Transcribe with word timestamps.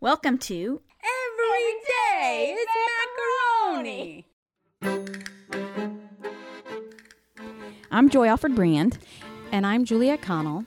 Welcome 0.00 0.38
to 0.38 0.80
Every 1.02 1.74
day 1.86 2.56
is 2.58 2.68
macaroni. 3.76 4.26
I'm 7.90 8.08
Joy 8.08 8.28
Alfred 8.28 8.54
Brand. 8.54 8.98
And 9.52 9.66
I'm 9.66 9.84
Juliet 9.84 10.22
Connell, 10.22 10.64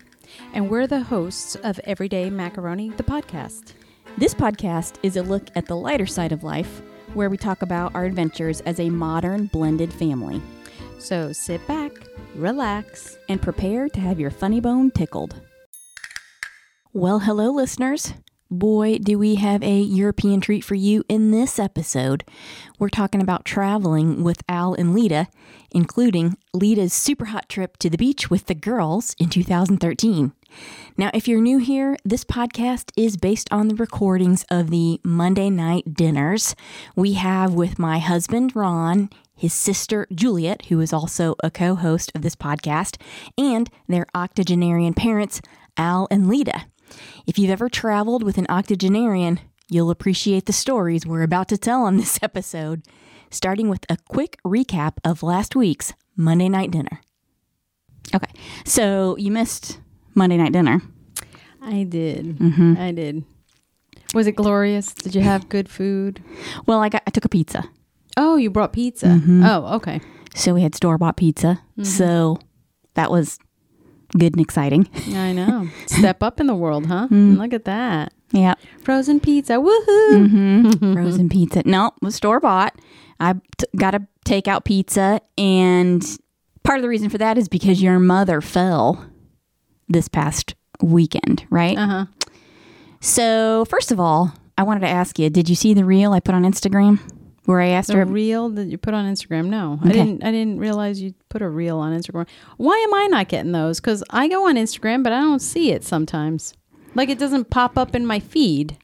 and 0.53 0.69
we're 0.69 0.87
the 0.87 1.01
hosts 1.03 1.55
of 1.63 1.79
Everyday 1.85 2.29
Macaroni, 2.29 2.89
the 2.91 3.03
podcast. 3.03 3.73
This 4.17 4.33
podcast 4.33 4.95
is 5.03 5.15
a 5.15 5.23
look 5.23 5.47
at 5.55 5.67
the 5.67 5.75
lighter 5.75 6.05
side 6.05 6.31
of 6.33 6.43
life, 6.43 6.81
where 7.13 7.29
we 7.29 7.37
talk 7.37 7.61
about 7.61 7.95
our 7.95 8.03
adventures 8.05 8.59
as 8.61 8.79
a 8.79 8.89
modern 8.89 9.45
blended 9.47 9.93
family 9.93 10.41
So 10.99 11.31
sit 11.31 11.65
back, 11.67 11.91
relax. 12.35 13.17
and 13.29 13.41
prepare 13.41 13.87
to 13.89 13.99
have 13.99 14.19
your 14.19 14.31
funny 14.31 14.59
bone 14.59 14.91
tickled. 14.91 15.35
Well, 16.91 17.19
hello, 17.19 17.49
listeners. 17.51 18.13
Boy, 18.53 18.99
do 18.99 19.17
we 19.17 19.33
have 19.35 19.63
a 19.63 19.79
European 19.79 20.39
treat 20.39 20.63
for 20.63 20.75
you 20.75 21.03
in 21.09 21.31
this 21.31 21.57
episode. 21.57 22.23
We're 22.77 22.89
talking 22.89 23.19
about 23.19 23.45
traveling 23.45 24.23
with 24.23 24.43
Al 24.47 24.75
and 24.75 24.93
Lita, 24.93 25.27
including 25.71 26.37
Lita's 26.53 26.93
super 26.93 27.25
hot 27.25 27.49
trip 27.49 27.77
to 27.77 27.89
the 27.89 27.97
beach 27.97 28.29
with 28.29 28.45
the 28.45 28.53
girls 28.53 29.15
in 29.17 29.29
2013. 29.29 30.33
Now, 30.95 31.09
if 31.15 31.27
you're 31.27 31.41
new 31.41 31.57
here, 31.57 31.97
this 32.05 32.23
podcast 32.23 32.91
is 32.95 33.17
based 33.17 33.51
on 33.51 33.69
the 33.69 33.75
recordings 33.75 34.45
of 34.51 34.69
the 34.69 35.01
Monday 35.03 35.49
night 35.49 35.95
dinners 35.95 36.55
we 36.95 37.13
have 37.13 37.55
with 37.55 37.79
my 37.79 37.97
husband, 37.97 38.55
Ron, 38.55 39.09
his 39.35 39.55
sister, 39.55 40.05
Juliet, 40.13 40.65
who 40.65 40.79
is 40.79 40.93
also 40.93 41.33
a 41.43 41.49
co 41.49 41.73
host 41.73 42.11
of 42.13 42.21
this 42.21 42.35
podcast, 42.35 43.01
and 43.35 43.71
their 43.87 44.05
octogenarian 44.13 44.93
parents, 44.93 45.41
Al 45.75 46.07
and 46.11 46.27
Lita. 46.27 46.65
If 47.27 47.37
you've 47.39 47.51
ever 47.51 47.69
traveled 47.69 48.23
with 48.23 48.37
an 48.37 48.45
octogenarian, 48.49 49.39
you'll 49.69 49.89
appreciate 49.91 50.45
the 50.45 50.53
stories 50.53 51.05
we're 51.05 51.23
about 51.23 51.47
to 51.49 51.57
tell 51.57 51.83
on 51.83 51.97
this 51.97 52.19
episode, 52.21 52.83
starting 53.29 53.69
with 53.69 53.85
a 53.89 53.97
quick 54.09 54.37
recap 54.45 54.93
of 55.03 55.23
last 55.23 55.55
week's 55.55 55.93
Monday 56.15 56.49
night 56.49 56.71
dinner. 56.71 57.01
Okay, 58.13 58.31
so 58.65 59.15
you 59.17 59.31
missed 59.31 59.79
Monday 60.13 60.37
night 60.37 60.51
dinner. 60.53 60.81
I 61.61 61.83
did. 61.83 62.37
Mm-hmm. 62.37 62.75
I 62.77 62.91
did. 62.91 63.23
Was 64.13 64.27
it 64.27 64.35
glorious? 64.35 64.93
Did 64.93 65.15
you 65.15 65.21
have 65.21 65.49
good 65.49 65.69
food? 65.69 66.21
Well, 66.67 66.79
I 66.81 66.89
got 66.89 67.01
I 67.07 67.09
took 67.09 67.25
a 67.25 67.29
pizza, 67.29 67.63
Oh, 68.15 68.35
you 68.35 68.51
brought 68.51 68.73
pizza. 68.73 69.07
Mhm. 69.07 69.43
Oh, 69.47 69.75
okay. 69.77 70.01
so 70.35 70.53
we 70.53 70.61
had 70.61 70.75
store 70.75 70.97
bought 70.99 71.17
pizza. 71.17 71.61
So 71.81 72.37
that 72.93 73.09
was 73.09 73.39
good 74.17 74.33
and 74.33 74.41
exciting. 74.41 74.87
I 75.13 75.33
know. 75.33 75.67
Step 75.87 76.23
up 76.23 76.39
in 76.39 76.47
the 76.47 76.55
world, 76.55 76.85
huh? 76.85 77.07
Mm. 77.09 77.37
Look 77.37 77.53
at 77.53 77.65
that. 77.65 78.13
Yeah, 78.31 78.55
Frozen 78.83 79.19
pizza. 79.19 79.53
Woohoo. 79.53 80.27
hmm 80.29 80.93
frozen 80.93 81.29
pizza. 81.29 81.61
No, 81.65 81.91
was 82.01 82.15
store 82.15 82.39
bought. 82.39 82.75
I 83.19 83.33
t- 83.57 83.67
got 83.75 83.93
a 83.93 84.07
takeout 84.25 84.63
pizza, 84.65 85.21
and 85.37 86.03
part 86.63 86.79
of 86.79 86.81
the 86.81 86.89
reason 86.89 87.09
for 87.09 87.19
that 87.19 87.37
is 87.37 87.47
because 87.47 87.81
your 87.81 87.99
mother 87.99 88.41
fell 88.41 89.05
this 89.87 90.07
past 90.07 90.55
weekend, 90.81 91.45
right? 91.51 91.77
Uh 91.77 91.87
huh. 91.87 92.05
So, 93.01 93.65
first 93.65 93.91
of 93.91 93.99
all, 93.99 94.33
I 94.57 94.63
wanted 94.63 94.79
to 94.81 94.87
ask 94.89 95.19
you: 95.19 95.29
Did 95.29 95.47
you 95.47 95.55
see 95.55 95.73
the 95.75 95.85
reel 95.85 96.13
I 96.13 96.19
put 96.19 96.33
on 96.33 96.43
Instagram 96.43 96.99
where 97.45 97.59
I 97.61 97.67
asked 97.69 97.89
The 97.89 97.95
her? 97.97 98.05
reel 98.05 98.49
that 98.49 98.65
you 98.67 98.77
put 98.77 98.93
on 98.93 99.05
Instagram? 99.11 99.47
No, 99.47 99.79
I 99.83 99.89
didn't. 99.91 100.23
I 100.23 100.31
didn't 100.31 100.59
realize 100.59 101.01
you 101.01 101.13
put 101.29 101.41
a 101.41 101.49
reel 101.49 101.79
on 101.79 101.97
Instagram. 101.97 102.27
Why 102.57 102.75
am 102.77 102.93
I 102.93 103.07
not 103.07 103.27
getting 103.27 103.51
those? 103.51 103.79
Because 103.79 104.03
I 104.09 104.27
go 104.27 104.47
on 104.47 104.55
Instagram, 104.55 105.03
but 105.03 105.13
I 105.13 105.19
don't 105.19 105.41
see 105.41 105.71
it 105.71 105.83
sometimes. 105.83 106.53
Like 106.95 107.09
it 107.09 107.19
doesn't 107.19 107.49
pop 107.49 107.77
up 107.77 107.95
in 107.95 108.05
my 108.05 108.19
feed. 108.19 108.77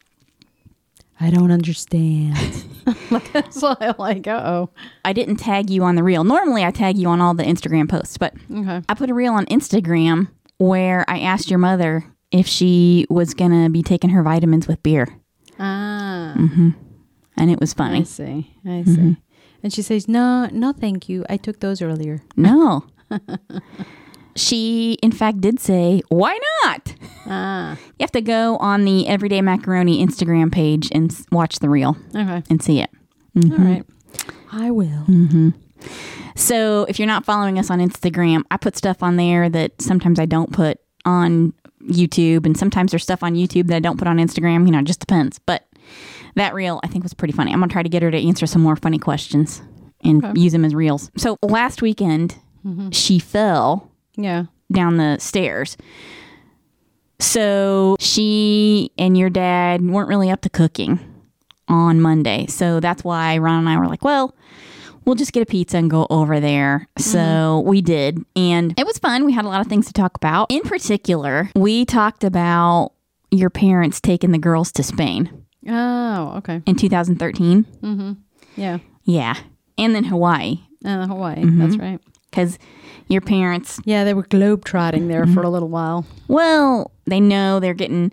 I 1.22 1.30
don't 1.30 1.52
understand. 1.52 2.38
like 3.12 3.32
that's 3.34 3.62
why 3.62 3.76
I'm 3.82 3.96
like, 4.00 4.26
uh 4.28 4.42
oh. 4.44 4.70
I 5.06 5.14
didn't 5.14 5.36
tag 5.38 5.70
you 5.70 5.84
on 5.84 5.96
the 5.96 6.04
reel. 6.04 6.24
Normally, 6.24 6.64
I 6.64 6.72
tag 6.72 6.98
you 6.98 7.08
on 7.10 7.22
all 7.22 7.34
the 7.34 7.44
Instagram 7.44 7.88
posts, 7.90 8.18
but 8.18 8.34
Okay. 8.52 8.82
I 8.90 8.94
put 8.94 9.10
a 9.10 9.14
reel 9.14 9.34
on 9.34 9.46
Instagram 9.48 10.30
where 10.58 11.06
I 11.08 11.20
asked 11.20 11.50
your 11.50 11.60
mother 11.60 12.04
if 12.32 12.48
she 12.48 13.06
was 13.10 13.34
gonna 13.34 13.70
be 13.70 13.84
taking 13.84 14.10
her 14.12 14.24
vitamins 14.24 14.68
with 14.68 14.82
beer, 14.84 15.08
Ah, 15.60 16.34
and 17.40 17.50
it 17.52 17.60
was 17.60 17.74
funny. 17.74 18.02
I 18.02 18.04
see. 18.04 18.54
I 18.66 18.68
mm-hmm. 18.68 18.96
see. 18.96 19.18
And 19.64 19.74
she 19.74 19.82
says, 19.82 20.08
"No, 20.08 20.48
no, 20.52 20.74
thank 20.74 21.10
you. 21.10 21.26
I 21.30 21.38
took 21.38 21.60
those 21.60 21.82
earlier." 21.82 22.22
No. 22.36 22.86
she, 24.36 24.94
in 25.02 25.12
fact, 25.12 25.42
did 25.42 25.60
say, 25.60 26.02
Why 26.10 26.40
not? 26.64 26.94
Ah, 27.26 27.78
You 27.98 28.04
have 28.04 28.12
to 28.12 28.22
go 28.22 28.58
on 28.58 28.86
the 28.86 29.08
Everyday 29.08 29.42
Macaroni 29.42 30.06
Instagram 30.06 30.52
page 30.52 30.90
and 30.92 31.12
s- 31.12 31.26
watch 31.32 31.60
the 31.60 31.70
reel 31.70 31.98
okay. 32.16 32.44
and 32.50 32.62
see 32.62 32.80
it. 32.82 32.90
Mm-hmm. 33.36 33.62
All 33.62 33.68
right. 33.68 33.86
I 34.52 34.72
will. 34.72 35.06
Mm-hmm. 35.08 35.50
So, 36.36 36.86
if 36.88 37.00
you're 37.00 37.08
not 37.08 37.26
following 37.26 37.60
us 37.60 37.70
on 37.70 37.80
Instagram, 37.80 38.44
I 38.50 38.58
put 38.58 38.78
stuff 38.78 39.04
on 39.04 39.18
there 39.18 39.50
that 39.50 39.82
sometimes 39.82 40.20
I 40.20 40.26
don't 40.26 40.52
put 40.52 40.80
on 41.06 41.54
YouTube, 41.84 42.46
and 42.46 42.58
sometimes 42.58 42.92
there's 42.92 43.04
stuff 43.04 43.24
on 43.24 43.36
YouTube 43.36 43.68
that 43.68 43.76
I 43.76 43.80
don't 43.80 43.98
put 43.98 44.08
on 44.08 44.18
Instagram. 44.18 44.66
You 44.66 44.72
know, 44.72 44.80
it 44.80 44.86
just 44.86 45.00
depends. 45.00 45.40
But 45.40 45.68
that 46.40 46.54
reel, 46.54 46.80
I 46.84 46.88
think, 46.88 47.04
was 47.04 47.14
pretty 47.14 47.34
funny. 47.34 47.54
I'm 47.54 47.62
to 47.62 47.68
try 47.68 47.84
to 47.84 47.90
get 47.90 48.02
her 48.02 48.12
to 48.12 48.18
answer 48.18 48.46
some 48.48 48.62
more 48.62 48.76
funny 48.76 48.98
questions 48.98 49.62
and 50.04 50.24
Okay. 50.24 50.40
use 50.40 50.52
them 50.54 50.66
as 50.66 50.74
reels. 50.74 51.12
So, 51.18 51.38
last 51.44 51.82
weekend, 51.82 52.36
mm-hmm. 52.66 52.90
she 52.92 53.20
fell 53.20 53.92
Yeah. 54.18 54.46
down 54.72 54.98
the 54.98 55.18
stairs. 55.20 55.78
So 57.20 57.98
she 58.00 58.92
and 58.98 59.18
your 59.18 59.30
dad 59.30 59.82
weren't 59.86 60.08
really 60.08 60.30
up 60.30 60.42
to 60.42 60.50
cooking 60.50 61.00
on 61.68 62.00
Monday. 62.02 62.48
So 62.48 62.80
that's 62.80 63.04
why 63.04 63.38
Ron 63.38 63.60
and 63.60 63.70
I 63.70 63.78
were 63.78 63.88
like, 63.88 64.04
well, 64.06 64.34
we'll 65.06 65.16
just 65.16 65.34
get 65.34 65.44
a 65.44 65.46
pizza 65.46 65.78
and 65.78 65.90
go 65.90 66.08
over 66.10 66.40
there. 66.40 66.88
So 66.98 67.20
mm-hmm. 67.20 67.70
we 67.70 67.82
did. 67.82 68.20
And 68.38 68.74
it 68.80 68.86
was 68.86 68.98
fun. 68.98 69.26
We 69.26 69.34
had 69.34 69.44
a 69.44 69.50
lot 69.50 69.60
of 69.62 69.68
things 69.68 69.88
to 69.88 69.94
talk 69.94 70.16
about. 70.16 70.50
In 70.50 70.62
particular, 70.62 71.52
we 71.56 71.84
talked 71.84 72.24
about 72.24 72.94
your 73.32 73.50
parents 73.50 74.00
taking 74.00 74.32
the 74.32 74.38
girls 74.38 74.72
to 74.72 74.84
Spain 74.84 75.39
Oh, 75.68 76.34
okay. 76.38 76.62
in 76.66 76.76
2013. 76.76 77.64
Mm-hmm. 77.82 78.12
Yeah. 78.56 78.78
Yeah. 79.04 79.36
And 79.78 79.94
then 79.96 80.06
Hawaii. 80.06 80.60
Uh, 80.86 81.08
Hawaii. 81.08 81.44
That's 81.46 81.78
right. 81.78 82.00
Because 82.30 82.58
your 83.08 83.22
parents 83.22 83.80
Yeah, 83.86 84.04
they 84.04 84.14
were 84.14 84.24
globetrotting 84.24 85.08
there 85.08 85.26
for 85.28 85.42
a 85.42 85.50
little 85.50 85.70
while. 85.70 86.06
Well, 86.28 86.92
they 87.06 87.20
know 87.20 87.60
they're 87.60 87.74
getting 87.74 88.12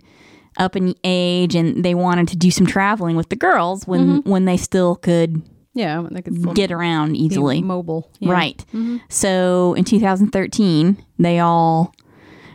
up 0.57 0.75
in 0.75 0.95
age 1.03 1.53
and 1.55 1.85
they 1.85 1.93
wanted 1.93 2.27
to 2.29 2.35
do 2.35 2.49
some 2.49 2.65
traveling 2.65 3.15
with 3.15 3.29
the 3.29 3.35
girls 3.35 3.85
when 3.87 4.21
when 4.23 4.45
they 4.45 4.57
still 4.57 4.95
could 4.95 5.41
Yeah, 5.75 6.07
they 6.09 6.21
could 6.23 6.39
still 6.39 6.53
get 6.53 6.71
around 6.71 7.15
easily. 7.15 7.61
mobile. 7.61 8.09
Yeah. 8.19 8.31
Right. 8.31 8.65
So 9.09 9.75
in 9.75 9.83
2013, 9.83 10.97
they 11.19 11.39
all 11.39 11.93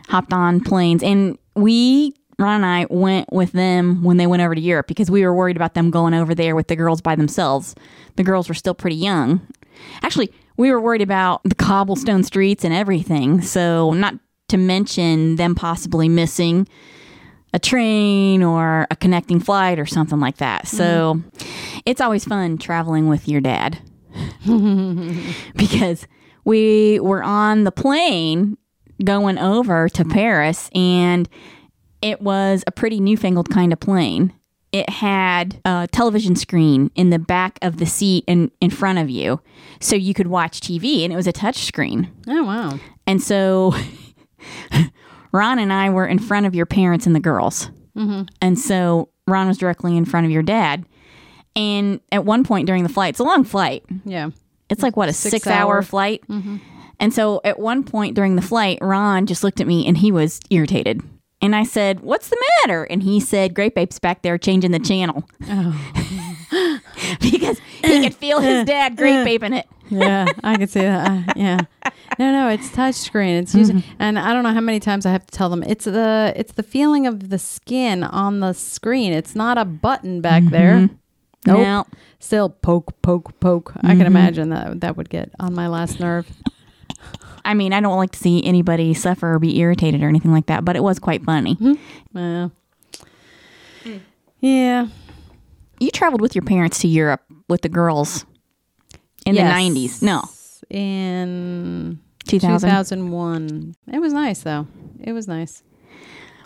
hopped 0.09 0.33
on 0.33 0.59
planes 0.59 1.01
and 1.01 1.37
we 1.55 2.13
Ron 2.43 2.63
and 2.63 2.65
I 2.65 2.85
went 2.89 3.31
with 3.31 3.53
them 3.53 4.03
when 4.03 4.17
they 4.17 4.27
went 4.27 4.41
over 4.41 4.53
to 4.53 4.61
Europe 4.61 4.87
because 4.87 5.09
we 5.09 5.25
were 5.25 5.33
worried 5.33 5.55
about 5.55 5.73
them 5.73 5.89
going 5.89 6.13
over 6.13 6.35
there 6.35 6.55
with 6.55 6.67
the 6.67 6.75
girls 6.75 7.01
by 7.01 7.15
themselves. 7.15 7.73
The 8.17 8.23
girls 8.23 8.49
were 8.49 8.55
still 8.55 8.75
pretty 8.75 8.97
young. 8.97 9.47
Actually, 10.01 10.31
we 10.57 10.71
were 10.71 10.81
worried 10.81 11.01
about 11.01 11.41
the 11.43 11.55
cobblestone 11.55 12.23
streets 12.23 12.63
and 12.63 12.73
everything. 12.73 13.41
So, 13.41 13.91
not 13.91 14.15
to 14.49 14.57
mention 14.57 15.37
them 15.37 15.55
possibly 15.55 16.09
missing 16.09 16.67
a 17.53 17.59
train 17.59 18.43
or 18.43 18.87
a 18.91 18.95
connecting 18.95 19.39
flight 19.39 19.79
or 19.79 19.85
something 19.85 20.19
like 20.19 20.37
that. 20.37 20.65
Mm-hmm. 20.65 20.77
So, 20.77 21.21
it's 21.85 22.01
always 22.01 22.25
fun 22.25 22.57
traveling 22.57 23.07
with 23.07 23.27
your 23.27 23.41
dad 23.41 23.79
because 25.55 26.07
we 26.43 26.99
were 26.99 27.23
on 27.23 27.63
the 27.63 27.71
plane 27.71 28.57
going 29.03 29.37
over 29.37 29.89
to 29.89 30.05
Paris 30.05 30.69
and 30.75 31.27
it 32.03 32.21
was 32.21 32.63
a 32.67 32.71
pretty 32.71 32.99
newfangled 32.99 33.49
kind 33.49 33.73
of 33.73 33.79
plane. 33.79 34.33
It 34.71 34.89
had 34.89 35.61
a 35.65 35.87
television 35.91 36.35
screen 36.35 36.91
in 36.95 37.09
the 37.11 37.19
back 37.19 37.57
of 37.61 37.77
the 37.77 37.85
seat 37.85 38.23
in, 38.27 38.51
in 38.59 38.69
front 38.71 38.99
of 38.99 39.09
you. 39.09 39.39
So 39.79 39.95
you 39.95 40.13
could 40.13 40.27
watch 40.27 40.59
TV 40.59 41.03
and 41.03 41.13
it 41.13 41.15
was 41.15 41.27
a 41.27 41.31
touch 41.31 41.57
screen. 41.57 42.11
Oh, 42.27 42.43
wow. 42.43 42.79
And 43.07 43.21
so 43.21 43.73
Ron 45.31 45.59
and 45.59 45.71
I 45.71 45.89
were 45.89 46.05
in 46.05 46.19
front 46.19 46.45
of 46.45 46.55
your 46.55 46.65
parents 46.65 47.05
and 47.05 47.15
the 47.15 47.19
girls. 47.19 47.69
Mm-hmm. 47.95 48.23
And 48.41 48.57
so 48.59 49.09
Ron 49.27 49.47
was 49.47 49.57
directly 49.57 49.95
in 49.95 50.05
front 50.05 50.25
of 50.25 50.31
your 50.31 50.43
dad. 50.43 50.85
And 51.55 51.99
at 52.11 52.25
one 52.25 52.43
point 52.43 52.65
during 52.67 52.83
the 52.83 52.89
flight, 52.89 53.09
it's 53.11 53.19
a 53.19 53.23
long 53.23 53.43
flight. 53.43 53.83
Yeah. 54.05 54.31
It's 54.69 54.81
like 54.81 54.97
what 54.97 55.07
a 55.09 55.13
Six 55.13 55.31
six, 55.31 55.47
hour, 55.47 55.75
hour. 55.75 55.81
flight. 55.83 56.23
And 56.99 57.13
so 57.13 57.41
at 57.43 57.59
one 57.59 57.83
point 57.83 58.15
during 58.15 58.35
the 58.35 58.41
flight, 58.41 58.79
Ron 58.81 59.25
just 59.27 59.43
looked 59.43 59.61
at 59.61 59.67
me 59.67 59.87
and 59.87 59.97
he 59.97 60.11
was 60.11 60.39
irritated. 60.49 61.01
And 61.43 61.55
I 61.55 61.63
said, 61.63 61.99
What's 61.99 62.29
the 62.29 62.41
matter? 62.61 62.85
And 62.85 63.03
he 63.03 63.19
said, 63.19 63.53
Grape 63.53 63.77
Ape's 63.77 63.99
back 63.99 64.21
there 64.21 64.37
changing 64.37 64.71
the 64.71 64.79
channel 64.79 65.27
Oh. 65.43 65.79
because 67.19 67.59
he 67.83 68.01
could 68.03 68.15
feel 68.15 68.39
his 68.39 68.61
uh, 68.61 68.63
dad 68.63 68.95
grape 68.95 69.25
uh, 69.25 69.29
aping 69.29 69.53
it. 69.53 69.67
yeah, 69.89 70.25
I 70.43 70.55
can 70.55 70.67
see 70.67 70.81
that. 70.81 71.11
Uh, 71.11 71.33
yeah. 71.35 71.59
No, 72.17 72.31
no, 72.31 72.47
it's 72.47 72.69
touchscreen. 72.69 73.41
It's 73.41 73.53
using, 73.53 73.77
mm-hmm. 73.77 73.95
and 73.99 74.17
I 74.17 74.33
don't 74.33 74.43
know 74.43 74.53
how 74.53 74.61
many 74.61 74.79
times 74.79 75.05
I 75.05 75.11
have 75.11 75.25
to 75.25 75.31
tell 75.31 75.49
them 75.49 75.63
it's 75.63 75.85
the 75.85 76.31
it's 76.35 76.53
the 76.53 76.63
feeling 76.63 77.07
of 77.07 77.29
the 77.29 77.39
skin 77.39 78.03
on 78.03 78.39
the 78.39 78.53
screen. 78.53 79.13
It's 79.13 79.35
not 79.35 79.57
a 79.57 79.65
button 79.65 80.21
back 80.21 80.43
mm-hmm. 80.43 80.51
there. 80.51 80.89
Nope. 81.45 81.59
Now, 81.59 81.85
Still 82.23 82.47
poke, 82.49 83.01
poke, 83.01 83.37
poke. 83.41 83.73
I 83.75 83.81
can 83.81 83.97
mm-hmm. 83.97 84.05
imagine 84.05 84.49
that 84.51 84.79
that 84.79 84.95
would 84.95 85.09
get 85.09 85.31
on 85.41 85.53
my 85.53 85.67
last 85.67 85.99
nerve. 85.99 86.25
I 87.45 87.53
mean, 87.53 87.73
I 87.73 87.81
don't 87.81 87.97
like 87.97 88.11
to 88.11 88.19
see 88.19 88.43
anybody 88.45 88.93
suffer 88.93 89.33
or 89.33 89.39
be 89.39 89.59
irritated 89.59 90.01
or 90.01 90.07
anything 90.07 90.31
like 90.31 90.45
that, 90.45 90.63
but 90.63 90.75
it 90.75 90.83
was 90.83 90.97
quite 90.99 91.23
funny. 91.23 91.57
Well, 92.13 92.51
yeah. 94.39 94.87
You 95.79 95.91
traveled 95.91 96.21
with 96.21 96.35
your 96.35 96.43
parents 96.43 96.79
to 96.79 96.87
Europe 96.87 97.21
with 97.49 97.61
the 97.61 97.69
girls 97.69 98.25
in 99.25 99.35
Yes. 99.35 99.47
the 99.47 99.53
90s. 99.53 100.01
No, 100.01 100.21
In 100.69 101.99
2000. 102.27 102.69
2001. 102.69 103.75
It 103.91 103.99
was 103.99 104.13
nice 104.13 104.39
though. 104.43 104.67
It 105.01 105.11
was 105.11 105.27
nice. 105.27 105.63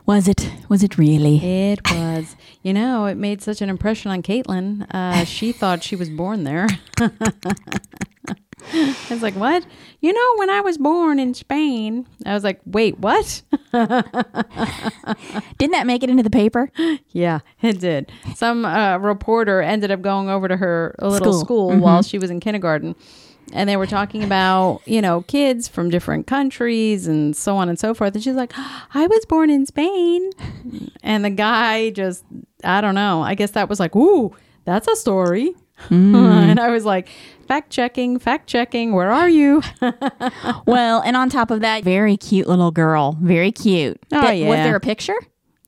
Was 0.07 0.28
it? 0.30 0.50
Was 0.69 0.83
it 0.83 0.98
really? 0.98 1.38
It 1.44 1.81
was. 1.92 2.36
You 2.63 2.74
know, 2.74 3.06
it 3.07 3.16
made 3.18 3.42
such 3.42 3.62
an 3.62 3.69
impression 3.69 4.10
on 4.10 4.24
Caitlin. 4.24 4.88
Uh, 4.94 5.25
she 5.25 5.51
thought 5.51 5.83
she 5.83 5.95
was 5.98 6.10
born 6.10 6.44
there. 6.45 6.68
I 8.74 8.95
was 9.09 9.21
like, 9.21 9.36
what? 9.36 9.65
You 10.01 10.13
know, 10.13 10.33
when 10.38 10.50
I 10.50 10.62
was 10.62 10.77
born 10.77 11.19
in 11.19 11.33
Spain, 11.33 12.07
I 12.25 12.33
was 12.33 12.44
like, 12.44 12.59
wait, 12.65 13.00
what? 13.00 13.42
Didn't 13.71 15.71
that 15.71 15.86
make 15.86 16.04
it 16.04 16.09
into 16.09 16.24
the 16.24 16.30
paper? 16.30 16.71
yeah, 17.12 17.39
it 17.62 17.80
did. 17.80 18.12
Some 18.36 18.65
uh, 18.65 18.98
reporter 18.98 19.62
ended 19.62 19.92
up 19.92 20.01
going 20.01 20.30
over 20.30 20.48
to 20.48 20.57
her 20.57 20.95
little 21.01 21.33
School. 21.33 21.71
school, 21.71 21.80
while 21.80 22.01
she 22.01 22.18
was 22.18 22.30
in 22.30 22.39
kindergarten. 22.39 22.95
And 23.54 23.69
they 23.69 23.77
were 23.77 23.88
talking 23.88 24.25
about, 24.25 24.81
you 24.86 25.01
know, 25.01 25.21
kids 25.21 25.69
from 25.69 25.89
different 25.89 26.27
countries 26.27 27.07
and 27.07 27.33
so 27.36 27.56
on 27.56 27.69
and 27.69 27.80
so 27.80 27.94
forth. 27.94 28.13
And 28.13 28.21
she's 28.21 28.36
like, 28.36 28.51
I 28.94 29.07
was 29.07 29.25
born 29.25 29.50
in 29.50 29.65
Spain. 29.65 30.31
And 31.01 31.24
the 31.24 31.30
guy 31.30 31.92
just, 31.92 32.25
I 32.65 32.81
don't 32.81 32.95
know. 32.95 33.21
I 33.21 33.36
guess 33.36 33.51
that 33.51 33.69
was 33.69 33.80
like, 33.80 33.95
ooh, 33.95 34.36
that's 34.65 34.89
a 34.89 34.98
story. 34.98 35.56
and 35.89 36.59
I 36.59 36.69
was 36.71 36.85
like, 36.85 37.09
fact 37.47 37.69
checking, 37.69 38.19
fact 38.19 38.47
checking. 38.47 38.94
Where 38.94 39.12
are 39.12 39.29
you? 39.29 39.62
well, 40.65 41.01
and 41.01 41.15
on 41.15 41.29
top 41.29 41.51
of 41.51 41.62
that, 41.62 41.83
very 41.83 42.18
cute 42.18 42.47
little 42.47 42.71
girl. 42.71 43.18
Very 43.21 43.51
cute. 43.51 44.00
Oh, 44.12 44.21
That- 44.21 44.33
Was 44.47 44.57
there 44.57 44.75
a 44.75 44.79
picture? 44.79 45.15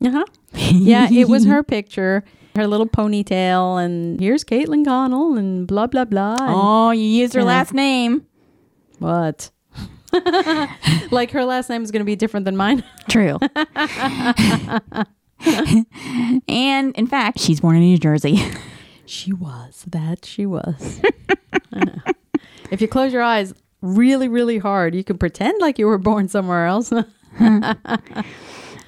Uh-huh. 0.04 0.26
yeah, 0.54 1.08
it 1.12 1.28
was 1.28 1.46
her 1.46 1.62
picture, 1.62 2.24
her 2.56 2.66
little 2.68 2.88
ponytail, 2.88 3.84
and 3.84 4.20
here's 4.20 4.44
Caitlin 4.46 4.86
Connell, 4.86 5.36
and 5.38 5.68
blah 5.68 5.88
blah 5.88 6.06
blah. 6.06 6.38
and 6.40 6.56
Oh, 6.56 6.92
you 6.92 7.04
used 7.04 7.34
her 7.34 7.42
Yeah. 7.42 7.46
last 7.46 7.74
name. 7.74 8.26
What? 9.00 9.52
like 11.12 11.32
her 11.32 11.46
last 11.46 11.70
name 11.70 11.84
is 11.84 11.92
going 11.92 12.00
to 12.00 12.06
be 12.06 12.16
different 12.16 12.46
than 12.46 12.56
mine. 12.58 12.84
True. 13.10 13.38
and 16.48 16.96
in 16.96 17.08
fact, 17.08 17.40
she's 17.40 17.60
born 17.62 17.76
in 17.76 17.82
New 17.84 17.98
Jersey. 17.98 18.42
She 19.10 19.34
was. 19.34 19.84
That 19.88 20.26
she 20.26 20.46
was. 20.46 21.02
If 22.72 22.82
you 22.82 22.88
close 22.88 23.12
your 23.12 23.24
eyes 23.24 23.52
really, 23.82 24.28
really 24.28 24.60
hard, 24.60 24.94
you 24.94 25.04
can 25.04 25.18
pretend 25.18 25.60
like 25.60 25.80
you 25.80 25.88
were 25.88 25.98
born 25.98 26.28
somewhere 26.28 26.68
else. 26.68 26.92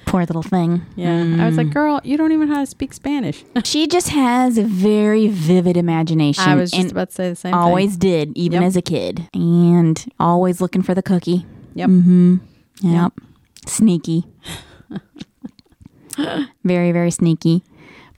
Poor 0.06 0.20
little 0.20 0.42
thing. 0.44 0.82
yeah. 0.94 1.36
I 1.40 1.46
was 1.46 1.56
like, 1.56 1.70
girl, 1.70 2.00
you 2.04 2.16
don't 2.16 2.30
even 2.30 2.48
know 2.48 2.54
how 2.54 2.60
to 2.60 2.66
speak 2.66 2.92
Spanish. 2.92 3.44
She 3.64 3.88
just 3.88 4.10
has 4.10 4.56
a 4.58 4.62
very 4.62 5.26
vivid 5.26 5.76
imagination. 5.76 6.44
I 6.44 6.54
was 6.54 6.70
just 6.70 6.92
about 6.92 7.08
to 7.08 7.14
say 7.14 7.28
the 7.30 7.34
same 7.36 7.54
always 7.54 7.96
did, 7.96 8.30
even 8.38 8.60
Yep. 8.62 8.68
as 8.68 8.76
a 8.76 8.82
kid. 8.82 9.28
And 9.34 10.12
always 10.20 10.60
looking 10.60 10.82
for 10.82 10.94
the 10.94 11.02
cookie. 11.02 11.44
Yep. 11.74 11.88
Mm-hmm. 11.90 12.36
Yep. 12.82 13.12
Sneaky. 13.66 14.26
very, 16.62 16.92
very 16.92 17.10
sneaky. 17.10 17.64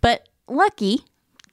But 0.02 0.28
lucky 0.46 1.04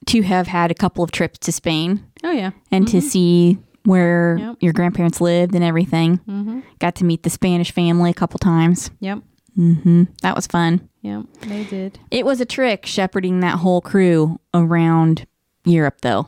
to 0.08 0.22
have 0.24 0.48
had 0.48 0.72
a 0.72 0.76
couple 0.76 1.04
of 1.04 1.12
trips 1.12 1.38
to 1.40 1.52
Spain. 1.52 2.06
Oh, 2.24 2.32
yeah. 2.32 2.52
and 2.72 2.88
to 2.90 3.02
see 3.02 3.58
where 3.86 4.38
Yep. 4.40 4.56
your 4.60 4.74
grandparents 4.74 5.20
lived 5.22 5.56
and 5.56 5.64
everything. 5.64 6.18
Mm-hmm. 6.28 6.60
Got 6.80 6.96
to 6.96 7.04
meet 7.06 7.24
the 7.24 7.30
Spanish 7.30 7.72
family 7.72 8.12
a 8.12 8.14
couple 8.14 8.38
times. 8.40 8.92
Yep. 9.00 9.20
hmm 9.56 10.04
That 10.22 10.36
was 10.36 10.46
fun. 10.48 10.88
Yep. 11.02 11.26
They 11.48 11.64
did. 11.64 12.00
It 12.12 12.26
was 12.26 12.40
a 12.42 12.46
trick 12.46 12.86
shepherding 12.86 13.40
that 13.40 13.58
whole 13.60 13.82
crew 13.82 14.40
around 14.54 15.26
Europe, 15.66 16.02
though, 16.02 16.28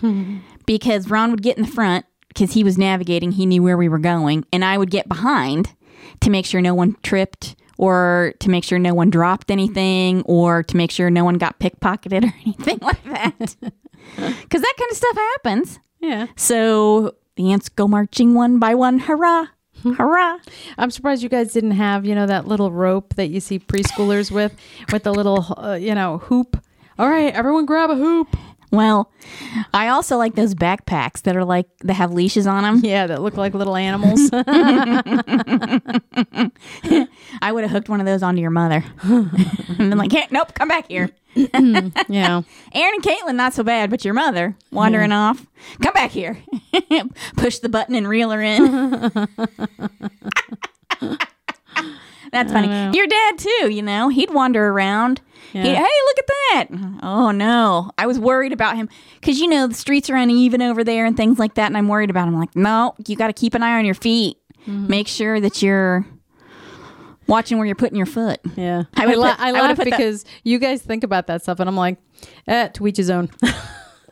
because 0.66 1.10
Ron 1.10 1.30
would 1.30 1.42
get 1.42 1.56
in 1.56 1.64
the 1.64 1.70
front 1.70 2.06
because 2.28 2.52
he 2.52 2.64
was 2.64 2.78
navigating, 2.78 3.32
he 3.32 3.46
knew 3.46 3.62
where 3.62 3.76
we 3.76 3.88
were 3.88 3.98
going, 3.98 4.44
and 4.52 4.64
I 4.64 4.78
would 4.78 4.90
get 4.90 5.08
behind 5.08 5.74
to 6.20 6.30
make 6.30 6.46
sure 6.46 6.60
no 6.60 6.74
one 6.74 6.96
tripped 7.02 7.56
or 7.78 8.34
to 8.40 8.50
make 8.50 8.64
sure 8.64 8.78
no 8.78 8.94
one 8.94 9.10
dropped 9.10 9.50
anything 9.50 10.22
or 10.22 10.62
to 10.62 10.76
make 10.76 10.90
sure 10.90 11.10
no 11.10 11.24
one 11.24 11.38
got 11.38 11.58
pickpocketed 11.58 12.24
or 12.30 12.34
anything 12.44 12.78
like 12.80 13.02
that. 13.04 13.56
Because 14.16 14.60
that 14.60 14.74
kind 14.78 14.90
of 14.90 14.96
stuff 14.96 15.16
happens. 15.16 15.78
Yeah. 16.00 16.26
So 16.34 17.14
the 17.36 17.52
ants 17.52 17.68
go 17.68 17.86
marching 17.86 18.34
one 18.34 18.58
by 18.58 18.74
one. 18.74 18.98
Hurrah! 18.98 19.46
Hurrah! 19.84 20.38
I'm 20.76 20.90
surprised 20.90 21.22
you 21.22 21.28
guys 21.28 21.52
didn't 21.52 21.70
have, 21.72 22.04
you 22.04 22.16
know, 22.16 22.26
that 22.26 22.46
little 22.48 22.72
rope 22.72 23.14
that 23.14 23.28
you 23.28 23.38
see 23.38 23.60
preschoolers 23.60 24.30
with, 24.32 24.54
with 24.92 25.04
the 25.04 25.14
little, 25.14 25.54
uh, 25.56 25.74
you 25.74 25.94
know, 25.94 26.18
hoop. 26.18 26.62
All 26.98 27.08
right, 27.08 27.32
everyone 27.32 27.64
grab 27.64 27.90
a 27.90 27.94
hoop. 27.94 28.36
Well, 28.72 29.12
I 29.74 29.88
also 29.88 30.16
like 30.16 30.34
those 30.34 30.54
backpacks 30.54 31.22
that 31.22 31.36
are 31.36 31.44
like 31.44 31.66
that 31.80 31.92
have 31.92 32.14
leashes 32.14 32.46
on 32.46 32.62
them. 32.62 32.80
Yeah, 32.82 33.06
that 33.06 33.20
look 33.20 33.36
like 33.36 33.52
little 33.52 33.76
animals. 33.76 34.30
I 37.42 37.52
would 37.52 37.64
have 37.64 37.70
hooked 37.70 37.90
one 37.90 38.00
of 38.00 38.06
those 38.06 38.22
onto 38.22 38.40
your 38.40 38.50
mother 38.50 38.82
and 39.02 39.30
been 39.76 39.98
like, 39.98 40.10
"Here, 40.10 40.24
nope, 40.30 40.54
come 40.54 40.68
back 40.68 40.88
here." 40.88 41.10
yeah. 41.34 41.50
Aaron 42.74 42.94
and 42.94 43.02
Caitlin, 43.02 43.34
not 43.34 43.52
so 43.52 43.62
bad, 43.62 43.90
but 43.90 44.06
your 44.06 44.14
mother 44.14 44.56
wandering 44.70 45.12
off, 45.12 45.46
come 45.82 45.92
back 45.92 46.10
here. 46.10 46.38
Push 47.36 47.58
the 47.58 47.68
button 47.68 47.94
and 47.94 48.08
reel 48.08 48.30
her 48.30 48.40
in. 48.40 49.28
That's 52.32 52.52
funny. 52.52 52.66
know. 52.68 52.90
Your 52.94 53.06
dad 53.06 53.38
too, 53.38 53.70
you 53.70 53.82
know, 53.82 54.08
he'd 54.08 54.30
wander 54.32 54.68
around. 54.68 55.20
He'd, 55.52 55.62
hey, 55.64 55.82
look 55.82 56.18
at 56.18 56.26
that! 56.26 56.66
Oh 57.02 57.30
no, 57.30 57.90
I 57.98 58.06
was 58.06 58.18
worried 58.18 58.52
about 58.54 58.74
him 58.76 58.88
because 59.20 59.38
you 59.38 59.46
know 59.48 59.66
the 59.66 59.74
streets 59.74 60.08
are 60.08 60.16
uneven 60.16 60.62
over 60.62 60.82
there 60.82 61.04
and 61.04 61.14
things 61.14 61.38
like 61.38 61.54
that, 61.54 61.66
and 61.66 61.76
I'm 61.76 61.88
worried 61.88 62.08
about 62.08 62.26
him. 62.28 62.38
Like, 62.38 62.56
no, 62.56 62.94
you 63.06 63.16
got 63.16 63.26
to 63.26 63.34
keep 63.34 63.52
an 63.54 63.62
eye 63.62 63.78
on 63.78 63.84
your 63.84 63.94
feet. 63.94 64.38
Make 64.66 65.08
sure 65.08 65.40
that 65.40 65.60
you're 65.62 66.06
watching 67.26 67.58
where 67.58 67.66
you're 67.66 67.76
putting 67.76 67.96
your 67.96 68.06
foot. 68.06 68.40
Yeah. 68.56 68.84
I 68.94 69.02
I, 69.02 69.06
would 69.06 69.16
la- 69.18 69.32
put- 69.32 69.40
I 69.40 69.48
I 69.48 69.50
laugh 69.52 69.76
put 69.76 69.84
that- 69.84 69.98
because 69.98 70.24
you 70.44 70.58
guys 70.58 70.80
think 70.80 71.04
about 71.04 71.26
that 71.26 71.42
stuff, 71.42 71.60
and 71.60 71.68
I'm 71.68 71.76
like, 71.76 71.98
eh, 72.46 72.68
to 72.68 72.86
each 72.86 72.96
his 72.96 73.10
own. 73.10 73.28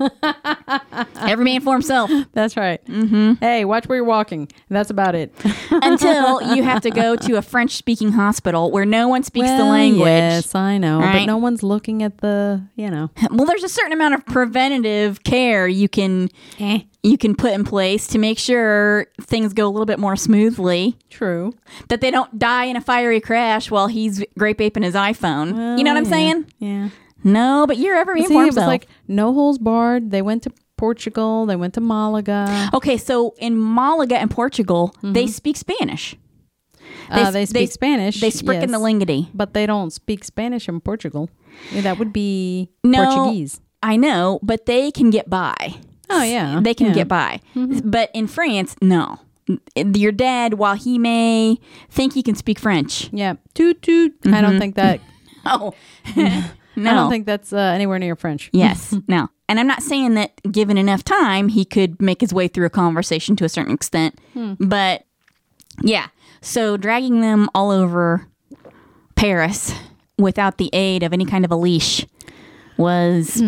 Every 1.16 1.44
man 1.44 1.60
for 1.60 1.74
himself. 1.74 2.10
That's 2.32 2.56
right. 2.56 2.84
Mm-hmm. 2.86 3.34
Hey, 3.40 3.64
watch 3.64 3.86
where 3.86 3.96
you're 3.96 4.04
walking. 4.04 4.48
That's 4.68 4.90
about 4.90 5.14
it. 5.14 5.32
until 5.70 6.54
you 6.54 6.62
have 6.62 6.82
to 6.82 6.90
go 6.90 7.16
to 7.16 7.36
a 7.36 7.42
French 7.42 7.72
speaking 7.76 8.12
hospital 8.12 8.70
where 8.70 8.84
no 8.86 9.08
one 9.08 9.22
speaks 9.22 9.48
the 9.48 9.64
language. 9.64 10.06
Yes, 10.06 10.54
I 10.54 10.78
know. 10.78 11.00
But 11.00 11.26
no 11.26 11.36
one's 11.36 11.62
looking 11.62 12.02
at 12.02 12.18
the, 12.18 12.62
you 12.76 12.90
know. 12.90 13.10
Well, 13.30 13.46
there's 13.46 13.64
a 13.64 13.68
certain 13.68 13.92
amount 13.92 14.14
of 14.14 14.26
preventative 14.26 15.22
care 15.22 15.66
you 15.68 15.88
can 15.88 16.28
Eh. 16.58 16.80
you 17.02 17.16
can 17.16 17.34
put 17.34 17.52
in 17.52 17.64
place 17.64 18.06
to 18.08 18.18
make 18.18 18.38
sure 18.38 19.06
things 19.20 19.52
go 19.52 19.66
a 19.66 19.70
little 19.70 19.86
bit 19.86 19.98
more 19.98 20.16
smoothly. 20.16 20.98
True. 21.10 21.54
That 21.88 22.00
they 22.00 22.10
don't 22.10 22.38
die 22.38 22.64
in 22.64 22.76
a 22.76 22.80
fiery 22.80 23.20
crash 23.20 23.70
while 23.70 23.86
he's 23.86 24.22
grape 24.38 24.60
aping 24.60 24.82
his 24.82 24.94
iPhone. 24.94 25.78
you 25.78 25.84
know 25.84 25.92
what 25.92 25.98
I'm 25.98 26.04
yeah. 26.04 26.10
saying? 26.10 26.46
Yeah. 26.58 26.88
No, 27.22 27.66
but 27.66 27.78
you're 27.78 27.96
ever 27.96 28.14
See, 28.16 28.28
being 28.28 28.40
for 28.40 28.42
it 28.44 28.46
was 28.46 28.56
like 28.56 28.86
no 29.08 29.32
holes 29.34 29.58
barred. 29.58 30.10
They 30.10 30.22
went 30.22 30.42
to 30.44 30.52
Portugal. 30.76 31.46
They 31.46 31.56
went 31.56 31.74
to 31.74 31.80
Malaga. 31.80 32.70
okay, 32.74 32.96
so 32.96 33.34
in 33.38 33.54
Malaga 33.58 34.18
and 34.18 34.30
Portugal, 34.30 34.94
mm-hmm. 34.98 35.12
they 35.12 35.26
speak 35.26 35.56
Spanish. 35.56 36.16
They, 37.12 37.22
uh, 37.22 37.30
they 37.30 37.46
speak 37.46 37.68
they- 37.68 37.72
Spanish. 37.72 38.20
They 38.20 38.30
sprick 38.30 38.62
in 38.62 38.70
the 38.70 38.78
lingity. 38.78 39.28
But 39.34 39.52
they 39.54 39.66
don't 39.66 39.92
speak 39.92 40.24
Spanish 40.24 40.68
in 40.68 40.80
Portugal. 40.80 41.28
Yeah, 41.72 41.82
that 41.82 41.98
would 41.98 42.12
be 42.12 42.70
No, 42.84 43.04
Portuguese. 43.04 43.60
I 43.82 43.96
know, 43.96 44.38
but 44.42 44.66
they 44.66 44.90
can 44.90 45.10
get 45.10 45.28
by. 45.28 45.74
Oh, 46.08 46.22
yeah. 46.22 46.60
They 46.62 46.74
can 46.74 46.88
Yeah. 46.88 46.94
get 46.94 47.08
by. 47.08 47.40
Mm-hmm. 47.54 47.90
But 47.90 48.10
in 48.14 48.26
France, 48.26 48.76
no. 48.80 49.18
Your 49.74 50.12
dad, 50.12 50.54
while 50.54 50.74
he 50.74 50.98
may 50.98 51.58
think 51.88 52.14
he 52.14 52.22
can 52.22 52.34
speak 52.34 52.58
French, 52.58 53.10
Yeah. 53.12 53.34
Toot 53.54 53.82
toot. 53.82 54.14
I 54.26 54.40
don't 54.40 54.52
mm-hmm. 54.52 54.58
think 54.58 54.74
that. 54.76 55.00
oh, 55.46 55.74
no. 56.76 56.90
I 56.90 56.94
don't 56.94 57.10
think 57.10 57.26
that's 57.26 57.52
uh, 57.52 57.56
anywhere 57.58 57.98
near 57.98 58.16
French. 58.16 58.50
yes, 58.52 58.94
no. 59.08 59.28
And 59.48 59.58
I'm 59.58 59.66
not 59.66 59.82
saying 59.82 60.14
that 60.14 60.40
given 60.52 60.78
enough 60.78 61.02
time, 61.02 61.48
he 61.48 61.64
could 61.64 62.00
make 62.00 62.20
his 62.20 62.32
way 62.32 62.46
through 62.46 62.66
a 62.66 62.70
conversation 62.70 63.34
to 63.36 63.44
a 63.44 63.48
certain 63.48 63.74
extent. 63.74 64.18
But 64.60 65.04
yeah, 65.82 66.06
so 66.40 66.76
dragging 66.76 67.20
them 67.20 67.48
all 67.54 67.70
over 67.72 68.26
Paris 69.16 69.74
without 70.18 70.58
the 70.58 70.70
aid 70.72 71.02
of 71.02 71.12
any 71.12 71.24
kind 71.24 71.44
of 71.44 71.50
a 71.50 71.56
leash 71.56 72.06
was 72.76 73.42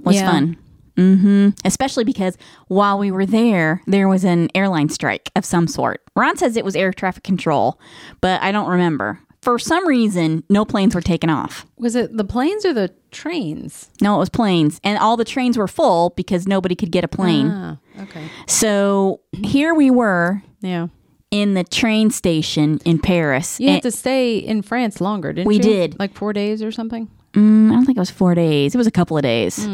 was 0.00 0.16
Yeah. 0.16 0.30
fun. 0.30 0.56
Mm-hmm. 0.96 1.48
Especially 1.64 2.04
because 2.04 2.38
while 2.68 2.98
we 2.98 3.10
were 3.10 3.26
there, 3.26 3.82
there 3.86 4.08
was 4.08 4.24
an 4.24 4.48
airline 4.54 4.88
strike 4.88 5.30
of 5.36 5.44
some 5.44 5.66
sort. 5.68 6.02
Ron 6.16 6.38
says 6.38 6.56
it 6.56 6.64
was 6.64 6.74
air 6.74 6.90
traffic 6.92 7.22
control, 7.22 7.78
but 8.22 8.40
I 8.42 8.50
don't 8.50 8.68
remember. 8.68 9.20
For 9.46 9.60
some 9.60 9.86
reason, 9.86 10.42
no 10.50 10.64
planes 10.64 10.92
were 10.92 11.00
taken 11.00 11.30
off. 11.30 11.64
Was 11.78 11.94
it 11.94 12.16
the 12.16 12.24
planes 12.24 12.64
or 12.64 12.72
the 12.74 12.92
trains? 13.12 13.88
No, 14.02 14.16
it 14.16 14.18
was 14.18 14.28
planes. 14.28 14.80
And 14.82 14.98
all 14.98 15.16
the 15.16 15.24
trains 15.24 15.56
were 15.56 15.68
full 15.68 16.10
because 16.16 16.48
nobody 16.48 16.74
could 16.74 16.90
get 16.90 17.04
a 17.04 17.08
plane. 17.08 17.46
Ah, 17.48 17.76
okay. 18.02 18.24
So 18.48 19.20
here 19.32 19.72
we 19.72 19.88
were 19.88 20.42
Yeah. 20.62 20.88
in 21.30 21.54
the 21.54 21.62
train 21.62 22.10
station 22.10 22.80
in 22.84 22.98
Paris. 22.98 23.60
You 23.60 23.70
had 23.70 23.82
to 23.82 23.92
stay 23.92 24.36
in 24.36 24.62
France 24.62 25.00
longer, 25.00 25.32
didn't 25.32 25.46
We 25.46 25.58
you? 25.58 25.62
did. 25.62 25.96
Like 26.00 26.12
four 26.14 26.32
days 26.32 26.60
or 26.60 26.72
something? 26.72 27.08
Mm, 27.34 27.70
I 27.70 27.74
don't 27.74 27.86
think 27.86 27.98
it 27.98 28.00
was 28.00 28.10
four 28.10 28.34
days. 28.34 28.74
It 28.74 28.78
was 28.78 28.88
a 28.88 28.90
couple 28.90 29.16
of 29.16 29.22
days. 29.22 29.68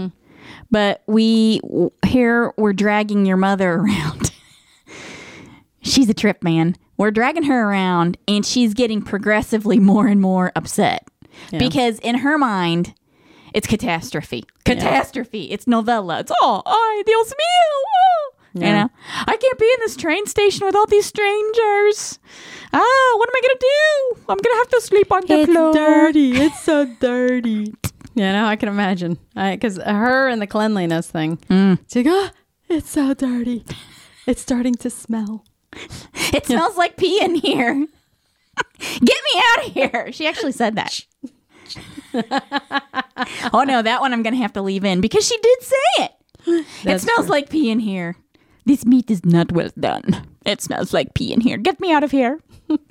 But 0.70 1.02
we 1.06 1.60
here 2.04 2.52
we're 2.58 2.74
dragging 2.74 3.24
your 3.24 3.38
mother 3.38 3.72
around. 3.80 4.32
she's 5.80 6.10
a 6.10 6.14
trip, 6.14 6.42
man. 6.42 6.76
We're 7.02 7.10
dragging 7.10 7.42
her 7.42 7.68
around, 7.68 8.16
and 8.28 8.46
she's 8.46 8.74
getting 8.74 9.02
progressively 9.02 9.80
more 9.80 10.06
and 10.06 10.20
more 10.20 10.52
upset 10.54 11.08
because 11.50 11.98
in 11.98 12.18
her 12.18 12.38
mind, 12.38 12.94
it's 13.52 13.66
catastrophe. 13.66 14.44
Catastrophe. 14.64 15.50
It's 15.50 15.66
novella. 15.66 16.20
It's 16.20 16.30
oh, 16.40 16.62
ay, 16.64 17.02
Dios 17.04 17.30
mío. 17.30 17.34
Oh. 17.34 18.32
You 18.54 18.72
know, 18.72 18.90
I 19.26 19.36
can't 19.36 19.58
be 19.58 19.64
in 19.64 19.80
this 19.80 19.96
train 19.96 20.26
station 20.26 20.64
with 20.64 20.76
all 20.76 20.86
these 20.86 21.04
strangers. 21.04 22.20
Ah, 22.72 23.14
what 23.16 23.28
am 23.28 23.34
I 23.34 23.40
gonna 23.42 23.58
do? 23.58 24.22
I'm 24.28 24.38
gonna 24.38 24.56
have 24.58 24.68
to 24.68 24.80
sleep 24.80 25.10
on 25.10 25.22
the 25.22 25.46
floor. 25.46 25.70
It's 25.70 25.76
dirty. 25.76 26.36
It's 26.36 26.62
so 26.62 26.84
dirty. 27.00 27.74
you 28.14 28.22
know, 28.22 28.44
I 28.44 28.54
can 28.54 28.68
imagine. 28.68 29.18
Because 29.34 29.78
her 29.78 30.28
and 30.28 30.40
the 30.40 30.46
cleanliness 30.46 31.10
thing. 31.10 31.38
Mm. 31.50 31.80
She's 31.92 32.06
like, 32.06 32.14
oh, 32.14 32.30
it's 32.68 32.90
so 32.90 33.12
dirty. 33.12 33.64
It's 34.24 34.40
starting 34.40 34.76
to 34.76 34.88
smell. 34.88 35.44
It 36.34 36.46
smells 36.46 36.78
like 36.78 36.96
pee 36.96 37.22
in 37.22 37.34
here. 37.34 37.74
Get 38.78 39.02
me 39.02 39.42
out 39.50 39.66
of 39.66 39.72
here. 39.72 40.12
She 40.12 40.26
actually 40.26 40.52
said 40.52 40.76
that. 40.76 41.04
oh 43.52 43.64
no, 43.64 43.82
that 43.82 44.00
one 44.00 44.14
I'm 44.14 44.22
going 44.22 44.34
to 44.34 44.40
have 44.40 44.54
to 44.54 44.62
leave 44.62 44.84
in 44.84 45.02
because 45.02 45.26
she 45.26 45.36
did 45.38 45.62
say 45.62 45.76
it. 45.98 46.12
it 46.84 47.00
smells 47.00 47.26
true. 47.26 47.30
like 47.30 47.50
pee 47.50 47.70
in 47.70 47.80
here. 47.80 48.16
This 48.64 48.86
meat 48.86 49.10
is 49.10 49.24
not 49.26 49.52
well 49.52 49.70
done. 49.78 50.26
It 50.46 50.62
smells 50.62 50.94
like 50.94 51.14
pee 51.14 51.32
in 51.32 51.40
here. 51.40 51.56
Get 51.56 51.80
me 51.80 51.92
out 51.92 52.04
of 52.04 52.10
here. 52.10 52.40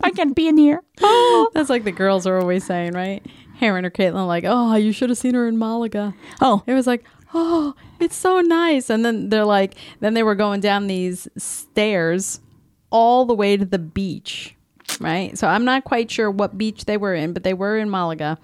I 0.02 0.12
can't 0.12 0.36
be 0.36 0.48
in 0.48 0.58
here. 0.58 0.82
Oh, 1.02 1.50
That's 1.54 1.70
like 1.70 1.84
the 1.84 1.92
girls 1.92 2.28
are 2.28 2.40
always 2.40 2.64
saying, 2.64 2.94
right? 2.94 3.26
Aaron 3.62 3.86
or 3.86 3.92
Caitlin, 3.92 4.28
like, 4.28 4.44
oh, 4.46 4.76
you 4.76 4.92
should 4.92 5.10
have 5.10 5.18
seen 5.18 5.34
her 5.34 5.48
in 5.48 5.58
Malaga. 5.58 6.14
oh 6.42 6.64
It 6.66 6.74
was 6.74 6.88
like, 6.88 7.04
oh, 7.34 7.76
it's 8.00 8.16
so 8.16 8.42
nice. 8.42 8.90
And 8.90 9.06
then 9.06 9.30
they're 9.30 9.46
like, 9.46 9.76
then 10.00 10.14
they 10.14 10.24
were 10.24 10.36
going 10.36 10.62
down 10.62 10.88
these 10.88 11.28
stairs 11.38 12.40
all 12.92 13.26
the 13.26 13.34
way 13.34 13.58
to 13.58 13.66
the 13.66 13.80
beach, 13.80 14.56
right? 15.00 15.38
So 15.38 15.48
I'm 15.48 15.66
not 15.66 15.84
quite 15.84 16.12
sure 16.12 16.30
what 16.30 16.58
beach 16.58 16.86
they 16.86 16.98
were 16.98 17.16
in, 17.16 17.34
but 17.34 17.44
they 17.44 17.54
were 17.54 17.78
in 17.78 17.90
Malaga. 17.90 18.38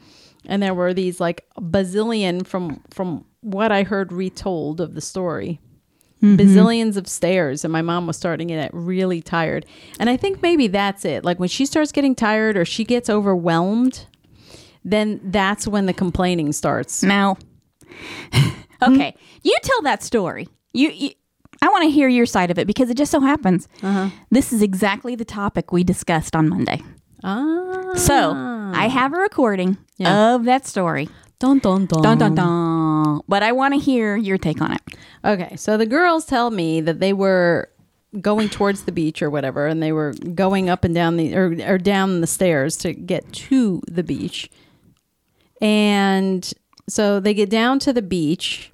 And 0.46 0.64
there 0.64 0.74
were 0.74 0.94
these 0.94 1.20
like 1.20 1.46
bazillion 1.60 2.48
from 2.48 2.82
from 2.90 3.26
what 3.42 3.72
I 3.72 3.84
heard 3.84 4.12
retold 4.12 4.82
of 4.82 4.96
the 4.96 5.02
story. 5.02 5.60
Mm-hmm. 6.24 6.42
Bazillions 6.42 6.98
of 6.98 7.08
stairs, 7.08 7.64
and 7.64 7.72
my 7.72 7.84
mom 7.84 8.08
was 8.08 8.18
starting 8.18 8.48
to 8.48 8.56
get 8.56 8.72
really 8.74 9.22
tired. 9.22 9.68
And 10.00 10.10
I 10.10 10.18
think 10.18 10.42
maybe 10.42 10.68
that's 10.68 11.06
it. 11.06 11.24
Like 11.24 11.40
when 11.40 11.50
she 11.50 11.66
starts 11.66 11.92
getting 11.92 12.16
tired 12.16 12.58
or 12.58 12.66
she 12.66 12.84
gets 12.84 13.08
overwhelmed, 13.08 14.08
then 14.84 15.20
that's 15.24 15.68
when 15.68 15.86
the 15.86 15.94
complaining 15.94 16.54
starts. 16.54 17.04
now. 17.04 17.38
okay, 18.82 19.16
you 19.44 19.58
tell 19.62 19.82
that 19.84 20.02
story. 20.02 20.48
You, 20.74 20.90
you 20.90 21.12
I 21.62 21.68
want 21.70 21.84
to 21.84 21.90
hear 21.90 22.08
your 22.08 22.26
side 22.26 22.52
of 22.52 22.58
it 22.60 22.68
because 22.68 22.90
it 22.90 22.98
just 22.98 23.12
so 23.12 23.20
happens 23.20 23.68
this 24.32 24.52
is 24.54 24.62
exactly 24.62 25.16
the 25.16 25.26
topic 25.26 25.72
we 25.72 25.84
discussed 25.84 26.36
on 26.36 26.50
Monday. 26.50 26.82
Ah. 27.24 27.94
So 27.96 28.34
I 28.36 28.88
have 28.88 29.14
a 29.14 29.18
recording 29.18 29.78
Yeah. 29.98 30.36
of 30.36 30.46
that 30.46 30.66
story. 30.68 31.10
Dun 31.40 31.60
dun 31.60 31.86
dun. 31.86 32.02
Dun 32.02 32.18
dun 32.18 32.36
dun. 32.36 33.22
But 33.28 33.44
I 33.44 33.52
want 33.52 33.74
to 33.74 33.80
hear 33.80 34.16
your 34.16 34.38
take 34.38 34.62
on 34.62 34.72
it. 34.74 34.82
Okay, 35.24 35.56
so 35.56 35.78
the 35.78 35.86
girls 35.86 36.26
tell 36.26 36.50
me 36.52 36.82
that 36.82 37.00
they 37.00 37.14
were 37.14 37.70
going 38.22 38.50
towards 38.50 38.84
the 38.84 38.92
beach 38.92 39.22
or 39.22 39.30
whatever, 39.30 39.68
and 39.68 39.82
they 39.84 39.92
were 39.92 40.14
going 40.34 40.70
up 40.70 40.84
and 40.84 40.96
down 40.96 41.18
the 41.18 41.36
or, 41.36 41.56
or 41.68 41.78
down 41.78 42.22
the 42.22 42.28
stairs 42.28 42.76
to 42.78 42.94
get 42.94 43.32
to 43.34 43.82
the 43.88 44.04
beach. 44.04 44.50
And 45.62 46.52
so 46.88 47.20
they 47.20 47.34
get 47.34 47.50
down 47.50 47.80
to 47.80 47.94
the 47.94 48.02
beach 48.02 48.72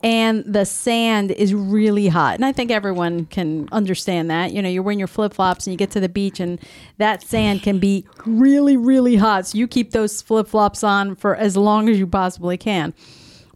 and 0.00 0.44
the 0.44 0.64
sand 0.64 1.32
is 1.32 1.52
really 1.52 2.06
hot. 2.08 2.34
And 2.36 2.44
I 2.44 2.52
think 2.52 2.70
everyone 2.70 3.26
can 3.26 3.68
understand 3.72 4.30
that. 4.30 4.52
You 4.52 4.62
know, 4.62 4.68
you're 4.68 4.82
wearing 4.82 4.98
your 4.98 5.08
flip 5.08 5.34
flops 5.34 5.66
and 5.66 5.72
you 5.72 5.78
get 5.78 5.90
to 5.92 6.00
the 6.00 6.08
beach 6.08 6.38
and 6.38 6.60
that 6.98 7.22
sand 7.22 7.62
can 7.62 7.78
be 7.78 8.06
really, 8.24 8.76
really 8.76 9.16
hot. 9.16 9.48
So 9.48 9.58
you 9.58 9.66
keep 9.66 9.90
those 9.90 10.22
flip 10.22 10.46
flops 10.46 10.84
on 10.84 11.16
for 11.16 11.34
as 11.34 11.56
long 11.56 11.88
as 11.88 11.98
you 11.98 12.06
possibly 12.06 12.56
can. 12.56 12.94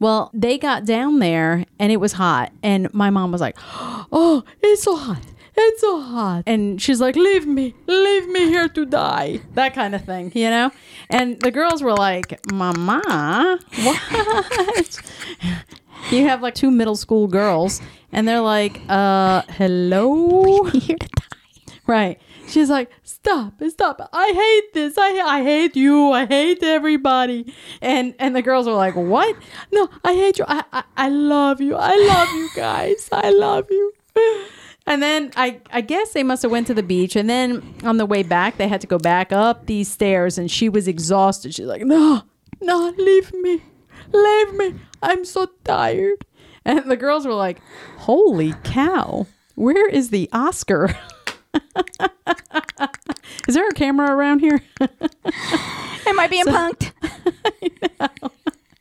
Well, 0.00 0.32
they 0.34 0.58
got 0.58 0.84
down 0.84 1.20
there 1.20 1.64
and 1.78 1.92
it 1.92 1.98
was 1.98 2.14
hot. 2.14 2.50
And 2.60 2.92
my 2.92 3.10
mom 3.10 3.30
was 3.30 3.40
like, 3.40 3.56
Oh, 4.10 4.42
it's 4.60 4.82
so 4.82 4.96
hot. 4.96 5.22
It's 5.54 5.80
so 5.80 6.00
hot. 6.00 6.42
And 6.44 6.82
she's 6.82 7.00
like, 7.00 7.14
Leave 7.14 7.46
me. 7.46 7.72
Leave 7.86 8.28
me 8.30 8.46
here 8.46 8.68
to 8.68 8.84
die. 8.84 9.42
That 9.54 9.74
kind 9.74 9.94
of 9.94 10.04
thing, 10.04 10.32
you 10.34 10.50
know? 10.50 10.72
And 11.08 11.38
the 11.40 11.52
girls 11.52 11.84
were 11.84 11.94
like, 11.94 12.40
Mama, 12.52 13.60
what? 13.84 15.00
You 16.10 16.24
have 16.26 16.42
like 16.42 16.54
two 16.54 16.70
middle 16.70 16.96
school 16.96 17.26
girls 17.26 17.80
and 18.12 18.26
they're 18.26 18.40
like, 18.40 18.80
Uh, 18.88 19.42
hello? 19.50 20.64
Here 20.64 20.96
to 20.96 21.08
die. 21.08 21.74
Right. 21.86 22.20
She's 22.48 22.68
like, 22.70 22.90
stop, 23.02 23.54
stop. 23.68 24.08
I 24.12 24.32
hate 24.32 24.74
this. 24.74 24.98
I 24.98 25.10
I 25.20 25.42
hate 25.42 25.74
you. 25.76 26.12
I 26.12 26.26
hate 26.26 26.62
everybody. 26.62 27.52
And 27.80 28.14
and 28.18 28.34
the 28.36 28.42
girls 28.42 28.66
are 28.66 28.74
like, 28.74 28.94
what? 28.96 29.36
No, 29.72 29.88
I 30.04 30.14
hate 30.14 30.38
you. 30.38 30.44
I 30.48 30.64
I, 30.72 30.82
I 30.96 31.08
love 31.08 31.60
you. 31.60 31.76
I 31.76 31.94
love 31.96 32.28
you 32.34 32.48
guys. 32.54 33.08
I 33.12 33.30
love 33.30 33.66
you. 33.70 33.92
And 34.86 35.00
then 35.02 35.30
I 35.36 35.60
I 35.72 35.80
guess 35.80 36.12
they 36.12 36.22
must 36.24 36.42
have 36.42 36.50
went 36.50 36.66
to 36.66 36.74
the 36.74 36.82
beach. 36.82 37.16
And 37.16 37.30
then 37.30 37.62
on 37.84 37.96
the 37.96 38.06
way 38.06 38.22
back, 38.22 38.58
they 38.58 38.68
had 38.68 38.80
to 38.82 38.86
go 38.86 38.98
back 38.98 39.32
up 39.32 39.66
these 39.66 39.88
stairs. 39.88 40.36
And 40.38 40.50
she 40.50 40.68
was 40.68 40.88
exhausted. 40.88 41.54
She's 41.54 41.66
like, 41.66 41.82
no, 41.82 42.22
no, 42.60 42.92
leave 42.98 43.32
me, 43.34 43.62
leave 44.10 44.54
me. 44.54 44.74
I'm 45.02 45.24
so 45.24 45.48
tired. 45.64 46.24
And 46.64 46.90
the 46.90 46.96
girls 46.96 47.26
were 47.26 47.34
like, 47.34 47.60
holy 47.98 48.54
cow, 48.64 49.26
where 49.54 49.88
is 49.88 50.10
the 50.10 50.28
Oscar? 50.32 50.96
Is 53.48 53.54
there 53.54 53.68
a 53.68 53.72
camera 53.72 54.14
around 54.14 54.38
here? 54.38 54.62
Am 54.80 56.20
I 56.20 56.28
being 56.28 56.44
punked? 56.44 56.92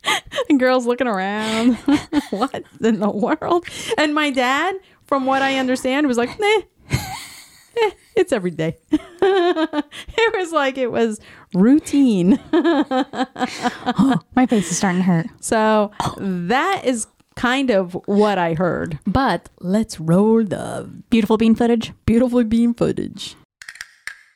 and 0.48 0.60
girls 0.60 0.86
looking 0.86 1.08
around. 1.08 1.74
what 2.30 2.62
in 2.80 3.00
the 3.00 3.10
world? 3.10 3.66
And 3.98 4.14
my 4.14 4.30
dad, 4.30 4.76
from 5.04 5.26
what 5.26 5.42
I 5.42 5.58
understand, 5.58 6.06
was 6.06 6.16
like, 6.16 6.38
nah, 6.38 6.60
eh, 7.80 7.90
it's 8.16 8.32
every 8.32 8.50
day. 8.50 8.78
it 8.90 10.34
was 10.38 10.52
like 10.52 10.78
it 10.78 10.90
was 10.92 11.20
routine. 11.54 12.38
My 14.34 14.46
face 14.48 14.70
is 14.70 14.76
starting 14.78 15.00
to 15.00 15.04
hurt. 15.04 15.26
So 15.40 15.90
that 16.18 16.82
is 16.84 17.06
kind 17.36 17.70
of 17.70 17.94
what 18.06 18.38
I 18.38 18.54
heard. 18.54 18.98
But 19.06 19.48
let's 19.60 19.98
roll 20.00 20.44
the 20.44 20.90
Beautiful 21.10 21.36
bean 21.36 21.54
footage. 21.54 21.92
beautiful 22.06 22.44
beam 22.44 22.74
footage. 22.74 23.36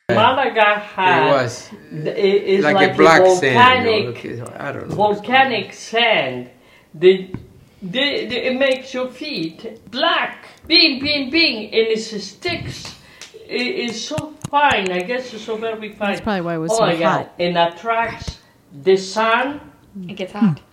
Malaga 0.09 0.79
had 0.79 1.27
It 1.27 1.31
was 1.31 1.69
it 1.91 2.17
is 2.17 2.63
like, 2.63 2.75
like, 2.75 2.93
a 2.93 2.95
black 2.95 3.21
a 3.23 3.35
sand. 3.35 3.85
you 4.23 4.37
know, 4.37 4.45
volcanic 4.45 4.59
I 4.61 4.71
don't 4.71 4.89
know. 4.89 4.95
volcanic 4.95 5.73
sand. 5.73 6.49
The, 6.93 7.29
the, 7.81 8.25
the, 8.25 8.47
it 8.47 8.57
makes 8.57 8.93
your 8.93 9.09
feet 9.09 9.81
black. 9.91 10.45
Bing, 10.65 11.01
bing, 11.01 11.29
bing, 11.29 11.65
and 11.65 11.87
it 11.87 11.99
sticks. 11.99 12.95
It 13.49 13.89
is 13.89 14.05
so 14.05 14.33
fine. 14.49 14.91
I 14.91 15.01
guess 15.01 15.33
it's 15.33 15.43
so 15.43 15.57
very 15.57 15.93
fine. 15.93 16.09
That's 16.11 16.21
probably 16.21 16.41
why 16.41 16.55
it 16.55 16.59
was 16.59 16.71
oh 16.71 16.77
so 16.77 16.81
my 16.85 16.95
God. 16.97 17.25
hot. 17.25 17.33
And 17.39 17.57
attracts 17.57 18.39
the 18.83 18.97
sun. 18.97 19.61
It 20.07 20.15
gets 20.15 20.33
hot. 20.33 20.59
Hmm. 20.59 20.65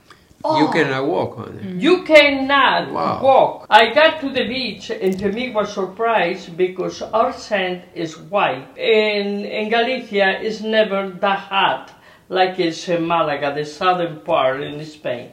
Oh. 0.46 0.60
You 0.60 0.70
cannot 0.72 1.06
walk 1.06 1.38
on 1.38 1.56
it. 1.56 1.62
Hmm. 1.62 1.80
You 1.80 2.02
cannot 2.04 2.92
Wow. 2.92 3.22
walk. 3.22 3.66
I 3.70 3.94
got 3.94 4.20
to 4.20 4.28
the 4.28 4.46
beach 4.46 4.90
and 4.90 5.18
to 5.18 5.32
me 5.32 5.50
was 5.50 5.72
surprised 5.72 6.56
because 6.56 7.00
our 7.00 7.32
sand 7.32 7.82
is 7.94 8.18
white. 8.18 8.68
And 8.76 9.46
in 9.46 9.70
Galicia 9.70 10.40
is 10.40 10.60
never 10.60 11.08
that 11.08 11.38
hot 11.38 11.92
like 12.28 12.58
it's 12.58 12.88
in 12.88 13.06
Malaga, 13.06 13.54
the 13.54 13.64
southern 13.64 14.20
part 14.20 14.62
in 14.62 14.84
Spain. 14.84 15.32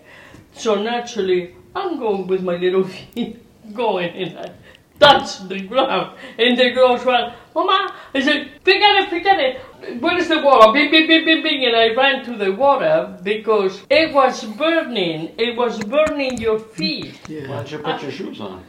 So 0.53 0.75
naturally, 0.75 1.55
I'm 1.75 1.99
going 1.99 2.27
with 2.27 2.43
my 2.43 2.55
little 2.57 2.83
feet 3.13 3.37
going 3.73 4.13
in 4.15 4.35
that. 4.35 4.55
Touch 5.01 5.47
the 5.49 5.59
ground. 5.61 6.17
And 6.37 6.57
the 6.57 6.69
girls 6.71 7.03
went, 7.03 7.33
Mama, 7.55 7.93
I 8.13 8.21
said, 8.21 8.51
forget 8.63 8.95
it, 9.01 9.09
forget 9.09 9.39
it. 9.39 10.01
Where 10.01 10.17
is 10.17 10.27
the 10.29 10.41
water? 10.41 10.71
Bing, 10.71 10.91
bing, 10.91 11.07
bing, 11.07 11.25
bing, 11.25 11.43
bing. 11.43 11.65
And 11.65 11.75
I 11.75 11.93
ran 11.93 12.23
to 12.25 12.37
the 12.37 12.51
water 12.53 13.17
because 13.23 13.81
it 13.89 14.13
was 14.13 14.43
burning. 14.45 15.33
It 15.37 15.57
was 15.57 15.79
burning 15.83 16.37
your 16.37 16.59
feet. 16.59 17.19
Why 17.27 17.47
don't 17.47 17.71
you 17.71 17.79
put 17.79 18.01
your 18.03 18.11
shoes 18.11 18.39
on? 18.39 18.63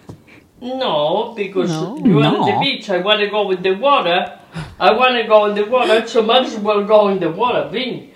No, 0.61 1.35
because 1.37 1.71
No. 1.71 1.99
you're 2.05 2.25
on 2.25 2.47
the 2.47 2.57
beach. 2.61 2.89
I 2.89 2.99
want 2.99 3.21
to 3.21 3.29
go 3.29 3.51
in 3.51 3.63
the 3.63 3.73
water. 3.75 4.39
I 4.79 4.93
want 4.93 5.17
to 5.17 5.25
go 5.25 5.47
in 5.47 5.55
the 5.57 5.65
water, 5.65 6.07
so 6.07 6.23
might 6.23 6.45
as 6.47 6.57
well 6.57 6.85
go 6.85 7.09
in 7.09 7.19
the 7.19 7.31
water. 7.31 7.69
Bing. 7.71 8.12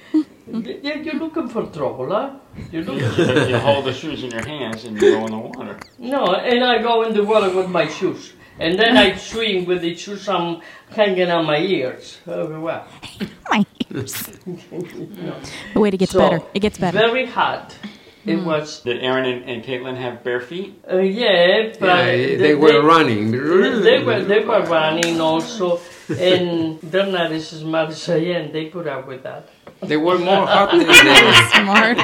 You- 0.65 1.03
You're 1.05 1.15
looking 1.15 1.49
for 1.49 1.67
trouble, 1.67 2.11
huh? 2.11 2.31
You're 2.73 2.85
looking. 2.85 3.49
you 3.51 3.59
hold 3.59 3.85
the 3.85 3.93
shoes 3.93 4.23
in 4.25 4.31
your 4.31 4.47
hands 4.47 4.85
and 4.85 5.01
you 5.01 5.11
go 5.13 5.27
in 5.27 5.33
the 5.33 5.39
water. 5.39 5.79
No, 5.99 6.35
and 6.35 6.65
I 6.65 6.79
go 6.83 7.03
in 7.03 7.13
the 7.15 7.25
water 7.25 7.51
with 7.55 7.69
my 7.69 7.87
shoes. 7.89 8.33
And 8.59 8.79
then 8.79 8.97
I 8.97 9.15
swim 9.31 9.67
with 9.67 9.83
the 9.83 9.95
shoes 9.95 10.29
um, 10.29 10.63
hanging 10.91 11.31
on 11.31 11.45
my 11.47 11.59
ears. 11.59 12.19
Oh, 12.27 12.59
well. 12.61 12.87
My 13.51 13.65
ears. 13.91 14.29
But 15.73 15.81
wait, 15.81 15.95
it 15.95 15.99
gets 15.99 16.13
So, 16.13 16.19
better. 16.19 16.43
It 16.55 16.61
gets 16.61 16.79
better. 16.79 16.99
Very 16.99 17.27
hot. 17.27 17.77
It 18.25 18.43
was, 18.43 18.81
Did 18.81 19.05
Aaron 19.05 19.25
and, 19.25 19.49
and 19.49 19.63
Caitlin 19.63 19.97
have 19.97 20.25
bare 20.25 20.41
feet? 20.41 20.83
uh, 20.91 20.97
yeah, 20.99 21.73
but 21.79 21.87
Yeah, 21.87 22.37
they 22.39 22.55
were 22.57 22.83
running. 22.83 23.31
They 23.31 24.03
were 24.03 24.25
they 24.25 24.41
were 24.45 24.63
running 24.65 25.21
also, 25.21 25.79
and 26.09 26.81
they're 26.81 27.07
not 27.07 27.31
as 27.31 27.51
smart 27.51 27.91
as 27.91 28.09
I 28.09 28.17
am. 28.17 28.51
They 28.51 28.65
put 28.67 28.89
up 28.89 29.07
with 29.07 29.23
that. 29.23 29.49
They 29.83 29.97
were 29.97 30.19
more 30.19 30.47
hot 30.47 30.71
than 30.71 30.87
they 30.87 30.95
Smart. 31.53 31.97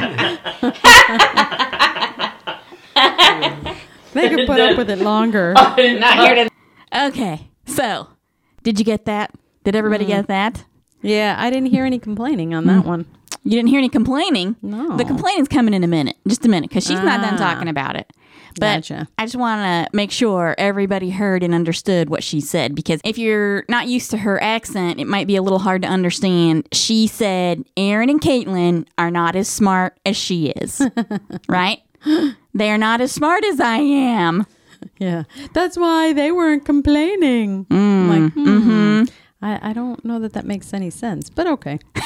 they 4.13 4.29
could 4.29 4.47
put 4.47 4.61
up 4.61 4.77
with 4.77 4.91
it 4.91 4.99
longer. 4.99 5.53
Not 5.57 5.77
here 5.77 5.87
uh, 5.87 6.45
to. 6.45 6.51
Okay, 7.09 7.49
so 7.67 8.09
did 8.63 8.79
you 8.79 8.85
get 8.85 9.07
that? 9.07 9.33
Did 9.65 9.75
everybody 9.77 10.05
mm. 10.05 10.09
get 10.09 10.27
that? 10.29 10.65
Yeah, 11.01 11.37
I 11.39 11.51
didn't 11.51 11.71
hear 11.71 11.85
any 11.85 11.99
complaining 11.99 12.55
on 12.55 12.67
that 12.67 12.85
mm. 12.85 12.87
one. 12.87 13.07
You 13.45 13.53
didn't 13.53 13.69
hear 13.69 13.79
any 13.79 13.89
complaining. 13.89 14.57
No. 14.63 14.97
The 14.97 15.05
complaining's 15.05 15.49
coming 15.49 15.75
in 15.75 15.83
a 15.83 15.89
minute, 15.89 16.17
just 16.29 16.45
a 16.45 16.49
minute, 16.49 16.71
because 16.71 16.85
she's 16.87 17.01
not 17.01 17.21
done 17.23 17.35
Ah. 17.35 17.53
talking 17.53 17.69
about 17.69 17.97
it. 17.97 18.09
But 18.59 18.77
Gotcha. 18.77 19.09
I 19.19 19.25
just 19.25 19.37
want 19.37 19.61
to 19.63 19.97
make 19.97 20.11
sure 20.11 20.55
everybody 20.59 21.11
heard 21.11 21.43
and 21.43 21.55
understood 21.55 22.11
what 22.11 22.23
she 22.23 22.41
said, 22.41 22.75
because 22.75 23.01
if 23.05 23.19
you're 23.19 23.65
not 23.69 23.89
used 23.89 24.11
to 24.13 24.19
her 24.19 24.43
accent, 24.43 25.01
it 25.01 25.07
might 25.07 25.27
be 25.27 25.37
a 25.37 25.43
little 25.43 25.59
hard 25.59 25.83
to 25.83 25.89
understand. 25.89 26.69
She 26.73 27.07
said 27.07 27.65
Aaron 27.77 28.11
and 28.11 28.21
Caitlin 28.21 28.87
are 28.99 29.11
not 29.11 29.37
as 29.37 29.49
smart 29.49 29.99
as 30.05 30.17
she 30.17 30.49
is, 30.51 30.81
right? 31.49 31.81
They 32.55 32.71
are 32.71 32.79
not 32.79 33.01
as 33.01 33.13
smart 33.13 33.45
as 33.45 33.61
I 33.61 33.79
am. 33.79 34.47
Yeah, 34.99 35.25
that's 35.53 35.77
why 35.77 36.13
they 36.13 36.33
weren't 36.33 36.65
complaining. 36.65 37.67
I'm 37.71 38.09
like, 38.09 38.33
hmm. 38.33 39.05
I, 39.41 39.71
I 39.71 39.73
don't 39.73 40.05
know 40.05 40.19
that 40.19 40.33
that 40.35 40.45
makes 40.45 40.75
any 40.75 40.91
sense, 40.91 41.31
but 41.31 41.47
okay. 41.47 41.79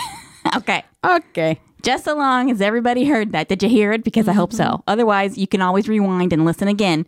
Okay. 0.54 0.84
Okay. 1.04 1.60
Just 1.82 2.04
so 2.04 2.16
long 2.16 2.50
as 2.50 2.60
everybody 2.60 3.04
heard 3.04 3.32
that. 3.32 3.48
Did 3.48 3.62
you 3.62 3.68
hear 3.68 3.92
it? 3.92 4.02
Because 4.02 4.28
I 4.28 4.32
hope 4.32 4.52
so. 4.52 4.82
Otherwise, 4.86 5.38
you 5.38 5.46
can 5.46 5.62
always 5.62 5.88
rewind 5.88 6.32
and 6.32 6.44
listen 6.44 6.68
again. 6.68 7.06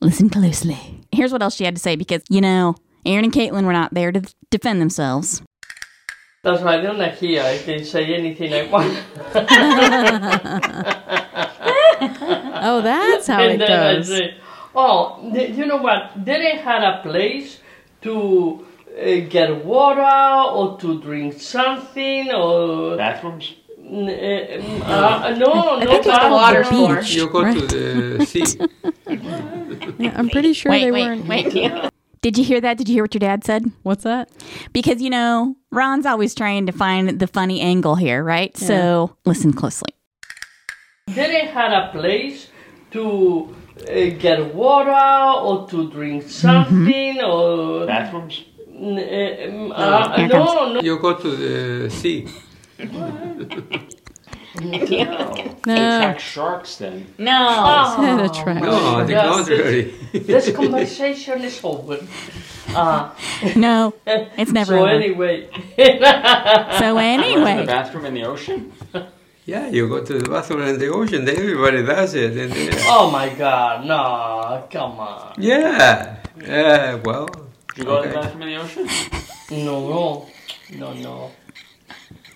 Listen 0.00 0.30
closely. 0.30 0.78
Here's 1.12 1.32
what 1.32 1.42
else 1.42 1.54
she 1.54 1.64
had 1.64 1.76
to 1.76 1.80
say 1.80 1.96
because, 1.96 2.22
you 2.28 2.40
know, 2.40 2.74
Aaron 3.06 3.24
and 3.24 3.32
Caitlin 3.32 3.64
were 3.64 3.72
not 3.72 3.94
there 3.94 4.10
to 4.12 4.22
defend 4.50 4.80
themselves. 4.80 5.42
That's 6.42 6.62
why 6.62 6.80
they're 6.80 6.94
not 6.94 7.14
here. 7.14 7.42
I 7.42 7.58
can 7.58 7.84
say 7.84 8.14
anything 8.14 8.52
I 8.54 8.66
want. 8.70 8.98
Oh, 12.62 12.82
that's 12.82 13.26
how 13.26 13.42
it 13.42 13.52
and 13.52 13.60
then 13.60 13.70
I 13.72 13.94
goes. 13.96 14.08
say, 14.08 14.34
oh, 14.74 15.30
th- 15.32 15.56
you 15.56 15.66
know 15.66 15.76
what? 15.78 16.12
They 16.16 16.38
didn't 16.38 16.62
have 16.62 16.82
a 16.82 17.02
place 17.02 17.60
to 18.02 18.66
uh, 18.98 19.04
get 19.28 19.64
water 19.64 20.50
or 20.52 20.78
to 20.78 21.00
drink 21.00 21.40
something 21.40 22.30
or 22.32 22.96
Bathrooms? 22.96 23.54
N- 23.90 24.08
uh, 24.08 24.86
uh, 24.86 25.34
no, 25.36 25.78
no 25.80 25.80
think 25.80 26.06
it's 26.06 26.18
the 26.24 26.28
water 26.30 26.62
bathroom. 26.62 27.02
store. 27.02 27.02
You 27.02 27.28
go 27.28 27.52
to 27.52 27.66
the 27.66 28.26
sea. 28.30 28.46
Yeah, 29.98 30.12
I'm 30.16 30.30
pretty 30.30 30.52
sure 30.52 30.70
they 30.72 30.92
weren't. 30.92 31.26
wait. 31.26 31.52
Did 32.22 32.36
you 32.36 32.44
hear 32.44 32.60
that? 32.60 32.76
Did 32.76 32.88
you 32.88 32.94
hear 32.96 33.02
what 33.04 33.14
your 33.14 33.20
dad 33.20 33.44
said? 33.44 33.72
What's 33.82 34.04
that? 34.04 34.28
Because, 34.74 35.00
you 35.00 35.08
know, 35.08 35.56
Ron's 35.72 36.04
always 36.04 36.34
trying 36.34 36.66
to 36.66 36.72
find 36.72 37.18
the 37.18 37.26
funny 37.26 37.60
angle 37.62 37.94
here, 37.94 38.22
right? 38.22 38.52
Yeah. 38.60 38.66
So 38.68 39.16
listen 39.24 39.54
closely. 39.54 39.94
They 41.06 41.14
didn't 41.14 41.48
have 41.54 41.72
a 41.72 41.90
place 41.98 42.48
to 42.90 43.56
uh, 43.88 43.92
get 44.18 44.54
water 44.54 44.90
or 44.92 45.66
to 45.70 45.90
drink 45.90 46.28
something 46.28 47.22
or 47.22 47.86
Bathrooms? 47.86 48.44
N- 48.68 49.72
uh, 49.72 49.74
uh, 49.74 50.26
no, 50.26 50.74
no. 50.74 50.80
You 50.80 50.98
go 50.98 51.14
to 51.14 51.36
the 51.36 51.90
sea. 51.90 52.28
They 54.54 55.00
attract 55.02 56.20
sharks 56.20 56.76
then. 56.76 57.06
No. 57.18 57.94
Head 57.96 58.20
attract. 58.20 58.60
No, 58.62 59.04
the 59.04 59.12
Yes. 59.12 59.28
contrary. 59.36 59.94
This 60.12 60.52
conversation 60.52 61.42
is 61.44 61.60
over. 61.62 61.98
Uh, 62.74 63.10
No. 63.56 63.94
It's 64.06 64.52
never 64.52 64.72
so 64.76 64.80
over. 64.80 64.88
anyway, 64.88 65.48
So 66.78 66.94
The 66.96 67.00
anyway. 67.16 67.66
bathroom 67.66 68.06
in 68.06 68.14
the 68.14 68.24
ocean? 68.24 68.72
Yeah, 69.46 69.68
you 69.68 69.88
go 69.88 70.04
to 70.04 70.18
the 70.18 70.28
bathroom 70.28 70.62
in 70.62 70.78
the 70.78 70.88
ocean. 70.88 71.28
Everybody 71.28 71.82
does 71.82 72.14
it. 72.14 72.36
And 72.36 72.52
then, 72.52 72.70
oh 72.86 73.10
my 73.10 73.28
God, 73.30 73.84
no, 73.86 74.64
come 74.70 74.98
on, 75.00 75.34
yeah. 75.38 76.16
Yeah, 76.40 76.94
well. 77.04 77.26
Did 77.26 77.78
you 77.78 77.84
go 77.84 78.02
to 78.02 78.08
the 78.08 78.14
Okay. 78.14 78.20
bathroom 78.20 78.42
in 78.42 78.48
the 78.48 78.56
ocean? 78.62 78.86
no, 79.50 79.76
no, 79.88 80.26
no, 80.78 80.92
no, 80.94 81.30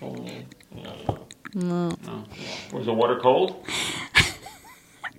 Mm, 0.01 0.45
no, 0.75 0.93
no. 1.07 1.19
No. 1.53 1.89
No. 2.05 2.23
Was 2.73 2.85
the 2.85 2.93
water 2.93 3.17
cold? 3.21 3.65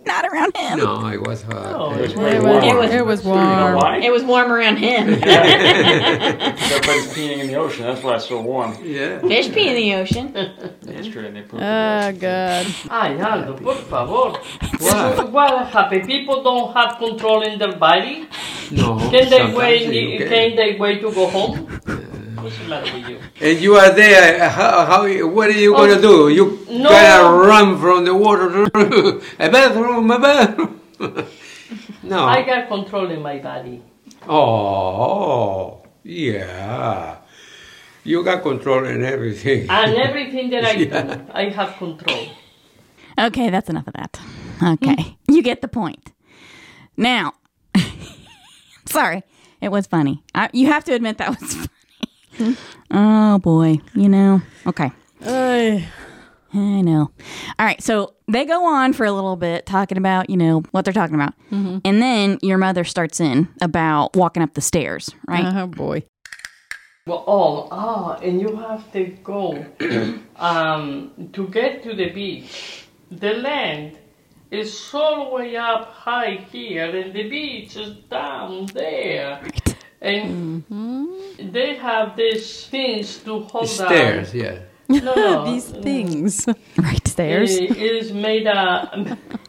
Not 0.06 0.24
around 0.24 0.56
him. 0.56 0.78
No, 0.78 1.08
it 1.08 1.20
was 1.26 1.42
hot. 1.42 1.66
Oh, 1.74 1.92
It 1.94 2.00
was 2.02 2.12
it 2.12 2.16
very 2.16 2.36
It 2.36 2.42
warm. 2.42 2.76
was, 2.78 2.90
it 2.92 3.04
was 3.06 3.24
You 3.24 3.32
know 3.34 3.36
warm. 3.62 3.74
why? 3.74 3.96
It 3.98 4.12
was 4.12 4.22
warm 4.22 4.52
around 4.52 4.76
him. 4.76 5.08
Everybody's 5.14 7.06
peeing 7.14 7.38
in 7.38 7.46
the 7.48 7.56
ocean. 7.56 7.86
That's 7.86 8.02
why 8.04 8.14
it's 8.14 8.26
so 8.28 8.40
warm. 8.40 8.76
Yeah. 8.84 9.18
Fish 9.20 9.50
pee 9.52 9.66
in 9.68 9.74
the 9.74 9.94
ocean. 9.94 10.32
That's 10.82 11.08
true. 11.08 11.26
And 11.26 11.34
they 11.34 11.42
poop. 11.42 11.60
Oh, 11.60 12.12
God. 12.12 12.66
Ay, 12.88 13.18
Aldo, 13.20 13.54
por 13.58 13.74
favor. 13.74 14.38
What? 14.78 15.32
what 15.32 15.66
happened? 15.68 16.06
People 16.06 16.42
don't 16.44 16.72
have 16.72 16.98
control 16.98 17.42
in 17.42 17.58
their 17.58 17.74
body. 17.76 18.28
No. 18.70 18.98
Can 19.10 19.28
they 19.28 19.52
wait? 19.54 19.92
you 19.92 20.18
can. 20.18 20.28
Can 20.28 20.56
they 20.56 20.76
wait 20.78 21.00
to 21.00 21.10
go 21.12 21.26
home? 21.28 21.80
And 22.46 22.72
uh, 23.42 23.46
you 23.46 23.74
are 23.74 23.92
there. 23.92 24.42
Uh, 24.42 24.48
how? 24.48 24.84
how 24.86 25.26
what 25.28 25.48
are 25.48 25.52
you 25.52 25.74
Oh, 25.74 25.86
gonna 25.86 26.00
do? 26.00 26.28
You 26.28 26.64
no. 26.70 26.88
gotta 26.88 27.46
run 27.46 27.78
from 27.78 28.04
the 28.04 28.14
water. 28.14 28.64
a 29.38 29.50
bathroom, 29.50 30.10
a 30.10 30.18
bathroom. 30.18 30.80
no. 32.02 32.24
I 32.24 32.42
got 32.42 32.68
control 32.68 33.10
in 33.10 33.20
my 33.22 33.38
body. 33.38 33.82
Oh, 34.28 35.82
yeah. 36.04 37.16
You 38.04 38.22
got 38.22 38.42
control 38.42 38.84
in 38.86 39.02
everything. 39.02 39.66
And 39.68 39.94
everything 39.96 40.50
that 40.50 40.64
I 40.70 40.72
Yeah. 40.72 41.02
do, 41.02 41.22
I 41.32 41.48
have 41.50 41.76
control. 41.76 42.28
Okay, 43.18 43.50
that's 43.50 43.68
enough 43.68 43.86
of 43.88 43.94
that. 43.94 44.16
Hmm? 44.60 44.72
Okay, 44.74 45.16
you 45.28 45.42
get 45.42 45.60
the 45.62 45.68
point. 45.68 46.12
Now, 46.96 47.34
sorry, 48.86 49.22
it 49.60 49.70
was 49.70 49.86
funny. 49.86 50.22
I, 50.34 50.48
you 50.52 50.66
have 50.68 50.84
to 50.84 50.94
admit 50.94 51.18
that 51.18 51.40
was 51.40 51.54
funny. 51.54 51.68
Hmm. 52.36 52.52
oh 52.90 53.38
boy, 53.38 53.78
you 53.94 54.08
know. 54.08 54.42
Okay, 54.66 54.90
Ay. 55.22 55.88
I 56.52 56.80
know. 56.80 57.10
All 57.58 57.66
right, 57.66 57.82
so 57.82 58.14
they 58.28 58.44
go 58.44 58.64
on 58.64 58.92
for 58.92 59.04
a 59.04 59.12
little 59.12 59.36
bit 59.36 59.66
talking 59.66 59.98
about, 59.98 60.30
you 60.30 60.36
know, 60.36 60.62
what 60.70 60.84
they're 60.84 60.94
talking 60.94 61.14
about. 61.14 61.34
Mm-hmm. 61.50 61.78
And 61.84 62.00
then 62.00 62.38
your 62.40 62.56
mother 62.56 62.84
starts 62.84 63.20
in 63.20 63.48
about 63.60 64.16
walking 64.16 64.42
up 64.42 64.54
the 64.54 64.60
stairs, 64.60 65.10
right? 65.28 65.44
Oh, 65.44 65.66
boy. 65.66 66.04
Well, 67.06 67.24
oh, 67.26 67.68
oh, 67.70 68.18
and 68.22 68.40
you 68.40 68.56
have 68.56 68.90
to 68.92 69.04
go 69.22 69.64
um, 70.36 71.30
to 71.32 71.46
get 71.48 71.82
to 71.84 71.94
the 71.94 72.10
beach. 72.10 72.86
The 73.10 73.34
land 73.34 73.98
is 74.50 74.90
all 74.92 75.26
the 75.26 75.34
way 75.36 75.56
up 75.56 75.92
high 75.92 76.46
here, 76.50 76.96
and 76.96 77.12
the 77.12 77.28
beach 77.28 77.76
is 77.76 77.96
down 78.10 78.66
there. 78.66 79.40
And 80.00 80.64
mm-hmm. 80.64 81.15
They 81.38 81.76
have 81.76 82.16
these 82.16 82.66
things 82.66 83.18
to 83.24 83.40
hold 83.40 83.54
on. 83.62 83.66
Stairs, 83.68 84.32
down. 84.32 84.40
yeah. 84.42 84.58
No, 84.88 85.14
no, 85.14 85.44
These 85.52 85.70
things. 85.70 86.46
Right. 86.78 87.08
stairs. 87.08 87.56
It 87.56 87.76
is 87.76 88.12
made 88.12 88.46
out 88.46 88.94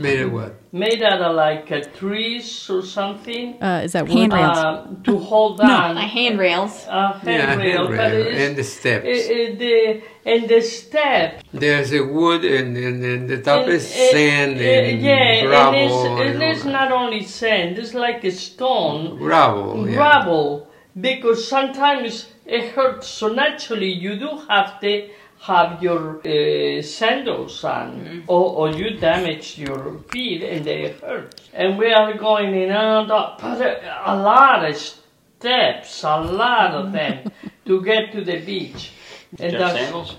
Made 0.00 0.20
it 0.20 0.32
what? 0.32 0.54
made 0.72 1.02
out 1.02 1.20
of 1.22 1.36
like 1.36 1.70
uh, 1.70 1.82
trees 1.98 2.68
or 2.70 2.82
something 2.82 3.62
Uh, 3.62 3.82
is 3.84 3.92
that 3.92 4.08
wood? 4.08 4.18
Handrails. 4.18 4.58
uh, 4.58 4.86
to 5.04 5.18
hold 5.18 5.60
on. 5.60 5.96
handrails. 5.96 6.86
a 6.88 7.20
Yeah, 7.24 7.46
handrail, 7.46 7.86
but 7.88 7.98
handrail, 7.98 8.36
and 8.48 8.56
the 8.56 8.64
steps. 8.64 9.04
it- 9.06 9.30
it- 9.38 9.58
the 9.58 10.02
and 10.32 10.48
the 10.48 10.60
step 10.62 11.42
There's 11.52 11.92
a 11.92 12.02
wood, 12.02 12.44
and, 12.44 12.76
and, 12.76 13.04
and 13.04 13.28
the 13.28 13.40
top 13.42 13.62
And- 13.64 13.72
is 13.74 13.84
and- 13.94 14.10
sand 14.10 14.56
uh, 14.56 14.64
and 14.64 15.00
yeah, 15.02 15.44
gravel. 15.46 15.74
and 15.74 15.84
it's, 15.84 15.94
and 15.94 16.28
and 16.34 16.42
all 16.42 16.50
it's 16.50 16.64
not 16.64 16.90
only 16.90 17.22
sand. 17.22 17.78
It's 17.78 17.94
like 17.94 18.24
a 18.24 18.32
stone, 18.32 19.18
gravel. 19.18 19.86
Yeah. 19.88 19.94
gravel, 19.94 20.66
because 21.00 21.46
sometimes 21.46 22.28
it 22.46 22.72
hurts. 22.72 23.08
So 23.08 23.28
naturally, 23.28 23.92
you 23.92 24.16
do 24.16 24.38
have 24.48 24.80
to 24.80 25.10
have 25.40 25.82
your 25.82 26.20
uh, 26.26 26.80
sandals 26.82 27.64
on, 27.64 27.92
mm-hmm. 27.92 28.20
or, 28.28 28.70
or 28.70 28.70
you 28.70 28.98
damage 28.98 29.58
your 29.58 29.98
feet 30.10 30.42
and 30.42 30.64
they 30.64 30.92
hurt. 30.92 31.40
And 31.52 31.78
we 31.78 31.92
are 31.92 32.14
going 32.14 32.54
in 32.54 32.70
and 32.70 33.12
out, 33.12 33.38
but 33.38 33.60
a, 33.60 34.12
a 34.12 34.16
lot 34.16 34.64
of 34.64 34.76
steps, 34.76 36.02
a 36.02 36.20
lot 36.20 36.74
of 36.74 36.86
mm-hmm. 36.86 36.94
them, 36.94 37.32
to 37.66 37.82
get 37.84 38.12
to 38.12 38.24
the 38.24 38.38
beach. 38.40 38.92
Do 39.34 39.44
And 39.44 39.52
you 39.52 39.58
have 39.58 39.72
that's 39.74 39.84
sandals? 39.84 40.16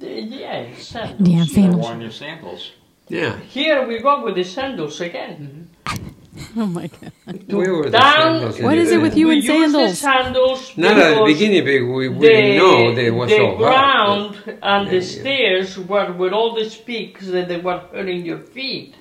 yeah, 0.00 0.74
sandals. 0.76 1.22
Do 1.22 1.30
you 1.30 1.44
You 1.44 1.76
worn 1.76 2.00
your 2.00 2.10
sandals. 2.10 2.72
Yeah. 3.08 3.38
Here 3.40 3.86
we 3.86 4.00
go 4.00 4.24
with 4.24 4.34
the 4.34 4.44
sandals 4.44 5.00
again. 5.00 5.70
Mm-hmm. 5.84 6.17
oh 6.56 6.66
my 6.66 6.86
god! 6.88 7.12
We 7.48 7.68
were 7.68 7.84
the 7.90 7.98
down- 7.98 8.02
sandals 8.40 8.58
in 8.58 8.64
What 8.64 8.74
the- 8.74 8.80
is 8.82 8.90
it 8.92 9.00
with 9.02 9.16
you 9.16 9.28
we 9.28 9.34
and 9.34 9.44
use 9.44 9.52
sandals? 9.52 9.90
the 9.90 9.96
sandals 9.96 10.76
Not 10.76 10.98
at 10.98 11.18
the 11.18 11.24
beginning, 11.24 11.64
but 11.64 11.94
we, 11.94 12.08
we 12.08 12.14
the, 12.14 12.20
didn't 12.20 12.56
know 12.58 12.94
they 12.94 13.06
it 13.06 13.10
was 13.14 13.30
the 13.30 13.36
so 13.36 13.46
hard. 13.56 13.58
ground 13.58 14.58
and 14.62 14.84
Yeah, 14.86 14.90
the 14.90 14.96
yeah. 14.96 15.20
stairs 15.20 15.78
were 15.78 16.12
with 16.12 16.32
all 16.32 16.54
these 16.54 16.76
peaks 16.76 17.26
that 17.28 17.48
they 17.48 17.58
were 17.58 17.78
hurting 17.92 18.24
your 18.24 18.38
feet. 18.38 18.94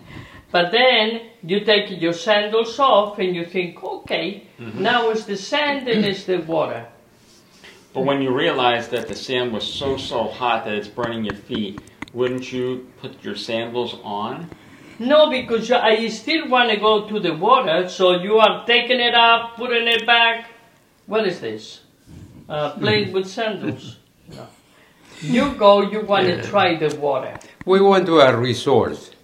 But 0.52 0.71
then 0.71 1.21
you 1.43 1.60
take 1.65 2.02
your 2.02 2.13
sandals 2.13 2.80
off 2.80 3.19
and 3.19 3.36
you 3.36 3.45
think, 3.45 3.84
okay, 3.84 4.43
Mm-hmm. 4.60 4.82
now 4.82 5.10
it's 5.12 5.26
the 5.26 5.36
sand 5.38 5.88
and 5.88 6.04
it's 6.04 6.23
the 6.23 6.38
water. 6.38 6.88
But 7.93 8.02
when 8.06 8.21
you 8.23 8.32
realize 8.34 8.88
that 8.89 9.08
the 9.08 9.15
sand 9.15 9.54
was 9.54 9.65
so 9.65 9.97
so 9.97 10.23
hot 10.23 10.65
that 10.65 10.73
it's 10.73 10.88
burning 10.88 11.23
your 11.26 11.36
feet, 11.36 11.80
wouldn't 12.13 12.52
you 12.52 12.88
put 13.02 13.23
your 13.23 13.36
sandals 13.36 13.95
on? 14.04 14.50
No, 14.99 15.29
because 15.29 15.69
you- 15.69 15.75
I 15.75 16.07
still 16.07 16.47
want 16.49 16.69
to 16.71 16.77
go 16.77 17.07
to 17.07 17.19
the 17.19 17.33
water, 17.36 17.88
so 17.89 18.12
you 18.21 18.38
are 18.39 18.65
taking 18.65 18.99
it 18.99 19.13
up, 19.13 19.55
putting 19.55 19.88
it 19.88 20.05
back. 20.05 20.49
What 21.05 21.27
is 21.27 21.39
this? 21.39 21.81
Uh, 22.49 22.71
playing 22.71 23.12
with 23.13 23.27
sandals. 23.38 23.97
No. 24.36 24.47
You 25.21 25.53
go, 25.55 25.81
you 25.81 26.01
want 26.01 26.25
to 26.27 26.36
Yeah. 26.38 26.41
try 26.43 26.75
the 26.75 26.95
water. 26.95 27.38
We 27.65 27.81
went 27.81 28.05
to 28.07 28.19
a 28.19 28.36
resort 28.36 29.15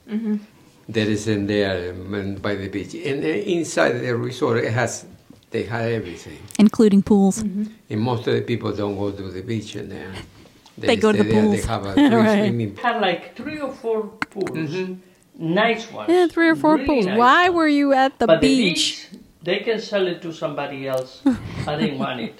that 0.89 1.07
is 1.07 1.27
in 1.27 1.47
there 1.47 1.91
um, 1.93 2.36
by 2.36 2.55
the 2.55 2.67
beach. 2.67 2.93
And 2.95 3.23
uh, 3.23 3.27
inside 3.27 3.93
the 3.99 4.15
resort, 4.15 4.63
it 4.63 4.71
has, 4.73 5.05
they 5.51 5.63
have 5.63 5.86
everything. 5.86 6.39
Including 6.59 7.01
pools. 7.03 7.38
And 7.41 7.99
most 7.99 8.27
of 8.27 8.33
the 8.33 8.41
people 8.41 8.71
don't 8.75 8.97
go 8.97 9.12
to 9.12 9.23
the 9.31 9.41
beach 9.41 9.75
in 9.75 9.89
there. 9.89 10.12
They 10.77 10.95
go 10.95 11.12
to 11.12 11.19
stay 11.19 11.29
there, 11.31 11.41
pools. 11.43 11.62
They 11.62 11.67
have 11.67 11.86
a 11.86 11.93
three 11.93 12.07
Right. 12.09 12.38
swimming 12.39 12.75
Had 12.77 12.99
like 13.01 13.36
three 13.36 13.59
or 13.59 13.71
four 13.71 14.03
pools, 14.31 14.89
nice 15.37 15.91
ones. 15.91 16.09
Yeah, 16.09 16.27
three 16.27 16.49
or 16.49 16.55
four 16.55 16.75
really 16.75 16.85
pools. 16.85 17.05
nice 17.05 17.17
Why 17.17 17.43
ones. 17.49 17.55
were 17.55 17.67
you 17.67 17.93
at 17.93 18.19
the 18.19 18.27
but 18.27 18.41
beach? 18.41 19.07
the 19.09 19.17
beach, 19.17 19.21
they 19.43 19.59
can 19.59 19.79
sell 19.79 20.07
it 20.07 20.21
to 20.21 20.31
somebody 20.33 20.87
else. 20.87 21.21
I 21.67 21.75
didn't 21.75 21.99
want 21.99 22.19
it. 22.21 22.39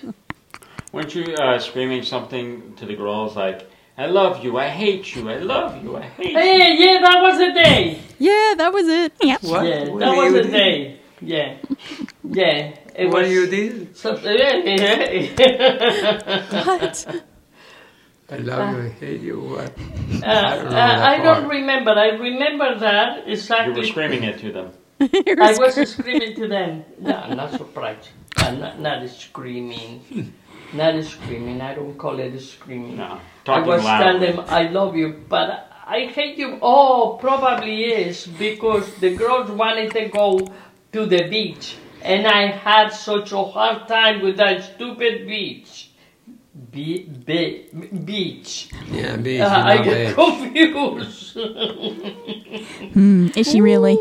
Weren't 0.92 1.14
you 1.16 1.34
uh, 1.36 1.60
screaming 1.60 2.04
something 2.04 2.76
to 2.76 2.86
the 2.86 2.96
girls 2.96 3.36
like, 3.36 3.68
I 3.98 4.06
love 4.08 4.44
you, 4.44 4.58
I 4.58 4.70
hate 4.70 5.16
you, 5.16 5.30
I 5.30 5.38
love 5.38 5.84
you, 5.84 5.98
I 5.98 6.02
hate 6.02 6.32
you? 6.32 6.38
Hey, 6.38 6.76
yeah, 6.78 7.00
that 7.02 7.20
was 7.22 7.38
the 7.38 7.52
day. 7.54 8.00
Yeah, 8.20 8.54
that 8.58 8.72
was 8.74 8.88
it. 8.88 9.14
Yeah. 9.22 9.38
What? 9.42 9.66
Yeah, 9.66 9.90
What 9.90 10.00
that 10.00 10.16
was 10.18 10.34
the 10.34 10.44
do? 10.44 10.52
day. 10.52 11.00
Yeah, 11.22 11.58
yeah. 12.24 12.74
It 12.96 13.08
What 13.08 13.24
was. 13.24 13.32
you 13.32 13.48
did? 13.48 13.96
So, 13.98 14.14
What? 16.66 17.24
I 18.34 18.38
love 18.38 18.76
you, 18.76 18.82
I 18.82 18.90
hate 18.90 19.22
you. 19.22 19.40
What? 19.42 19.72
Uh, 20.24 20.26
I 20.26 20.56
don't 20.56 20.74
uh, 20.74 21.12
I 21.12 21.18
don't 21.20 21.48
remember. 21.48 21.92
I 21.92 22.10
remember 22.30 22.80
that 22.80 23.28
exactly. 23.28 23.74
You 23.74 23.80
were 23.82 23.86
screaming 23.86 24.24
it 24.24 24.40
to 24.40 24.52
them. 24.52 24.72
I 25.00 25.56
was 25.60 25.76
screaming 25.88 26.34
to 26.38 26.48
them. 26.48 26.84
No, 27.00 27.16
I'm 27.16 27.38
not 27.38 27.52
surprised. 27.52 28.10
I'm 28.38 28.60
not, 28.60 28.80
not 28.80 29.08
screaming. 29.10 30.34
Not 30.74 31.04
screaming. 31.04 31.62
I 31.62 31.76
don't 31.76 31.96
call 31.96 32.20
it 32.20 32.40
screaming. 32.40 32.98
No, 32.98 33.20
talking 33.46 33.46
I 33.46 33.56
talking 33.56 33.68
was 33.68 33.84
telling 33.84 34.22
them 34.22 34.46
I 34.48 34.64
love 34.70 34.96
you, 34.96 35.10
but 35.30 35.72
I 35.86 36.08
hate 36.08 36.40
you. 36.40 36.58
Oh, 36.60 37.20
probably 37.22 37.84
is 37.86 38.26
because 38.26 38.96
the 38.96 39.16
girls 39.16 39.52
wanted 39.52 39.92
to 39.92 40.08
go 40.08 40.40
to 40.94 41.06
the 41.06 41.28
beach, 41.30 41.78
and 42.02 42.26
I 42.26 42.48
had 42.48 42.90
such 42.90 43.32
a 43.32 43.44
hard 43.44 43.88
time 43.88 44.24
with 44.24 44.38
that 44.38 44.64
stupid 44.64 45.28
beach. 45.28 45.92
Be- 46.72 47.10
be- 47.26 47.66
beach. 48.06 48.70
Yeah, 48.92 49.16
beach. 49.18 49.42
Uh, 49.42 49.48
I 49.66 49.78
bad. 49.78 49.86
get 49.86 50.16
confused. 50.16 51.38
Hmm, 52.94 53.28
is 53.36 53.50
she 53.50 53.60
really? 53.62 53.98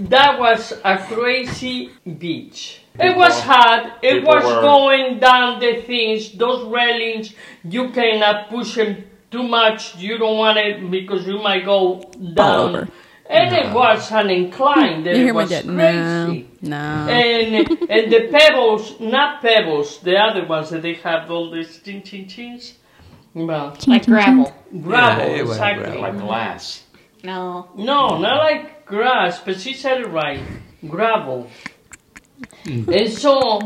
that 0.00 0.38
was 0.38 0.72
a 0.84 0.96
crazy 0.98 1.90
beach. 2.18 2.80
It 2.98 3.14
was 3.16 3.38
hard. 3.40 3.92
It 4.02 4.24
was 4.24 4.44
were- 4.44 4.60
going 4.62 5.18
down 5.18 5.60
the 5.60 5.82
things. 5.82 6.32
Those 6.32 6.64
railings, 6.64 7.34
you 7.64 7.90
cannot 7.90 8.48
push 8.48 8.74
them 8.76 9.04
too 9.30 9.42
much. 9.42 9.96
You 9.96 10.16
don't 10.16 10.38
want 10.38 10.58
it 10.58 10.90
because 10.90 11.26
you 11.26 11.38
might 11.40 11.64
go 11.64 12.00
down. 12.34 12.90
Over. 13.32 13.42
And 13.42 13.54
it 13.66 13.74
was 13.74 14.12
an 14.12 14.30
incline. 14.30 15.04
That 15.04 15.14
You 15.16 15.20
it 15.22 15.24
hear 15.24 15.34
my 15.34 15.40
was 15.42 15.50
dad? 15.50 15.64
crazy. 15.64 16.48
No, 16.62 17.06
no. 17.06 17.12
And 17.12 17.68
and 17.90 18.12
the 18.12 18.28
pebbles, 18.30 19.00
not 19.00 19.40
pebbles, 19.42 20.00
the 20.00 20.16
other 20.16 20.46
ones 20.46 20.70
that 20.70 20.82
they 20.82 20.94
have 20.94 21.30
all 21.30 21.50
these 21.50 21.80
chin 21.82 22.02
chin 22.02 22.28
chins. 22.28 22.74
Well, 23.34 23.76
Like 23.86 24.04
gravel. 24.06 24.52
gravel, 24.82 25.28
Yeah, 25.28 25.42
exactly. 25.42 25.84
gravel. 25.84 26.02
Like 26.02 26.18
glass. 26.18 26.84
No. 27.24 27.68
No, 27.76 28.18
not 28.18 28.38
like 28.44 28.84
grass, 28.84 29.40
but 29.44 29.58
she 29.60 29.72
said 29.74 30.00
it 30.00 30.08
right. 30.08 30.40
Gravel. 30.86 31.48
And 32.66 33.10
so 33.10 33.60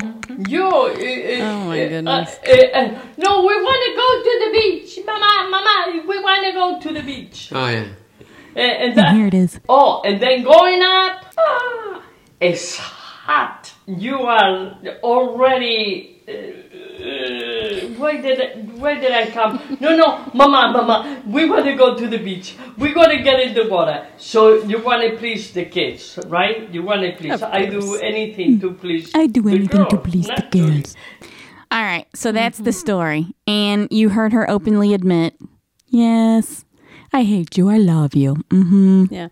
you. 0.49 0.65
Uh, 0.67 0.95
Oh 1.39 1.65
my 1.67 1.79
goodness. 1.89 2.39
Uh, 2.47 2.51
uh, 2.51 2.79
uh, 2.79 2.99
no, 3.19 3.41
we 3.41 3.55
want 3.69 3.81
to 3.87 3.93
go 4.03 4.09
to 4.27 4.33
the 4.45 4.51
beach, 4.59 4.99
Mama. 5.07 5.49
Mama, 5.51 6.03
we 6.07 6.19
want 6.23 6.45
to 6.47 6.53
go 6.53 6.81
to 6.81 6.95
the 7.01 7.03
beach. 7.05 7.51
Oh, 7.53 7.67
yeah. 7.69 7.87
And 8.57 8.73
And 8.83 8.99
that, 8.99 9.15
here 9.15 9.27
it 9.27 9.35
is. 9.35 9.61
oh, 9.69 10.01
and 10.05 10.21
then 10.21 10.43
going 10.43 10.81
up, 10.83 11.27
ah, 11.39 12.03
it's 12.41 12.77
hot. 12.77 13.73
You 13.87 14.17
are 14.23 14.79
already. 15.03 16.23
Uh, 16.27 16.33
uh, 16.97 17.87
where 18.01 18.21
did 18.21 18.41
I, 18.41 18.47
where 18.83 18.99
did 18.99 19.13
I 19.13 19.31
come? 19.31 19.61
No, 19.81 19.95
no, 19.95 20.07
Mama, 20.35 20.73
Mama, 20.73 21.23
we 21.27 21.49
want 21.49 21.67
to 21.67 21.75
go 21.75 21.95
to 21.95 22.09
the 22.09 22.19
beach. 22.19 22.57
We 22.79 22.95
want 22.95 23.13
to 23.13 23.23
get 23.23 23.39
in 23.41 23.55
the 23.55 23.69
water. 23.69 24.07
So 24.17 24.63
you 24.65 24.83
want 24.83 25.03
to 25.09 25.17
please 25.17 25.53
the 25.53 25.67
kids, 25.67 26.19
right? 26.27 26.69
You 26.73 26.83
want 26.83 27.03
to 27.03 27.13
please. 27.13 27.43
I 27.43 27.67
do 27.67 27.97
anything 27.97 28.59
to 28.61 28.73
please. 28.73 29.11
I 29.15 29.27
do 29.27 29.43
the 29.43 29.51
anything 29.51 29.87
to 29.89 29.97
please 29.99 30.27
the 30.27 30.47
girls. 30.51 30.97
All 31.71 31.83
right, 31.83 32.07
so 32.15 32.33
that's 32.33 32.59
the 32.59 32.73
story. 32.73 33.35
And 33.47 33.89
you 33.91 34.09
heard 34.09 34.33
her 34.33 34.49
openly 34.49 34.95
admit, 34.95 35.37
yes, 35.87 36.65
I 37.17 37.23
hate 37.23 37.57
you. 37.57 37.71
I 37.71 37.79
love 37.79 38.15
you. 38.15 38.35
Mm-hmm. 38.51 39.05
Yeah. 39.09 39.29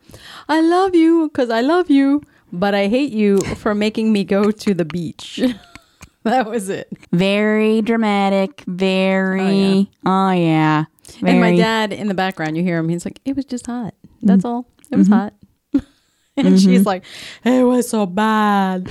I 0.48 0.62
love 0.62 0.94
you 0.94 1.28
because 1.28 1.50
I 1.50 1.60
love 1.60 1.90
you, 1.90 2.22
but 2.50 2.74
I 2.74 2.88
hate 2.88 3.12
you 3.12 3.40
for 3.56 3.74
making 3.74 4.10
me 4.10 4.24
go 4.24 4.50
to 4.50 4.72
the 4.72 4.86
beach. 4.86 5.38
that 6.22 6.48
was 6.48 6.70
it. 6.70 6.88
Very 7.12 7.82
dramatic. 7.82 8.64
Very. 8.66 9.90
Oh, 10.06 10.30
yeah. 10.30 10.86
Oh, 11.22 11.26
and 11.26 11.40
my 11.40 11.54
dad 11.54 11.92
in 11.92 12.08
the 12.08 12.14
background, 12.14 12.56
you 12.56 12.62
hear 12.62 12.78
him. 12.78 12.88
He's 12.88 13.04
like, 13.04 13.20
"It 13.26 13.36
was 13.36 13.44
just 13.44 13.66
hot. 13.66 13.92
That's 14.22 14.44
mm-hmm. 14.44 14.46
all. 14.46 14.66
It 14.90 14.96
was 14.96 15.08
mm-hmm. 15.08 15.14
hot." 15.20 15.34
and 16.38 16.58
she's 16.58 16.80
mm-hmm. 16.80 16.86
like, 16.86 17.04
"It 17.44 17.64
was 17.64 17.86
so 17.86 18.06
bad." 18.06 18.90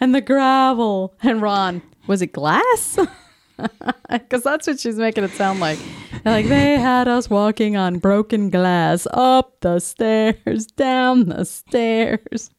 and 0.00 0.14
the 0.14 0.22
gravel. 0.22 1.12
And 1.22 1.42
Ron, 1.42 1.82
was 2.06 2.22
it 2.22 2.28
glass? 2.28 2.98
Because 4.10 4.42
that's 4.44 4.66
what 4.66 4.78
she's 4.78 4.96
making 4.96 5.24
it 5.24 5.30
sound 5.32 5.58
like. 5.60 5.78
Like 6.24 6.46
they 6.46 6.78
had 6.78 7.08
us 7.08 7.28
walking 7.28 7.76
on 7.76 7.98
broken 7.98 8.48
glass 8.50 9.06
up 9.12 9.58
the 9.60 9.80
stairs, 9.80 10.66
down 10.66 11.26
the 11.28 11.44
stairs. 11.44 12.50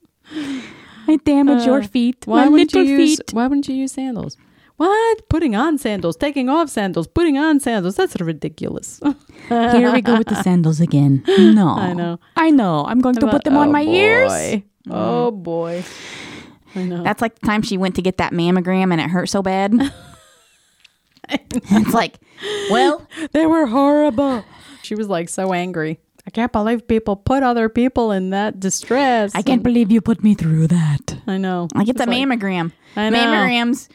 I 1.08 1.18
damage 1.24 1.66
your 1.66 1.82
Uh, 1.82 1.88
feet. 1.88 2.26
Why 2.26 2.48
wouldn't 2.48 2.74
you 2.74 2.82
use? 2.82 3.18
feet. 3.18 3.34
Why 3.34 3.48
wouldn't 3.48 3.68
you 3.70 3.76
use 3.76 3.94
sandals? 3.94 4.36
What? 4.78 5.30
Putting 5.30 5.56
on 5.56 5.78
sandals, 5.78 6.18
taking 6.18 6.50
off 6.50 6.70
sandals, 6.70 7.08
putting 7.08 7.38
on 7.38 7.60
sandals. 7.62 7.96
That's 7.96 8.20
ridiculous. 8.20 9.00
Here 9.48 9.92
we 9.94 10.02
go 10.02 10.18
with 10.18 10.28
the 10.28 10.42
sandals 10.44 10.82
again. 10.82 11.24
No. 11.28 11.70
I 11.70 11.94
know. 11.94 12.20
I 12.36 12.50
know. 12.50 12.86
I'm 12.86 13.00
going 13.00 13.16
to 13.16 13.28
put 13.28 13.44
them 13.46 13.56
on 13.56 13.70
Oh, 13.70 13.72
my 13.72 13.84
ears. 13.84 14.32
boy. 14.32 14.64
Oh 14.90 15.32
boy. 15.32 15.84
I 16.76 16.84
know. 16.84 17.04
That's 17.04 17.22
like 17.22 17.40
the 17.40 17.46
time 17.48 17.62
she 17.62 17.78
went 17.78 17.96
to 17.96 18.02
get 18.02 18.18
that 18.18 18.34
mammogram 18.34 18.92
and 18.92 19.00
it 19.00 19.10
hurt 19.10 19.30
so 19.30 19.42
bad. 19.42 19.72
it's 21.54 21.94
like, 21.94 22.18
well, 22.70 23.08
they 23.32 23.46
were 23.46 23.66
horrible. 23.66 24.44
She 24.84 24.96
was 24.96 25.08
like 25.08 25.30
so 25.30 25.54
angry. 25.54 26.00
I 26.28 26.32
can't 26.32 26.52
believe 26.52 26.88
people 26.88 27.16
put 27.16 27.44
other 27.44 27.70
people 27.70 28.12
in 28.12 28.32
that 28.32 28.60
distress. 28.60 29.34
I 29.36 29.42
can't 29.44 29.62
believe 29.62 29.92
you 29.92 30.02
put 30.02 30.24
me 30.24 30.34
through 30.34 30.68
that. 30.68 31.18
I 31.28 31.38
know. 31.38 31.68
Like 31.76 31.88
it's 31.90 32.02
a 32.02 32.06
like- 32.06 32.18
mammogram. 32.18 32.72
I 32.96 33.10
know. 33.10 33.18
Mammograms 33.20 33.90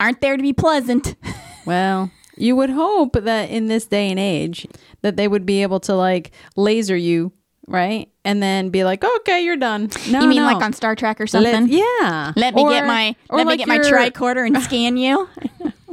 aren't 0.00 0.20
there 0.20 0.36
to 0.36 0.42
be 0.42 0.52
pleasant. 0.52 1.14
Well, 1.66 2.10
you 2.36 2.56
would 2.56 2.68
hope 2.68 3.14
that 3.14 3.48
in 3.48 3.68
this 3.68 3.86
day 3.86 4.10
and 4.10 4.18
age 4.20 4.66
that 5.00 5.16
they 5.16 5.26
would 5.26 5.46
be 5.46 5.62
able 5.62 5.80
to 5.80 5.94
like 5.94 6.30
laser 6.56 6.94
you, 6.94 7.32
right? 7.66 8.10
And 8.22 8.42
then 8.42 8.68
be 8.68 8.84
like, 8.84 9.02
"Okay, 9.02 9.42
you're 9.42 9.56
done." 9.56 9.88
No, 10.10 10.20
you 10.20 10.28
mean 10.28 10.42
no. 10.42 10.44
like 10.52 10.62
on 10.62 10.74
Star 10.74 10.94
Trek 10.94 11.22
or 11.22 11.24
Let- 11.24 11.30
something? 11.54 11.68
yeah. 11.72 12.34
Let 12.36 12.54
me 12.54 12.68
get 12.68 12.86
my 12.86 13.16
let 13.30 13.46
me 13.46 13.52
like 13.52 13.58
get 13.60 13.68
my 13.68 13.76
your- 13.76 13.84
tricorder 13.84 14.46
and 14.46 14.62
scan 14.62 14.98
you. 14.98 15.26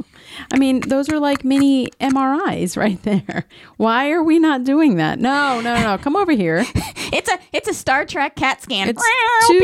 I 0.54 0.58
mean, 0.58 0.82
those 0.82 1.10
are 1.10 1.20
like 1.20 1.44
mini 1.44 1.88
MRIs 2.00 2.78
right 2.78 3.02
there. 3.04 3.46
Why 3.78 4.12
are 4.12 4.24
we 4.24 4.40
not 4.40 4.64
doing 4.64 4.96
that? 4.96 5.20
No, 5.20 5.62
no, 5.62 5.76
no. 5.82 5.98
Come 5.98 6.16
over 6.16 6.32
here. 6.32 6.66
It's 7.14 7.30
a 7.30 7.38
it's 7.52 7.68
a 7.68 7.74
Star 7.74 8.06
Trek 8.06 8.38
CAT 8.38 8.62
scan. 8.62 8.88
It's 8.88 9.04
two, 9.48 9.60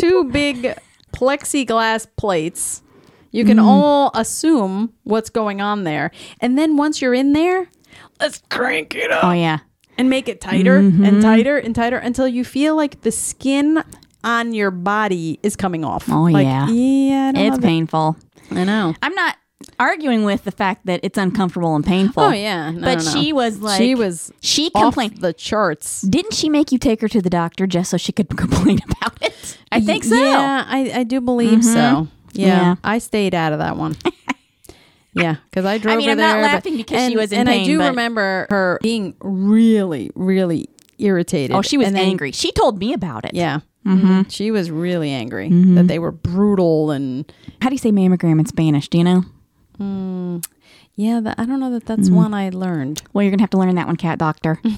two 0.00 0.24
big 0.24 0.74
plexiglass 1.14 2.06
plates. 2.16 2.82
You 3.30 3.44
can 3.44 3.58
Mm. 3.58 3.64
all 3.64 4.10
assume 4.14 4.92
what's 5.04 5.30
going 5.30 5.60
on 5.60 5.84
there. 5.84 6.10
And 6.40 6.58
then 6.58 6.76
once 6.76 7.00
you're 7.00 7.14
in 7.14 7.32
there, 7.32 7.68
let's 8.20 8.42
crank 8.50 8.94
it 8.96 9.10
up 9.12 9.22
Oh 9.24 9.30
yeah. 9.32 9.58
and 9.98 10.10
make 10.10 10.28
it 10.28 10.40
tighter 10.40 10.80
Mm-hmm. 10.80 11.04
and 11.04 11.22
tighter 11.22 11.58
and 11.58 11.74
tighter 11.74 11.96
until 11.98 12.26
you 12.28 12.44
feel 12.44 12.74
like 12.76 13.02
the 13.02 13.10
skin 13.12 13.82
on 14.24 14.52
your 14.54 14.70
body 14.70 15.38
is 15.42 15.54
coming 15.56 15.84
off. 15.84 16.08
Oh, 16.10 16.22
Like, 16.24 16.44
yeah. 16.44 16.68
Yeah, 16.68 17.28
I 17.28 17.32
don't 17.32 17.42
It's 17.44 17.50
love 17.56 17.58
it. 17.60 17.66
painful. 17.66 18.16
I 18.52 18.64
know. 18.64 18.94
I'm 19.02 19.14
not 19.14 19.36
arguing 19.78 20.24
with 20.24 20.44
the 20.44 20.50
fact 20.50 20.86
that 20.86 21.00
it's 21.02 21.16
uncomfortable 21.18 21.74
and 21.74 21.84
painful. 21.84 22.22
Oh 22.22 22.30
yeah. 22.30 22.70
No, 22.70 22.80
but 22.80 22.98
no, 22.98 23.04
no. 23.04 23.10
she 23.10 23.32
was 23.32 23.60
like 23.60 23.78
she 23.80 23.94
was 23.94 24.32
she 24.40 24.70
off 24.74 24.94
complained. 24.94 25.18
the 25.18 25.32
charts. 25.32 26.02
Didn't 26.02 26.34
she 26.34 26.48
make 26.48 26.72
you 26.72 26.78
take 26.78 27.00
her 27.00 27.08
to 27.08 27.20
the 27.22 27.30
doctor 27.30 27.66
just 27.66 27.90
so 27.90 27.96
she 27.96 28.12
could 28.12 28.28
complain 28.36 28.80
about 28.90 29.22
it? 29.22 29.58
I 29.72 29.80
think 29.80 30.04
so. 30.04 30.14
Yeah, 30.14 30.64
I, 30.66 30.90
I 31.00 31.04
do 31.04 31.20
believe 31.20 31.64
so. 31.64 32.08
Yeah, 32.32 32.46
Yeah. 32.46 32.74
I 32.84 32.98
stayed 32.98 33.34
out 33.34 33.52
of 33.52 33.58
that 33.60 33.76
one. 33.76 33.96
yeah, 35.14 35.36
because 35.50 35.64
I 35.64 35.78
drove 35.78 35.98
mean, 35.98 36.06
her 36.06 36.12
I'm 36.12 36.18
not 36.18 36.32
there, 36.34 36.42
laughing 36.42 36.76
because 36.76 36.98
she 37.00 37.04
and, 37.06 37.14
was 37.16 37.32
in 37.32 37.46
pain. 37.46 37.48
and 37.48 37.62
I 37.62 37.64
do 37.64 37.78
but- 37.78 37.88
remember 37.90 38.46
her 38.50 38.78
being 38.82 39.14
really, 39.20 40.10
really 40.14 40.68
irritated. 40.98 41.56
Oh, 41.56 41.62
she 41.62 41.78
was 41.78 41.88
And 41.88 41.96
then- 41.96 42.04
angry. 42.08 42.32
She 42.32 42.52
told 42.52 42.78
me 42.78 42.92
about 42.92 43.24
it. 43.24 43.34
Yeah, 43.34 43.60
Mm-hmm. 43.86 44.06
Mhm. 44.20 44.30
she 44.32 44.50
was 44.50 44.70
really 44.70 45.10
angry 45.10 45.48
that 45.74 45.88
they 45.88 45.98
were 45.98 46.10
brutal 46.10 46.90
and 46.90 47.30
How 47.60 47.68
do 47.68 47.74
you 47.74 47.78
say 47.78 47.90
mammogram 47.92 48.38
in 48.40 48.46
Spanish? 48.46 48.88
Do 48.88 48.96
you 48.98 49.04
know? 49.04 49.24
Yeah. 49.78 51.20
That, 51.20 51.34
I 51.38 51.44
don't 51.46 51.60
know 51.60 51.70
that 51.72 51.86
that's 51.86 52.08
Mm. 52.08 52.14
one 52.14 52.34
I 52.34 52.48
learned. 52.50 53.02
Well, 53.12 53.22
you're 53.22 53.30
gonna 53.30 53.42
have 53.42 53.50
to 53.50 53.58
learn 53.58 53.74
that 53.74 53.86
one, 53.86 53.96
cat 53.96 54.18
doctor. 54.18 54.60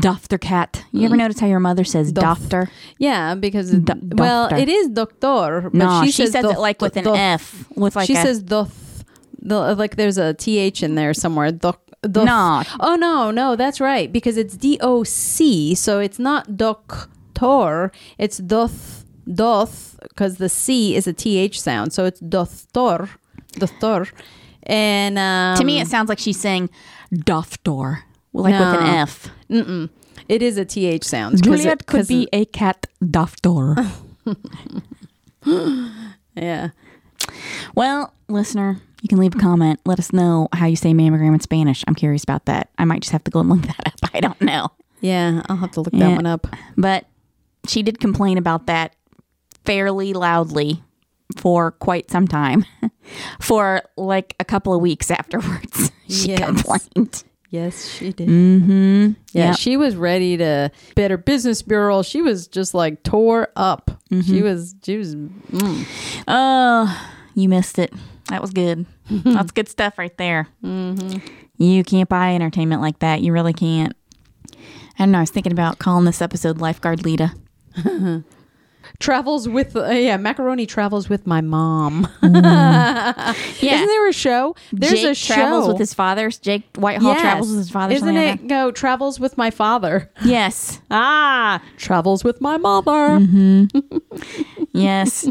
Doctor 0.00 0.38
cat. 0.38 0.84
You 0.90 1.06
ever 1.06 1.14
notice 1.16 1.38
how 1.38 1.46
your 1.46 1.60
mother 1.60 1.84
says 1.84 2.12
Dof- 2.12 2.20
doctor? 2.22 2.68
Yeah, 2.98 3.36
because 3.36 3.70
Do- 3.70 3.94
well, 4.16 4.48
doctor. 4.48 4.56
it 4.62 4.68
is 4.68 4.88
doctor. 4.88 5.70
But 5.70 5.74
No, 5.74 6.02
she, 6.04 6.10
says 6.10 6.32
says 6.32 6.42
doc- 6.42 6.54
it 6.54 6.58
like 6.58 6.80
with 6.82 6.96
an 6.96 7.04
doc- 7.04 7.16
F, 7.16 7.64
with 7.76 7.94
like 7.94 8.08
she 8.08 8.14
a, 8.16 8.22
says 8.22 8.42
doth. 8.42 9.04
The, 9.40 9.76
like 9.76 9.94
there's 9.94 10.18
a 10.18 10.34
th 10.34 10.82
in 10.82 10.96
there 10.96 11.14
somewhere. 11.14 11.52
Doc, 11.52 11.80
doth. 12.02 12.24
No. 12.26 12.64
Oh 12.80 12.96
no, 12.96 13.30
no, 13.30 13.54
that's 13.54 13.80
right 13.80 14.12
because 14.12 14.36
it's 14.36 14.56
D 14.56 14.78
O 14.80 15.04
C, 15.04 15.76
so 15.76 16.00
it's 16.00 16.18
not 16.18 16.56
doctor. 16.56 17.92
It's 18.18 18.38
doth 18.38 19.04
doth 19.32 19.96
because 20.02 20.38
the 20.38 20.48
C 20.48 20.96
is 20.96 21.06
a 21.06 21.12
th 21.12 21.60
sound, 21.60 21.92
so 21.92 22.04
it's 22.04 22.20
dothtor, 22.20 23.10
dothtor. 23.54 24.10
And 24.64 25.18
um, 25.18 25.56
to 25.56 25.64
me, 25.64 25.80
it 25.80 25.88
sounds 25.88 26.08
like 26.08 26.18
she's 26.18 26.40
saying 26.40 26.70
doctor, 27.12 28.04
like 28.32 28.52
with 28.52 28.80
an 28.80 28.86
F. 28.86 29.28
mm-mm. 29.50 29.90
it 30.28 30.42
is 30.42 30.56
a 30.56 30.64
th 30.64 31.04
sound. 31.04 31.42
Juliet 31.42 31.80
it- 31.80 31.86
could 31.86 32.08
be 32.08 32.28
a 32.32 32.44
cat 32.46 32.86
doctor. 33.10 33.76
yeah. 36.34 36.68
well, 37.74 38.14
listener, 38.28 38.80
you 39.02 39.08
can 39.08 39.18
leave 39.18 39.34
a 39.34 39.38
comment. 39.38 39.80
Let 39.84 39.98
us 39.98 40.12
know 40.12 40.48
how 40.54 40.66
you 40.66 40.76
say 40.76 40.92
mammogram 40.92 41.34
in 41.34 41.40
Spanish. 41.40 41.84
I'm 41.86 41.94
curious 41.94 42.24
about 42.24 42.46
that. 42.46 42.70
I 42.78 42.86
might 42.86 43.02
just 43.02 43.12
have 43.12 43.24
to 43.24 43.30
go 43.30 43.40
and 43.40 43.50
look 43.50 43.62
that 43.66 43.86
up. 43.86 44.10
I 44.14 44.20
don't 44.20 44.40
know. 44.40 44.70
Yeah, 45.00 45.42
I'll 45.50 45.56
have 45.58 45.72
to 45.72 45.82
look 45.82 45.92
that 45.92 46.16
one 46.16 46.24
up. 46.26 46.46
But 46.78 47.04
she 47.68 47.82
did 47.82 48.00
complain 48.00 48.38
about 48.38 48.66
that 48.66 48.96
fairly 49.66 50.14
loudly 50.14 50.82
for 51.36 51.72
quite 51.72 52.10
some 52.10 52.26
time. 52.28 52.64
for 53.40 53.82
like 53.96 54.34
a 54.40 54.44
couple 54.44 54.72
of 54.74 54.80
weeks 54.80 55.10
afterwards. 55.10 55.90
She 56.06 56.28
Yes. 56.32 56.44
complained. 56.44 57.24
Yes, 57.48 57.88
she 57.88 58.12
did. 58.12 58.28
Mm-hmm. 58.28 59.12
Yeah, 59.32 59.46
Yep. 59.50 59.56
she 59.56 59.76
was 59.78 59.96
ready 59.96 60.36
to 60.36 60.70
better 60.96 61.16
business 61.16 61.62
bureau. 61.62 62.02
She 62.02 62.20
was 62.20 62.46
just 62.46 62.74
like 62.74 63.02
tore 63.04 63.48
up. 63.56 63.90
She 64.10 64.16
Mm-hmm. 64.16 64.42
was 64.44 64.74
she 64.82 64.98
was 64.98 65.14
mm. 65.16 65.86
Oh, 66.28 67.08
you 67.34 67.48
missed 67.48 67.78
it. 67.78 67.90
That 68.28 68.42
was 68.42 68.50
good. 68.50 68.84
That's 69.10 69.50
good 69.52 69.68
stuff 69.70 69.96
right 69.96 70.14
there. 70.18 70.46
Mm-hmm. 70.62 71.26
You 71.56 71.84
can't 71.84 72.08
buy 72.08 72.34
entertainment 72.34 72.82
like 72.82 72.98
that. 72.98 73.22
You 73.22 73.32
really 73.32 73.54
can't. 73.54 73.94
I 74.52 74.56
don't 74.98 75.12
know. 75.12 75.18
I 75.18 75.22
was 75.22 75.30
thinking 75.30 75.52
about 75.52 75.78
calling 75.78 76.04
this 76.04 76.20
episode 76.20 76.58
Lifeguard 76.58 77.02
Lita. 77.04 77.32
Travels 79.00 79.48
with 79.48 79.76
uh, 79.76 79.86
yeah, 79.90 80.16
macaroni 80.16 80.66
travels 80.66 81.08
with 81.08 81.26
my 81.26 81.40
mom. 81.40 82.08
Yeah. 82.22 83.76
Isn't 83.76 83.88
there 83.88 84.08
a 84.08 84.12
show? 84.12 84.54
There's 84.72 84.92
Jake 85.00 85.10
a 85.12 85.14
show 85.14 85.34
travels 85.34 85.68
with 85.68 85.78
his 85.78 85.94
father. 85.94 86.28
Jake 86.30 86.64
Whitehall 86.76 87.12
Yes. 87.12 87.20
travels 87.20 87.48
with 87.50 87.58
his 87.58 87.70
father. 87.70 87.94
Isn't 87.94 88.16
it 88.16 88.30
like 88.30 88.46
go 88.46 88.70
travels 88.70 89.18
with 89.20 89.36
my 89.38 89.50
father? 89.50 90.10
Yes. 90.24 90.80
Ah, 90.90 91.62
travels 91.76 92.24
with 92.24 92.40
my 92.40 92.56
mother. 92.56 93.20
Yes. 94.72 95.28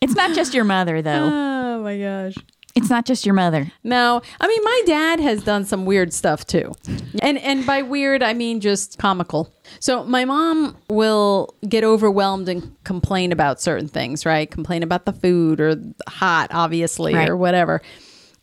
it's 0.00 0.14
not 0.14 0.34
just 0.34 0.52
your 0.54 0.64
mother, 0.64 1.00
though. 1.02 1.30
Oh 1.32 1.82
my 1.82 1.98
gosh. 1.98 2.34
It's 2.74 2.90
not 2.90 3.06
just 3.06 3.24
your 3.24 3.34
mother. 3.36 3.70
No, 3.84 4.20
I 4.40 4.48
mean 4.48 4.60
my 4.64 4.82
dad 4.86 5.20
has 5.20 5.44
done 5.44 5.64
some 5.64 5.84
weird 5.86 6.12
stuff 6.12 6.44
too, 6.46 6.72
and 7.22 7.38
and 7.38 7.64
by 7.64 7.82
weird 7.82 8.22
I 8.22 8.34
mean 8.34 8.60
just 8.60 8.98
comical. 8.98 9.54
So 9.78 10.02
my 10.04 10.24
mom 10.24 10.76
will 10.90 11.54
get 11.68 11.84
overwhelmed 11.84 12.48
and 12.48 12.74
complain 12.84 13.30
about 13.30 13.60
certain 13.60 13.86
things, 13.88 14.26
right? 14.26 14.50
Complain 14.50 14.82
about 14.82 15.04
the 15.06 15.12
food 15.12 15.60
or 15.60 15.76
hot, 16.08 16.48
obviously, 16.52 17.14
Right. 17.14 17.28
or 17.28 17.36
whatever. 17.36 17.80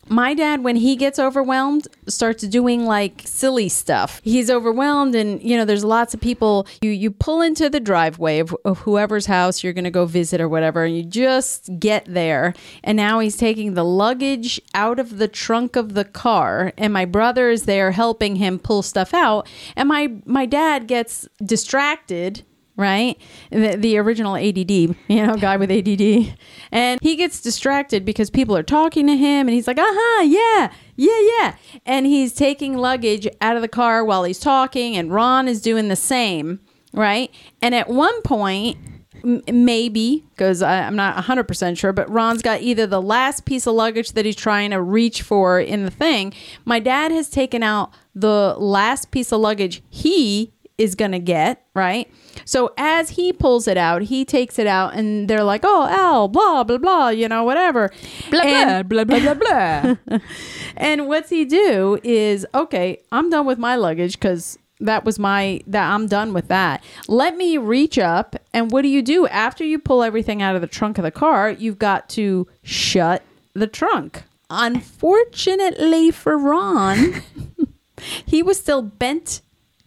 My 0.08 0.34
dad, 0.34 0.64
when 0.64 0.76
he 0.76 0.96
gets 0.96 1.18
overwhelmed, 1.18 1.86
starts 2.08 2.42
doing 2.46 2.86
like 2.86 3.22
silly 3.24 3.68
stuff. 3.68 4.20
He's 4.24 4.50
overwhelmed, 4.50 5.14
and 5.14 5.40
you 5.42 5.56
know, 5.56 5.64
there's 5.64 5.84
lots 5.84 6.12
of 6.12 6.20
people. 6.20 6.66
You 6.80 6.90
you 6.90 7.10
pull 7.10 7.40
into 7.40 7.70
the 7.70 7.80
driveway 7.80 8.40
of, 8.40 8.54
of 8.64 8.80
whoever's 8.80 9.26
house 9.26 9.62
you're 9.62 9.72
going 9.72 9.84
to 9.84 9.90
go 9.90 10.04
visit 10.04 10.40
or 10.40 10.48
whatever, 10.48 10.84
and 10.84 10.96
you 10.96 11.04
just 11.04 11.70
get 11.78 12.04
there, 12.06 12.52
and 12.82 12.96
now 12.96 13.20
he's 13.20 13.36
taking 13.36 13.74
the 13.74 13.84
luggage 13.84 14.60
out 14.74 14.98
of 14.98 15.18
the 15.18 15.28
trunk 15.28 15.76
of 15.76 15.94
the 15.94 16.04
car, 16.04 16.72
and 16.76 16.92
my 16.92 17.04
brother 17.04 17.48
is 17.48 17.64
there 17.64 17.92
helping 17.92 18.36
him 18.36 18.58
pull 18.58 18.82
stuff 18.82 19.14
out, 19.14 19.48
and 19.76 19.88
my 19.88 20.12
my 20.26 20.46
dad 20.46 20.88
gets 20.88 21.28
distracted 21.44 22.42
right? 22.76 23.20
The, 23.50 23.76
the 23.76 23.98
original 23.98 24.36
ADD, 24.36 24.70
you 24.70 24.96
know, 25.08 25.36
guy 25.36 25.56
with 25.56 25.70
ADD. 25.70 26.36
And 26.70 27.00
he 27.02 27.16
gets 27.16 27.40
distracted 27.40 28.04
because 28.04 28.30
people 28.30 28.56
are 28.56 28.62
talking 28.62 29.06
to 29.06 29.16
him 29.16 29.48
and 29.48 29.50
he's 29.50 29.66
like, 29.66 29.78
uh 29.78 29.84
huh, 29.84 30.22
yeah, 30.24 30.72
yeah, 30.96 31.30
yeah. 31.38 31.54
And 31.84 32.06
he's 32.06 32.32
taking 32.32 32.76
luggage 32.76 33.28
out 33.40 33.56
of 33.56 33.62
the 33.62 33.68
car 33.68 34.04
while 34.04 34.24
he's 34.24 34.40
talking, 34.40 34.96
and 34.96 35.12
Ron 35.12 35.48
is 35.48 35.60
doing 35.60 35.88
the 35.88 35.96
same, 35.96 36.60
right? 36.92 37.30
And 37.60 37.74
at 37.74 37.88
one 37.88 38.20
point, 38.22 38.78
maybe 39.24 40.24
because 40.30 40.62
I'm 40.62 40.96
not 40.96 41.22
100% 41.24 41.78
sure, 41.78 41.92
but 41.92 42.10
Ron's 42.10 42.42
got 42.42 42.60
either 42.62 42.86
the 42.86 43.02
last 43.02 43.44
piece 43.44 43.66
of 43.66 43.74
luggage 43.74 44.12
that 44.12 44.24
he's 44.24 44.36
trying 44.36 44.70
to 44.70 44.80
reach 44.80 45.22
for 45.22 45.60
in 45.60 45.84
the 45.84 45.90
thing. 45.90 46.32
My 46.64 46.80
dad 46.80 47.12
has 47.12 47.28
taken 47.30 47.62
out 47.62 47.92
the 48.14 48.56
last 48.58 49.10
piece 49.10 49.32
of 49.32 49.40
luggage 49.40 49.82
he 49.88 50.52
is 50.78 50.94
going 50.94 51.12
to 51.12 51.18
get, 51.18 51.64
right? 51.74 52.10
So 52.44 52.72
as 52.76 53.10
he 53.10 53.32
pulls 53.32 53.68
it 53.68 53.76
out, 53.76 54.02
he 54.02 54.24
takes 54.24 54.58
it 54.58 54.66
out 54.66 54.94
and 54.94 55.28
they're 55.28 55.44
like, 55.44 55.62
oh, 55.64 55.86
Al, 55.88 56.28
blah, 56.28 56.64
blah, 56.64 56.78
blah, 56.78 57.08
you 57.10 57.28
know, 57.28 57.44
whatever. 57.44 57.90
Blah, 58.30 58.40
And- 58.42 58.88
blah, 58.88 59.04
blah, 59.04 59.18
blah, 59.20 59.34
blah, 59.34 59.94
blah. 60.08 60.18
and 60.76 61.06
what's 61.06 61.30
he 61.30 61.44
do 61.44 61.98
is, 62.02 62.46
okay, 62.54 62.98
I'm 63.12 63.30
done 63.30 63.46
with 63.46 63.58
my 63.58 63.76
luggage 63.76 64.14
because 64.14 64.58
that 64.80 65.04
was 65.04 65.16
my 65.18 65.60
that 65.68 65.92
I'm 65.92 66.08
done 66.08 66.32
with 66.32 66.48
that. 66.48 66.82
Let 67.06 67.36
me 67.36 67.56
reach 67.56 67.98
up 67.98 68.34
and 68.52 68.70
what 68.72 68.82
do 68.82 68.88
you 68.88 69.00
do 69.02 69.28
after 69.28 69.64
you 69.64 69.78
pull 69.78 70.02
everything 70.02 70.42
out 70.42 70.56
of 70.56 70.60
the 70.60 70.66
trunk 70.66 70.98
of 70.98 71.04
the 71.04 71.12
car? 71.12 71.50
You've 71.50 71.78
got 71.78 72.08
to 72.10 72.48
shut 72.64 73.22
the 73.54 73.68
trunk. 73.68 74.24
Unfortunately 74.50 76.10
for 76.10 76.36
Ron, 76.36 77.22
he 78.26 78.42
was 78.42 78.58
still 78.58 78.82
bent 78.82 79.40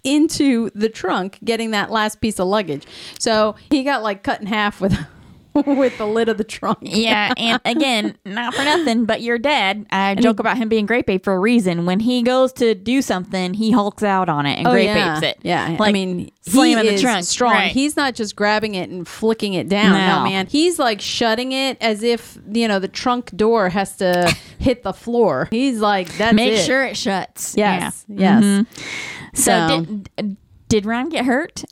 into 0.06 0.70
the 0.76 0.88
trunk 0.90 1.40
getting 1.44 1.72
that 1.72 1.92
last 1.92 2.22
piece 2.22 2.40
of 2.40 2.48
luggage. 2.48 2.86
So 3.20 3.56
he 3.70 3.84
got 3.84 4.04
like 4.04 4.24
cut 4.24 4.40
in 4.40 4.48
half 4.48 4.80
with 4.80 4.98
with 5.66 5.98
the 5.98 6.06
lid 6.06 6.28
of 6.28 6.38
the 6.38 6.44
trunk. 6.44 6.80
Yeah, 6.82 7.32
and 7.38 7.62
again, 7.66 8.18
not 8.26 8.54
for 8.54 8.64
nothing, 8.66 9.06
but 9.06 9.22
your 9.22 9.38
dad. 9.38 9.86
I 9.90 10.16
joke 10.16 10.40
about 10.42 10.58
him 10.58 10.68
being 10.68 10.86
grape 10.86 11.10
ape 11.10 11.24
for 11.24 11.34
a 11.34 11.40
reason. 11.40 11.86
When 11.86 12.02
he 12.02 12.24
goes 12.24 12.52
to 12.54 12.76
do 12.76 13.02
something, 13.02 13.54
he 13.54 13.72
hulks 13.72 14.04
out 14.04 14.28
on 14.28 14.46
it 14.46 14.58
and 14.58 14.68
oh, 14.68 14.72
grape 14.72 14.90
Oh, 14.90 14.94
yeah. 14.94 15.14
apes 15.16 15.24
it. 15.26 15.38
Yeah, 15.44 15.78
like 15.80 15.90
I 15.90 15.92
mean, 15.94 16.30
slam 16.42 16.78
he 16.84 16.88
in 16.90 16.96
the 16.96 17.02
trunk. 17.02 17.24
strong. 17.24 17.54
Right. 17.54 17.72
He's 17.72 17.96
not 17.96 18.16
just 18.16 18.36
grabbing 18.36 18.76
it 18.76 18.90
and 18.90 19.08
flicking 19.08 19.54
it 19.54 19.70
down. 19.70 19.94
No. 19.94 20.24
No. 20.26 20.30
man, 20.30 20.48
he's 20.48 20.78
like 20.78 21.00
shutting 21.00 21.54
it 21.54 21.78
as 21.80 22.04
if 22.04 22.38
you 22.52 22.68
know 22.68 22.80
the 22.80 22.90
trunk 22.90 23.32
door 23.34 23.70
has 23.70 23.96
to 23.98 24.36
hit 24.60 24.84
the 24.84 24.92
floor. 24.94 25.48
He's 25.52 25.80
like, 25.80 26.14
that's 26.18 26.36
make 26.36 26.52
it. 26.56 26.66
sure 26.66 26.84
it 26.84 26.98
shuts. 26.98 27.56
Yes, 27.56 28.04
Yeah. 28.10 28.42
yes. 28.42 28.44
Mm-hmm. 28.44 29.25
So, 29.36 29.68
So- 29.68 29.86
did 30.18 30.38
did 30.68 30.86
Ron 30.86 31.10
get 31.10 31.26
hurt? 31.26 31.64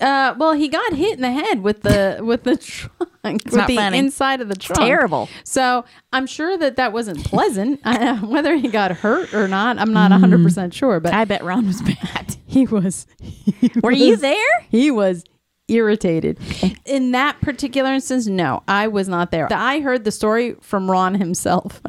Uh, 0.00 0.34
well, 0.36 0.54
he 0.54 0.66
got 0.66 0.92
hit 0.94 1.14
in 1.16 1.22
the 1.22 1.30
head 1.30 1.62
with 1.62 1.82
the 1.82 2.18
with 2.24 2.42
the 2.42 2.56
trunk, 2.56 3.44
with 3.44 3.54
not 3.54 3.68
the 3.68 3.76
funny. 3.76 3.98
inside 3.98 4.40
of 4.40 4.48
the 4.48 4.56
trunk. 4.56 4.80
terrible. 4.80 5.28
So 5.44 5.84
I'm 6.12 6.26
sure 6.26 6.56
that 6.58 6.74
that 6.76 6.92
wasn't 6.92 7.24
pleasant. 7.24 7.80
I, 7.84 8.14
whether 8.14 8.56
he 8.56 8.66
got 8.68 8.90
hurt 8.90 9.32
or 9.34 9.46
not, 9.46 9.78
I'm 9.78 9.92
not 9.92 10.10
100 10.10 10.42
percent 10.42 10.74
sure. 10.74 10.98
But 10.98 11.14
I 11.14 11.24
bet 11.26 11.44
Ron 11.44 11.66
was 11.66 11.80
bad. 11.82 12.36
he 12.46 12.66
was. 12.66 13.06
he 13.20 13.70
Were 13.80 13.92
you 13.92 14.16
there? 14.16 14.66
He 14.68 14.90
was 14.90 15.22
irritated. 15.68 16.38
In 16.84 17.12
that 17.12 17.40
particular 17.40 17.92
instance, 17.92 18.26
no, 18.26 18.62
I 18.66 18.88
was 18.88 19.06
not 19.06 19.30
there. 19.30 19.46
I 19.52 19.78
heard 19.80 20.02
the 20.02 20.10
story 20.10 20.56
from 20.60 20.90
Ron 20.90 21.14
himself. 21.14 21.80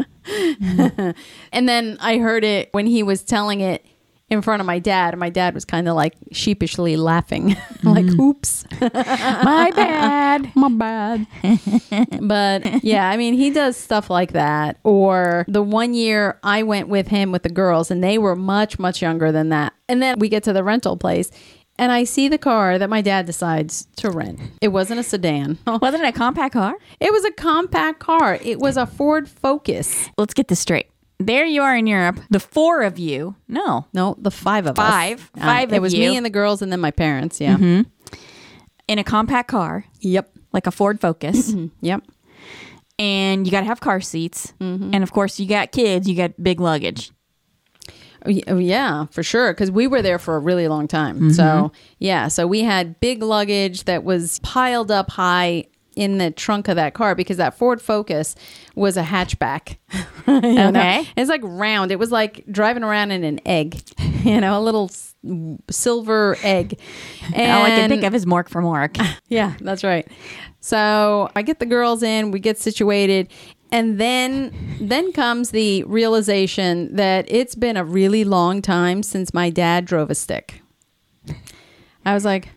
and 1.51 1.67
then 1.67 1.97
I 2.01 2.17
heard 2.17 2.43
it 2.43 2.69
when 2.71 2.85
he 2.87 3.01
was 3.03 3.23
telling 3.23 3.61
it 3.61 3.83
in 4.29 4.41
front 4.41 4.59
of 4.59 4.65
my 4.65 4.79
dad. 4.79 5.13
And 5.13 5.19
my 5.19 5.29
dad 5.29 5.53
was 5.53 5.65
kind 5.65 5.87
of 5.87 5.95
like 5.95 6.15
sheepishly 6.31 6.97
laughing, 6.97 7.49
like, 7.83 8.05
mm-hmm. 8.05 8.21
oops, 8.21 8.65
My 8.81 9.71
bad. 9.75 10.51
my 10.55 10.69
bad. 10.69 11.27
but 12.21 12.83
yeah, 12.83 13.09
I 13.09 13.17
mean, 13.17 13.33
he 13.33 13.49
does 13.49 13.75
stuff 13.77 14.09
like 14.09 14.33
that. 14.33 14.79
Or 14.83 15.45
the 15.47 15.63
one 15.63 15.93
year 15.93 16.39
I 16.43 16.63
went 16.63 16.87
with 16.87 17.07
him 17.07 17.31
with 17.31 17.43
the 17.43 17.49
girls, 17.49 17.91
and 17.91 18.03
they 18.03 18.17
were 18.17 18.35
much, 18.35 18.79
much 18.79 19.01
younger 19.01 19.31
than 19.31 19.49
that. 19.49 19.73
And 19.87 20.01
then 20.01 20.19
we 20.19 20.29
get 20.29 20.43
to 20.43 20.53
the 20.53 20.63
rental 20.63 20.97
place. 20.97 21.31
And 21.77 21.93
I 21.93 22.03
see 22.03 22.27
the 22.27 22.37
car 22.37 22.77
that 22.77 22.89
my 22.89 23.01
dad 23.01 23.25
decides 23.25 23.87
to 23.97 24.11
rent. 24.11 24.41
It 24.61 24.67
wasn't 24.67 24.99
a 24.99 25.03
sedan. 25.03 25.57
Wasn't 25.65 26.03
it 26.03 26.07
a 26.07 26.11
compact 26.11 26.53
car? 26.53 26.75
It 26.99 27.13
was 27.13 27.23
a 27.23 27.31
compact 27.31 27.99
car. 27.99 28.37
It 28.41 28.59
was 28.59 28.75
a 28.75 28.85
Ford 28.85 29.29
Focus. 29.29 30.09
Let's 30.17 30.33
get 30.33 30.49
this 30.49 30.59
straight. 30.59 30.87
There 31.19 31.45
you 31.45 31.61
are 31.63 31.75
in 31.75 31.85
Europe. 31.85 32.19
The 32.29 32.39
four 32.39 32.81
of 32.83 32.97
you. 32.97 33.35
No, 33.47 33.85
No, 33.93 34.15
the 34.19 34.31
five 34.31 34.65
of 34.65 34.75
Five. 34.77 35.19
us. 35.35 35.41
Uh, 35.41 35.45
Five 35.45 35.73
it 35.73 35.81
was 35.81 35.93
you. 35.93 36.09
me 36.09 36.15
and 36.17 36.25
the 36.25 36.29
girls, 36.29 36.61
and 36.61 36.71
then 36.71 36.79
my 36.79 36.91
parents. 36.91 37.41
Yeah. 37.41 37.55
Mm-hmm. 37.57 37.81
in 38.87 38.99
a 38.99 39.03
compact 39.03 39.49
car, 39.49 39.85
Yep. 39.99 40.31
like 40.53 40.65
a 40.65 40.71
Ford 40.71 40.99
Focus, 41.01 41.51
mm-hmm. 41.51 41.67
Yep. 41.85 42.03
and 42.97 43.45
you 43.45 43.51
got 43.51 43.59
to 43.59 43.65
have 43.67 43.79
car 43.81 43.99
seats. 44.01 44.53
Mm-hmm. 44.59 44.93
And 44.93 45.03
of 45.03 45.11
course, 45.11 45.39
you 45.39 45.45
got 45.47 45.71
kids. 45.71 46.07
You 46.07 46.15
got 46.15 46.41
big 46.41 46.59
luggage. 46.59 47.11
Oh, 48.25 48.31
oh, 48.47 48.57
yeah, 48.57 49.05
for 49.11 49.21
sure. 49.23 49.53
Because 49.53 49.71
we 49.71 49.87
were 49.87 50.01
there 50.01 50.19
for 50.19 50.35
a 50.35 50.39
really 50.39 50.67
long 50.67 50.87
time. 50.87 51.31
So, 51.31 51.71
yeah. 51.99 52.27
So 52.29 52.47
we 52.47 52.61
had 52.63 52.99
big 52.99 53.21
luggage 53.23 53.85
that 53.85 54.03
was 54.03 54.39
piled 54.39 54.89
up 54.91 55.09
high 55.11 55.65
in 55.99 56.17
the 56.17 56.31
trunk 56.31 56.69
of 56.69 56.77
that 56.77 56.93
car 56.93 57.13
because 57.13 57.35
that 57.37 57.57
Ford 57.57 57.81
Focus 57.81 58.33
was 58.73 58.95
a 58.97 59.03
hatchback. 59.03 59.77
You 60.27 60.41
know? 60.41 60.69
Okay. 60.69 61.07
It's 61.17 61.27
like 61.27 61.41
round. 61.43 61.91
It 61.91 61.97
was 61.97 62.11
like 62.11 62.45
driving 62.51 62.83
around 62.83 63.09
in 63.09 63.23
an 63.23 63.39
egg, 63.47 63.81
you 64.23 64.39
know, 64.39 64.59
a 64.59 64.61
little 64.61 64.91
silver 65.71 66.37
egg. 66.43 66.79
And 67.33 67.51
All 67.51 67.65
I 67.65 67.69
can 67.69 67.89
think 67.89 68.03
of 68.03 68.13
is 68.13 68.27
Mork 68.27 68.47
from 68.47 68.63
Ork. 68.63 68.95
yeah, 69.27 69.55
that's 69.59 69.83
right. 69.83 70.07
So 70.59 71.31
I 71.35 71.41
get 71.41 71.59
the 71.59 71.65
girls 71.65 72.03
in, 72.03 72.29
we 72.29 72.39
get 72.39 72.59
situated, 72.59 73.29
and 73.71 73.99
then 73.99 74.53
then 74.79 75.11
comes 75.13 75.49
the 75.49 75.83
realization 75.85 76.95
that 76.95 77.25
it's 77.27 77.55
been 77.55 77.75
a 77.75 77.83
really 77.83 78.23
long 78.23 78.61
time 78.61 79.01
since 79.01 79.33
my 79.33 79.49
dad 79.49 79.85
drove 79.85 80.11
a 80.11 80.15
stick. 80.15 80.61
I 82.05 82.13
was 82.13 82.23
like, 82.23 82.49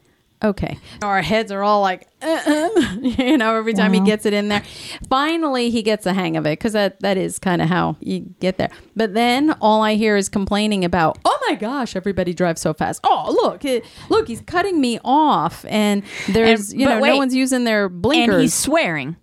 okay. 0.42 0.78
Our 1.02 1.22
heads 1.22 1.50
are 1.52 1.62
all 1.62 1.80
like, 1.80 2.06
uh-uh, 2.20 2.96
you 3.02 3.36
know, 3.38 3.56
every 3.56 3.74
time 3.74 3.92
he 3.92 4.00
gets 4.00 4.26
it 4.26 4.32
in 4.32 4.48
there. 4.48 4.62
Finally, 5.08 5.70
he 5.70 5.82
gets 5.82 6.04
the 6.04 6.12
hang 6.12 6.36
of 6.36 6.46
it 6.46 6.58
because 6.58 6.72
that, 6.72 7.00
that 7.00 7.16
is 7.16 7.38
kind 7.38 7.60
of 7.62 7.68
how 7.68 7.96
you 8.00 8.20
get 8.40 8.58
there. 8.58 8.70
But 8.96 9.14
then 9.14 9.52
all 9.60 9.82
I 9.82 9.94
hear 9.94 10.16
is 10.16 10.28
complaining 10.28 10.84
about, 10.84 11.18
oh 11.24 11.38
my 11.48 11.54
gosh, 11.56 11.96
everybody 11.96 12.34
drives 12.34 12.60
so 12.60 12.72
fast. 12.74 13.00
Oh, 13.04 13.36
look, 13.42 13.64
it, 13.64 13.84
look, 14.08 14.28
he's 14.28 14.40
cutting 14.42 14.80
me 14.80 14.98
off. 15.04 15.64
And 15.68 16.02
there's, 16.28 16.70
And- 16.70 16.80
you 16.80 16.86
know, 16.86 17.00
wait. 17.00 17.10
no 17.10 17.16
one's 17.16 17.34
using 17.34 17.64
their 17.64 17.88
blinkers. 17.88 18.34
and 18.34 18.42
he's 18.42 18.54
swearing. 18.54 19.16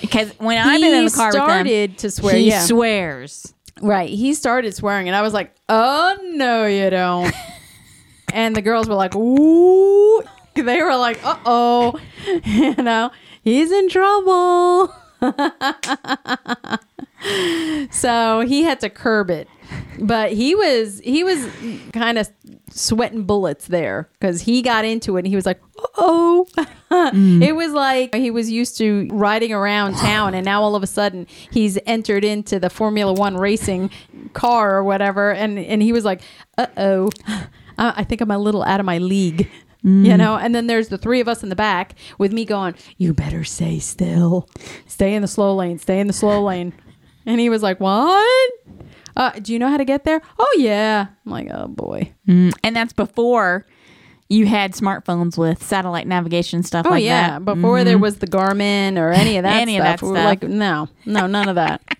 Because 0.00 0.30
when 0.38 0.58
I've 0.58 0.80
been 0.80 0.94
in 0.94 1.04
the 1.04 1.10
car 1.10 1.28
with 1.28 1.34
started 1.34 1.90
him, 1.90 1.96
to 1.96 2.10
swear, 2.10 2.34
he 2.36 2.48
yeah. 2.50 2.62
swears. 2.62 3.52
Right. 3.82 4.08
He 4.08 4.34
started 4.34 4.74
swearing, 4.74 5.08
and 5.08 5.16
I 5.16 5.22
was 5.22 5.32
like, 5.32 5.54
"Oh 5.68 6.16
no, 6.34 6.66
you 6.66 6.90
don't." 6.90 7.32
and 8.32 8.56
the 8.56 8.62
girls 8.62 8.88
were 8.88 8.94
like, 8.94 9.14
"Ooh." 9.14 10.22
They 10.54 10.82
were 10.82 10.96
like, 10.96 11.24
"Uh 11.24 11.38
oh," 11.46 12.00
you 12.44 12.74
know, 12.76 13.10
he's 13.42 13.70
in 13.70 13.88
trouble. 13.88 14.92
so 17.90 18.40
he 18.40 18.62
had 18.62 18.80
to 18.80 18.90
curb 18.90 19.30
it, 19.30 19.48
but 20.00 20.32
he 20.32 20.54
was 20.54 21.00
he 21.00 21.22
was 21.22 21.46
kind 21.92 22.18
of 22.18 22.30
sweating 22.70 23.24
bullets 23.24 23.66
there 23.66 24.08
because 24.18 24.42
he 24.42 24.62
got 24.62 24.84
into 24.84 25.16
it 25.16 25.20
and 25.20 25.28
he 25.28 25.36
was 25.36 25.46
like, 25.46 25.60
uh 25.78 25.86
"Oh." 25.96 26.46
It 26.92 27.54
was 27.54 27.72
like 27.72 28.14
he 28.14 28.30
was 28.32 28.50
used 28.50 28.76
to 28.78 29.06
riding 29.12 29.52
around 29.52 29.94
town, 29.94 30.34
and 30.34 30.44
now 30.44 30.62
all 30.62 30.74
of 30.74 30.82
a 30.82 30.86
sudden 30.88 31.26
he's 31.52 31.78
entered 31.86 32.24
into 32.24 32.58
the 32.58 32.68
Formula 32.68 33.12
One 33.12 33.36
racing 33.36 33.90
car 34.32 34.76
or 34.76 34.84
whatever, 34.84 35.32
and 35.32 35.58
and 35.58 35.82
he 35.82 35.92
was 35.92 36.04
like, 36.04 36.20
"Uh 36.58 36.66
oh, 36.76 37.10
I 37.80 37.94
I 37.96 38.04
think 38.04 38.20
I'm 38.20 38.30
a 38.30 38.38
little 38.38 38.62
out 38.62 38.78
of 38.80 38.86
my 38.86 38.98
league." 38.98 39.48
Mm. 39.84 40.04
You 40.04 40.16
know, 40.18 40.36
and 40.36 40.54
then 40.54 40.66
there's 40.66 40.88
the 40.88 40.98
three 40.98 41.20
of 41.20 41.28
us 41.28 41.42
in 41.42 41.48
the 41.48 41.56
back 41.56 41.94
with 42.18 42.32
me 42.32 42.44
going, 42.44 42.74
"You 42.98 43.14
better 43.14 43.44
stay 43.44 43.78
still, 43.78 44.46
stay 44.86 45.14
in 45.14 45.22
the 45.22 45.28
slow 45.28 45.54
lane, 45.56 45.78
stay 45.78 46.00
in 46.00 46.06
the 46.06 46.12
slow 46.12 46.42
lane." 46.50 46.74
And 47.26 47.40
he 47.40 47.48
was 47.48 47.62
like, 47.62 47.80
"What? 47.80 48.50
Uh, 49.16 49.30
do 49.40 49.52
you 49.54 49.58
know 49.58 49.68
how 49.68 49.78
to 49.78 49.84
get 49.86 50.04
there?" 50.04 50.20
"Oh 50.38 50.54
yeah." 50.58 51.06
I'm 51.24 51.32
like, 51.32 51.48
"Oh 51.50 51.66
boy." 51.68 52.12
Mm. 52.28 52.52
And 52.62 52.76
that's 52.76 52.92
before 52.92 53.66
you 54.30 54.46
had 54.46 54.72
smartphones 54.74 55.36
with 55.36 55.62
satellite 55.62 56.06
navigation 56.06 56.62
stuff 56.62 56.86
Oh 56.86 56.90
like 56.90 57.02
yeah, 57.04 57.38
that. 57.40 57.44
before 57.44 57.82
there 57.82 57.96
mm-hmm. 57.96 58.02
was 58.02 58.18
the 58.18 58.28
Garmin 58.28 58.96
or 58.96 59.10
any 59.10 59.36
of 59.38 59.42
that 59.42 59.56
Any 59.62 59.76
of 59.78 59.82
stuff. 59.82 60.00
that 60.00 60.06
we 60.06 60.12
were 60.12 60.16
stuff. 60.16 60.24
like, 60.26 60.42
no, 60.44 60.88
no, 61.04 61.26
none 61.26 61.48
of 61.48 61.56
that. 61.56 61.82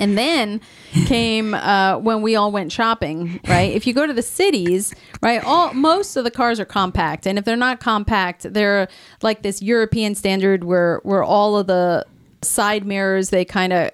and 0.00 0.18
then 0.18 0.60
came 1.06 1.54
uh, 1.54 1.98
when 1.98 2.22
we 2.22 2.34
all 2.34 2.50
went 2.50 2.72
shopping. 2.72 3.38
Right, 3.46 3.72
if 3.72 3.86
you 3.86 3.92
go 3.94 4.06
to 4.06 4.12
the 4.12 4.22
cities, 4.22 4.92
right, 5.22 5.42
all 5.44 5.72
most 5.74 6.16
of 6.16 6.24
the 6.24 6.30
cars 6.32 6.58
are 6.58 6.64
compact, 6.64 7.26
and 7.26 7.38
if 7.38 7.44
they're 7.44 7.54
not 7.56 7.78
compact, 7.78 8.52
they're 8.52 8.88
like 9.22 9.42
this 9.42 9.62
European 9.62 10.14
standard 10.16 10.64
where 10.64 11.00
where 11.04 11.22
all 11.22 11.56
of 11.56 11.68
the 11.68 12.04
side 12.42 12.84
mirrors 12.86 13.30
they 13.30 13.44
kind 13.44 13.72
of 13.72 13.90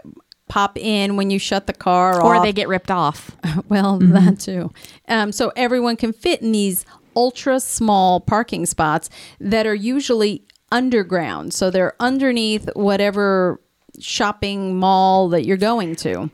pop 0.49 0.79
in 0.79 1.17
when 1.17 1.29
you 1.29 1.39
shut 1.41 1.67
the 1.67 1.73
car 1.73 2.23
Or 2.23 2.37
off. 2.37 2.45
they 2.45 2.53
get 2.53 2.69
ripped 2.69 2.91
off. 2.91 3.37
Well, 3.69 3.99
that 3.99 4.39
too. 4.39 4.73
Um, 5.09 5.33
so 5.33 5.51
everyone 5.57 5.97
can 5.97 6.13
fit 6.13 6.41
in 6.41 6.53
these 6.53 6.85
ultra 7.17 7.59
small 7.59 8.21
parking 8.21 8.65
spots 8.65 9.11
that 9.41 9.67
are 9.67 9.75
usually 9.75 10.45
underground. 10.71 11.53
So 11.53 11.71
they're 11.71 11.95
underneath 11.99 12.69
whatever 12.77 13.61
shopping 14.01 14.79
mall 14.79 15.29
that 15.31 15.45
you're 15.45 15.57
going 15.57 15.97
to. 15.97 16.31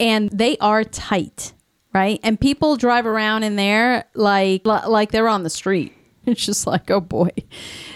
And 0.00 0.30
they 0.30 0.56
are 0.58 0.84
tight, 0.84 1.52
right? 1.92 2.18
And 2.22 2.40
people 2.40 2.76
drive 2.76 3.06
around 3.06 3.44
in 3.44 3.56
there 3.56 4.04
like 4.14 4.66
like 4.66 5.12
they're 5.12 5.28
on 5.28 5.42
the 5.42 5.50
street. 5.50 5.96
It's 6.24 6.46
just 6.46 6.68
like, 6.68 6.88
oh 6.88 7.00
boy. 7.00 7.30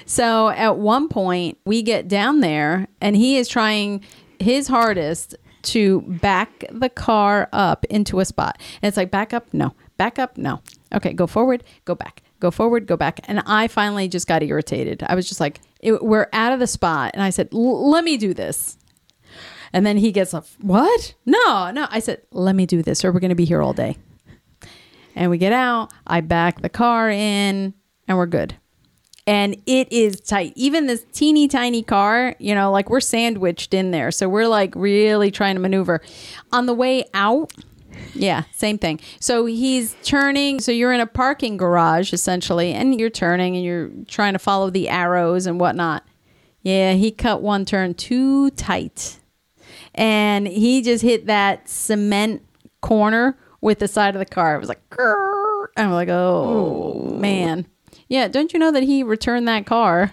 So 0.04 0.48
at 0.48 0.78
one 0.78 1.09
point, 1.09 1.59
we 1.64 1.80
get 1.82 2.09
down 2.09 2.40
there 2.40 2.88
and 3.00 3.14
he 3.14 3.37
is 3.37 3.46
trying 3.46 4.00
his 4.40 4.66
hardest 4.66 5.37
to 5.62 6.00
back 6.02 6.64
the 6.70 6.88
car 6.88 7.48
up 7.52 7.85
into 7.87 8.20
a 8.20 8.24
spot. 8.24 8.61
And 8.82 8.88
it's 8.88 8.96
like, 8.96 9.11
back 9.11 9.32
up? 9.32 9.52
No. 9.52 9.74
Back 9.96 10.18
up? 10.18 10.37
No. 10.37 10.61
Okay, 10.94 11.12
go 11.12 11.26
forward, 11.26 11.64
go 11.85 11.94
back. 11.94 12.22
Go 12.38 12.50
forward, 12.50 12.87
go 12.87 12.96
back. 12.96 13.20
And 13.24 13.40
I 13.46 13.66
finally 13.68 14.09
just 14.09 14.26
got 14.26 14.42
irritated. 14.42 15.02
I 15.06 15.14
was 15.14 15.28
just 15.28 15.40
like, 15.40 15.61
it, 15.80 16.02
we're 16.04 16.28
out 16.32 16.52
of 16.52 16.61
the 16.61 16.66
spot. 16.66 17.12
And 17.14 17.22
I 17.22 17.30
said, 17.30 17.48
let 17.52 18.04
me 18.04 18.16
do 18.16 18.35
this. 18.35 18.76
And 19.72 19.85
then 19.85 19.96
he 19.96 20.12
gets 20.12 20.35
up, 20.35 20.46
what? 20.61 21.14
No, 21.24 21.70
no. 21.70 21.87
I 21.90 21.98
said, 22.00 22.22
let 22.33 22.55
me 22.55 22.66
do 22.66 22.83
this 22.83 23.05
or 23.05 23.12
we're 23.12 23.20
going 23.20 23.31
to 23.31 23.35
be 23.35 23.44
here 23.44 23.62
all 23.62 23.72
day. 23.72 23.96
And 25.14 25.31
we 25.31 25.38
get 25.38 25.52
out. 25.52 25.92
I 26.07 26.20
back 26.20 26.61
the 26.61 26.68
car 26.68 27.11
in 27.11 27.74
and 28.07 28.18
we're 28.18 28.26
good. 28.26 28.57
And 29.26 29.61
it 29.66 29.90
is 29.92 30.20
tight. 30.20 30.52
Even 30.55 30.87
this 30.87 31.05
teeny 31.12 31.48
tiny 31.48 31.83
car, 31.83 32.37
you 32.38 32.55
know, 32.55 32.70
like 32.70 32.88
we're 32.88 33.00
sandwiched 33.00 33.74
in 33.74 33.90
there. 33.90 34.12
So 34.12 34.29
we're 34.29 34.46
like 34.46 34.72
really 34.76 35.33
trying 35.33 35.57
to 35.57 35.61
maneuver. 35.61 36.00
On 36.52 36.66
the 36.66 36.74
way 36.74 37.05
out, 37.12 37.52
yeah, 38.14 38.44
same 38.55 38.79
thing. 38.79 39.00
So 39.18 39.46
he's 39.46 39.96
turning. 40.05 40.61
So 40.61 40.70
you're 40.70 40.92
in 40.92 41.00
a 41.00 41.07
parking 41.07 41.57
garage 41.57 42.12
essentially, 42.12 42.72
and 42.72 43.00
you're 43.00 43.11
turning 43.11 43.57
and 43.57 43.64
you're 43.64 43.90
trying 44.07 44.35
to 44.35 44.38
follow 44.38 44.70
the 44.70 44.88
arrows 44.88 45.46
and 45.46 45.59
whatnot. 45.59 46.05
Yeah, 46.62 46.92
he 46.92 47.11
cut 47.11 47.42
one 47.42 47.64
turn 47.64 47.94
too 47.94 48.50
tight. 48.50 49.18
And 49.96 50.46
he 50.46 50.83
just 50.83 51.02
hit 51.02 51.27
that 51.27 51.68
cement 51.68 52.42
corner 52.81 53.37
with 53.60 53.79
the 53.79 53.88
side 53.88 54.14
of 54.14 54.18
the 54.18 54.27
car. 54.27 54.54
It 54.54 54.60
was 54.60 54.68
like, 54.68 54.88
"Grrr." 54.90 55.66
I'm 55.77 55.92
like, 55.92 56.08
oh, 56.10 57.16
man. 57.18 57.66
Yeah, 58.08 58.29
don't 58.29 58.52
you 58.52 58.58
know 58.58 58.71
that 58.73 58.83
he 58.83 59.02
returned 59.02 59.48
that 59.48 59.66
car? 59.66 60.12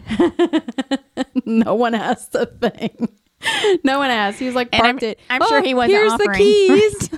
no 1.46 1.76
one 1.76 1.96
asked 1.96 2.36
a 2.36 2.46
thing. 2.46 3.10
No 3.84 3.98
one 4.00 4.10
asked. 4.10 4.40
He 4.40 4.46
was 4.46 4.56
like, 4.56 4.70
And 4.72 4.82
I'm- 4.84 4.96
parked 4.96 5.04
it. 5.04 5.20
I'm 5.30 5.46
sure 5.46 5.62
he 5.62 5.74
oh, 5.74 5.78
wasn't 5.78 5.98
Here's 6.00 6.14
offering. 6.14 6.32
the 6.32 6.38
keys. 6.38 7.10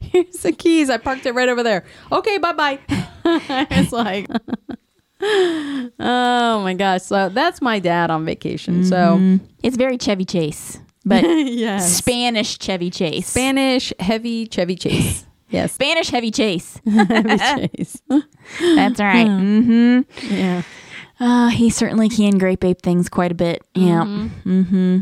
Here's 0.00 0.42
the 0.42 0.50
keys. 0.50 0.90
I 0.90 0.96
parked 0.96 1.24
it 1.24 1.34
right 1.36 1.48
over 1.48 1.62
there. 1.62 1.84
Okay, 2.10 2.36
bye 2.38 2.52
bye. 2.52 2.80
it's 3.24 3.92
like, 3.92 4.26
oh 5.20 6.60
my 6.64 6.74
gosh. 6.74 7.02
So 7.02 7.28
that's 7.28 7.62
my 7.62 7.78
dad 7.78 8.10
on 8.10 8.24
vacation. 8.24 8.84
So, 8.84 8.96
mm-hmm. 8.96 9.44
It's 9.62 9.76
very 9.76 9.96
Chevy 9.98 10.24
Chase, 10.24 10.80
but 11.08 11.22
yes. 11.46 11.96
Spanish 11.96 12.58
Chevy 12.58 12.90
Chase. 12.90 13.26
Spanish 13.26 13.92
heavy 13.98 14.46
Chevy 14.46 14.76
Chase. 14.76 15.24
Yes. 15.50 15.72
Spanish 15.72 16.10
Heavy 16.10 16.30
Chase. 16.30 16.78
Chevy 16.84 17.38
Chase. 17.38 18.02
That's 18.60 19.00
right. 19.00 19.26
mm-hmm. 19.26 20.00
Yeah. 20.30 20.60
Uh, 21.18 21.48
he 21.48 21.70
certainly 21.70 22.10
can 22.10 22.36
grape 22.36 22.62
ape 22.62 22.82
things 22.82 23.08
quite 23.08 23.32
a 23.32 23.34
bit. 23.34 23.62
Yeah. 23.74 24.04
Mm-hmm. 24.04 24.98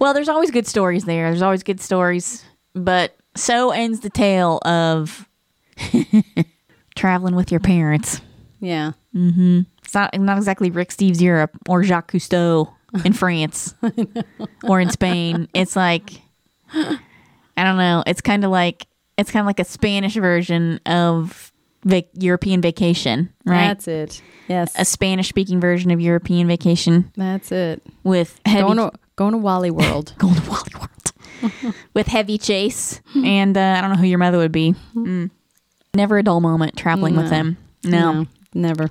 Well, 0.00 0.14
there's 0.14 0.28
always 0.28 0.50
good 0.50 0.66
stories 0.66 1.04
there. 1.04 1.30
There's 1.30 1.42
always 1.42 1.62
good 1.62 1.80
stories, 1.80 2.44
but 2.74 3.14
so 3.36 3.70
ends 3.70 4.00
the 4.00 4.10
tale 4.10 4.58
of 4.64 5.28
traveling 6.96 7.36
with 7.36 7.52
your 7.52 7.60
parents. 7.60 8.20
Yeah. 8.58 8.94
Mm-hmm. 9.14 9.60
It's 9.84 9.94
not 9.94 10.18
not 10.18 10.38
exactly 10.38 10.70
Rick 10.70 10.88
Steves 10.88 11.20
Europe 11.20 11.52
or 11.68 11.84
Jacques 11.84 12.10
Cousteau 12.10 12.72
in 13.04 13.12
France 13.12 13.74
or 14.64 14.80
in 14.80 14.90
Spain. 14.90 15.48
It's 15.54 15.76
like 15.76 16.20
I 16.74 17.64
don't 17.64 17.76
know. 17.76 18.02
It's 18.06 18.20
kind 18.20 18.44
of 18.44 18.50
like 18.50 18.86
it's 19.16 19.30
kind 19.30 19.40
of 19.42 19.46
like 19.46 19.60
a 19.60 19.64
Spanish 19.64 20.14
version 20.14 20.80
of 20.86 21.52
vac- 21.84 22.08
European 22.14 22.60
vacation, 22.60 23.32
right? 23.44 23.68
That's 23.68 23.88
it. 23.88 24.22
Yes. 24.48 24.72
a 24.78 24.84
Spanish 24.84 25.28
speaking 25.28 25.60
version 25.60 25.90
of 25.90 26.00
European 26.00 26.46
vacation 26.46 27.10
That's 27.16 27.52
it. 27.52 27.82
with 28.02 28.40
heavy 28.46 28.62
Going 28.62 28.76
to, 28.78 28.92
going 29.16 29.32
to 29.32 29.38
Wally 29.38 29.70
World. 29.70 30.14
going 30.18 30.36
to 30.36 30.48
Wally 30.48 30.70
World 30.74 31.74
with 31.94 32.06
heavy 32.06 32.38
chase 32.38 33.02
and 33.14 33.56
uh, 33.58 33.74
I 33.76 33.80
don't 33.82 33.90
know 33.90 33.96
who 33.98 34.06
your 34.06 34.18
mother 34.18 34.38
would 34.38 34.52
be. 34.52 34.74
Mm. 34.94 35.30
Never 35.94 36.16
a 36.18 36.22
dull 36.22 36.40
moment 36.40 36.76
traveling 36.78 37.14
with 37.16 37.24
No. 37.26 37.30
them. 37.30 37.56
No. 37.84 38.26
never. 38.54 38.88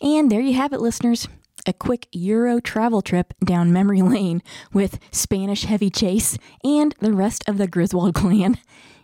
And 0.00 0.30
there 0.30 0.40
you 0.40 0.54
have 0.54 0.72
it, 0.72 0.80
listeners. 0.80 1.28
A 1.66 1.72
quick 1.72 2.06
Euro 2.12 2.60
travel 2.60 3.02
trip 3.02 3.34
down 3.44 3.72
memory 3.72 4.02
lane 4.02 4.42
with 4.72 4.98
Spanish 5.10 5.64
heavy 5.64 5.90
chase 5.90 6.38
and 6.62 6.94
the 7.00 7.12
rest 7.12 7.42
of 7.48 7.58
the 7.58 7.66
Griswold 7.66 8.14
clan. 8.14 8.58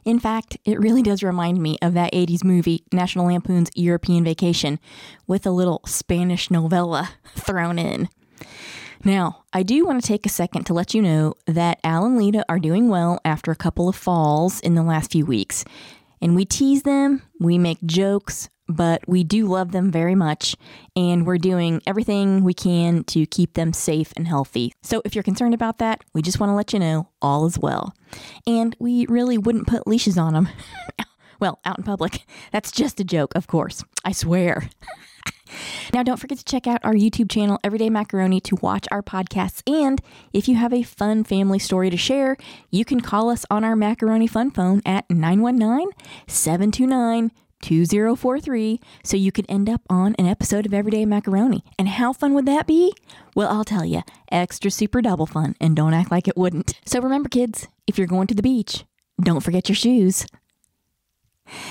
In 0.05 0.19
fact, 0.19 0.59
it 0.65 0.81
really 0.81 1.03
does 1.03 1.23
remind 1.23 1.63
me 1.63 1.79
of 1.81 1.95
that 1.95 2.13
80s 2.13 2.43
movie, 2.43 2.85
National 2.93 3.27
Lampoon's 3.27 3.71
European 3.75 4.25
Vacation, 4.25 4.81
with 5.27 5.47
a 5.47 5.53
little 5.53 5.81
Spanish 5.87 6.51
novella 6.51 7.11
thrown 7.37 7.79
in. 7.79 8.09
Now, 9.05 9.45
I 9.53 9.63
do 9.63 9.85
want 9.85 10.01
to 10.01 10.07
take 10.07 10.27
a 10.27 10.31
second 10.31 10.65
to 10.65 10.75
let 10.75 10.95
you 10.95 11.03
know 11.03 11.35
that 11.47 11.81
Al 11.83 12.05
and 12.05 12.17
Lita 12.17 12.45
are 12.49 12.59
doing 12.59 12.89
well 12.89 13.21
after 13.25 13.51
a 13.51 13.57
couple 13.57 13.89
of 13.89 13.97
falls 13.97 14.61
in 14.61 14.75
the 14.75 14.83
last 14.83 15.11
few 15.13 15.27
weeks. 15.27 15.65
And 16.21 16.37
we 16.37 16.45
tease 16.45 16.83
them, 16.83 17.23
we 17.41 17.59
make 17.59 17.83
jokes, 17.85 18.49
but 18.73 19.07
we 19.07 19.25
do 19.25 19.47
love 19.47 19.73
them 19.73 19.91
very 19.91 20.15
much, 20.15 20.57
and 20.97 21.27
we're 21.27 21.39
doing 21.39 21.81
everything 21.87 22.43
we 22.43 22.55
can 22.55 23.05
to 23.05 23.27
keep 23.27 23.55
them 23.55 23.73
safe 23.73 24.13
and 24.17 24.27
healthy. 24.27 24.73
So 24.83 25.03
if 25.05 25.15
you're 25.15 25.23
concerned 25.23 25.55
about 25.55 25.79
that, 25.79 26.03
we 26.13 26.23
just 26.23 26.41
want 26.41 26.51
to 26.51 26.55
let 26.55 26.73
you 26.73 26.79
know 26.79 27.09
all 27.21 27.47
is 27.47 27.59
well. 27.59 27.95
And 28.47 28.77
we 28.79 29.07
really 29.07 29.39
wouldn't 29.39 29.67
put 29.67 29.87
leashes 29.87 30.19
on 30.19 30.35
them. 30.35 30.49
well, 31.41 31.61
out 31.65 31.79
in 31.79 31.85
public. 31.85 32.25
That's 32.53 32.73
just 32.73 33.01
a 33.01 33.05
joke, 33.05 33.35
of 33.35 33.47
course. 33.47 33.85
I 34.05 34.13
swear. 34.13 34.69
Now, 35.93 36.03
don't 36.03 36.19
forget 36.19 36.39
to 36.39 36.45
check 36.45 36.67
out 36.67 36.81
our 36.85 36.95
YouTube 36.95 37.31
channel, 37.31 37.59
Everyday 37.63 37.91
Macaroni, 37.91 38.41
to 38.43 38.57
watch 38.57 38.87
our 38.91 39.03
podcasts. 39.03 39.63
And 39.71 40.01
if 40.33 40.49
you 40.49 40.57
have 40.57 40.73
a 40.73 40.83
fun 40.83 41.25
family 41.25 41.59
story 41.59 41.91
to 41.91 41.97
share, 41.97 42.37
you 42.71 42.85
can 42.85 43.01
call 43.01 43.31
us 43.31 43.45
on 43.51 43.65
our 43.65 43.77
Macaroni 43.77 44.27
Fun 44.27 44.51
phone 44.51 44.83
at 44.87 45.09
919 45.11 45.91
729 46.27 47.33
2043 47.63 48.81
so 49.03 49.17
you 49.17 49.33
could 49.33 49.47
end 49.49 49.71
up 49.71 49.81
on 49.89 50.15
an 50.19 50.27
episode 50.27 50.67
of 50.67 50.75
Everyday 50.75 51.07
Macaroni. 51.07 51.65
And 51.79 51.89
how 51.89 52.13
fun 52.13 52.35
would 52.35 52.47
that 52.47 52.67
be? 52.67 52.93
Well, 53.35 53.49
I'll 53.49 53.65
tell 53.65 53.85
you, 53.85 54.03
extra 54.31 54.71
super 54.71 55.01
double 55.01 55.27
fun, 55.27 55.55
and 55.61 55.75
don't 55.75 55.95
act 55.95 56.11
like 56.11 56.29
it 56.29 56.37
wouldn't. 56.37 56.75
So 56.85 57.01
remember, 57.01 57.29
kids, 57.29 57.67
if 57.87 57.97
you're 57.97 58.07
going 58.07 58.27
to 58.27 58.35
the 58.35 58.43
beach, 58.43 58.85
don't 59.21 59.41
forget 59.41 59.69
your 59.69 59.77
shoes. 59.77 60.27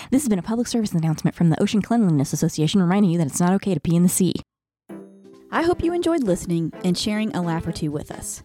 This 0.09 0.23
has 0.23 0.29
been 0.29 0.39
a 0.39 0.43
public 0.43 0.67
service 0.67 0.93
announcement 0.93 1.35
from 1.35 1.49
the 1.49 1.61
Ocean 1.61 1.81
Cleanliness 1.81 2.33
Association 2.33 2.81
reminding 2.81 3.11
you 3.11 3.17
that 3.19 3.27
it's 3.27 3.39
not 3.39 3.53
okay 3.53 3.73
to 3.73 3.79
pee 3.79 3.95
in 3.95 4.03
the 4.03 4.09
sea. 4.09 4.33
I 5.51 5.63
hope 5.63 5.83
you 5.83 5.93
enjoyed 5.93 6.23
listening 6.23 6.71
and 6.83 6.97
sharing 6.97 7.35
a 7.35 7.41
laugh 7.41 7.67
or 7.67 7.71
two 7.71 7.91
with 7.91 8.11
us. 8.11 8.43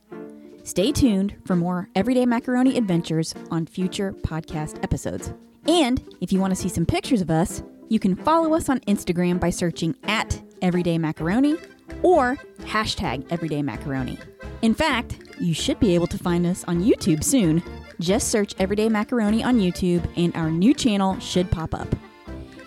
Stay 0.64 0.90
tuned 0.90 1.36
for 1.44 1.55
more 1.55 1.88
Everyday 1.94 2.26
Macaroni 2.26 2.76
adventures 2.76 3.32
on 3.53 3.66
future 3.66 4.12
podcast 4.12 4.82
episodes. 4.82 5.32
And 5.68 6.02
if 6.20 6.32
you 6.32 6.40
want 6.40 6.54
to 6.54 6.60
see 6.60 6.68
some 6.68 6.86
pictures 6.86 7.20
of 7.20 7.30
us, 7.30 7.62
you 7.88 7.98
can 7.98 8.16
follow 8.16 8.54
us 8.54 8.68
on 8.68 8.80
Instagram 8.80 9.38
by 9.40 9.50
searching 9.50 9.96
at 10.04 10.40
Everyday 10.62 10.98
Macaroni 10.98 11.56
or 12.02 12.36
hashtag 12.60 13.26
Everyday 13.30 13.62
Macaroni. 13.62 14.18
In 14.62 14.74
fact, 14.74 15.18
you 15.38 15.54
should 15.54 15.78
be 15.80 15.94
able 15.94 16.06
to 16.08 16.18
find 16.18 16.46
us 16.46 16.64
on 16.64 16.82
YouTube 16.82 17.22
soon. 17.22 17.62
Just 18.00 18.28
search 18.28 18.54
Everyday 18.58 18.88
Macaroni 18.88 19.44
on 19.44 19.58
YouTube 19.58 20.06
and 20.16 20.34
our 20.36 20.50
new 20.50 20.74
channel 20.74 21.18
should 21.20 21.50
pop 21.50 21.74
up. 21.74 21.94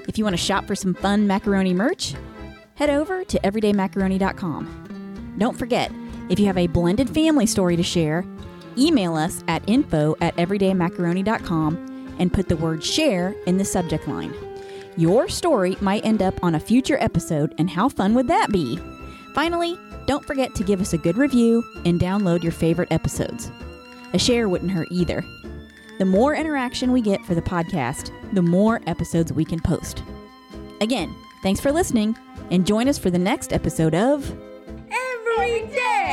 If 0.07 0.17
you 0.17 0.23
want 0.23 0.33
to 0.33 0.41
shop 0.41 0.65
for 0.65 0.75
some 0.75 0.93
fun 0.93 1.27
macaroni 1.27 1.73
merch, 1.73 2.13
head 2.75 2.89
over 2.89 3.23
to 3.25 3.39
everydaymacaroni.com. 3.39 5.35
Don't 5.37 5.57
forget, 5.57 5.91
if 6.29 6.39
you 6.39 6.45
have 6.47 6.57
a 6.57 6.67
blended 6.67 7.09
family 7.09 7.45
story 7.45 7.75
to 7.75 7.83
share, 7.83 8.25
email 8.77 9.15
us 9.15 9.43
at 9.47 9.67
info 9.67 10.15
at 10.21 10.35
everydaymacaroni.com 10.37 11.88
and 12.19 12.33
put 12.33 12.47
the 12.47 12.57
word 12.57 12.83
share 12.83 13.35
in 13.45 13.57
the 13.57 13.65
subject 13.65 14.07
line. 14.07 14.33
Your 14.97 15.29
story 15.29 15.77
might 15.81 16.05
end 16.05 16.21
up 16.21 16.43
on 16.43 16.55
a 16.55 16.59
future 16.59 16.97
episode, 16.99 17.55
and 17.57 17.69
how 17.69 17.89
fun 17.89 18.13
would 18.13 18.27
that 18.27 18.51
be? 18.51 18.79
Finally, 19.33 19.77
don't 20.05 20.25
forget 20.25 20.53
to 20.55 20.63
give 20.63 20.81
us 20.81 20.93
a 20.93 20.97
good 20.97 21.17
review 21.17 21.63
and 21.85 21.99
download 21.99 22.43
your 22.43 22.51
favorite 22.51 22.91
episodes. 22.91 23.51
A 24.13 24.19
share 24.19 24.49
wouldn't 24.49 24.71
hurt 24.71 24.87
either. 24.91 25.23
The 25.99 26.05
more 26.05 26.35
interaction 26.35 26.91
we 26.91 27.01
get 27.01 27.23
for 27.25 27.35
the 27.35 27.41
podcast, 27.41 28.11
the 28.33 28.41
more 28.41 28.81
episodes 28.87 29.31
we 29.31 29.45
can 29.45 29.59
post. 29.59 30.03
Again, 30.81 31.13
thanks 31.43 31.61
for 31.61 31.71
listening, 31.71 32.17
and 32.51 32.65
join 32.65 32.87
us 32.87 32.97
for 32.97 33.09
the 33.09 33.19
next 33.19 33.53
episode 33.53 33.95
of 33.95 34.29
Every 34.91 35.67
day. 35.67 36.09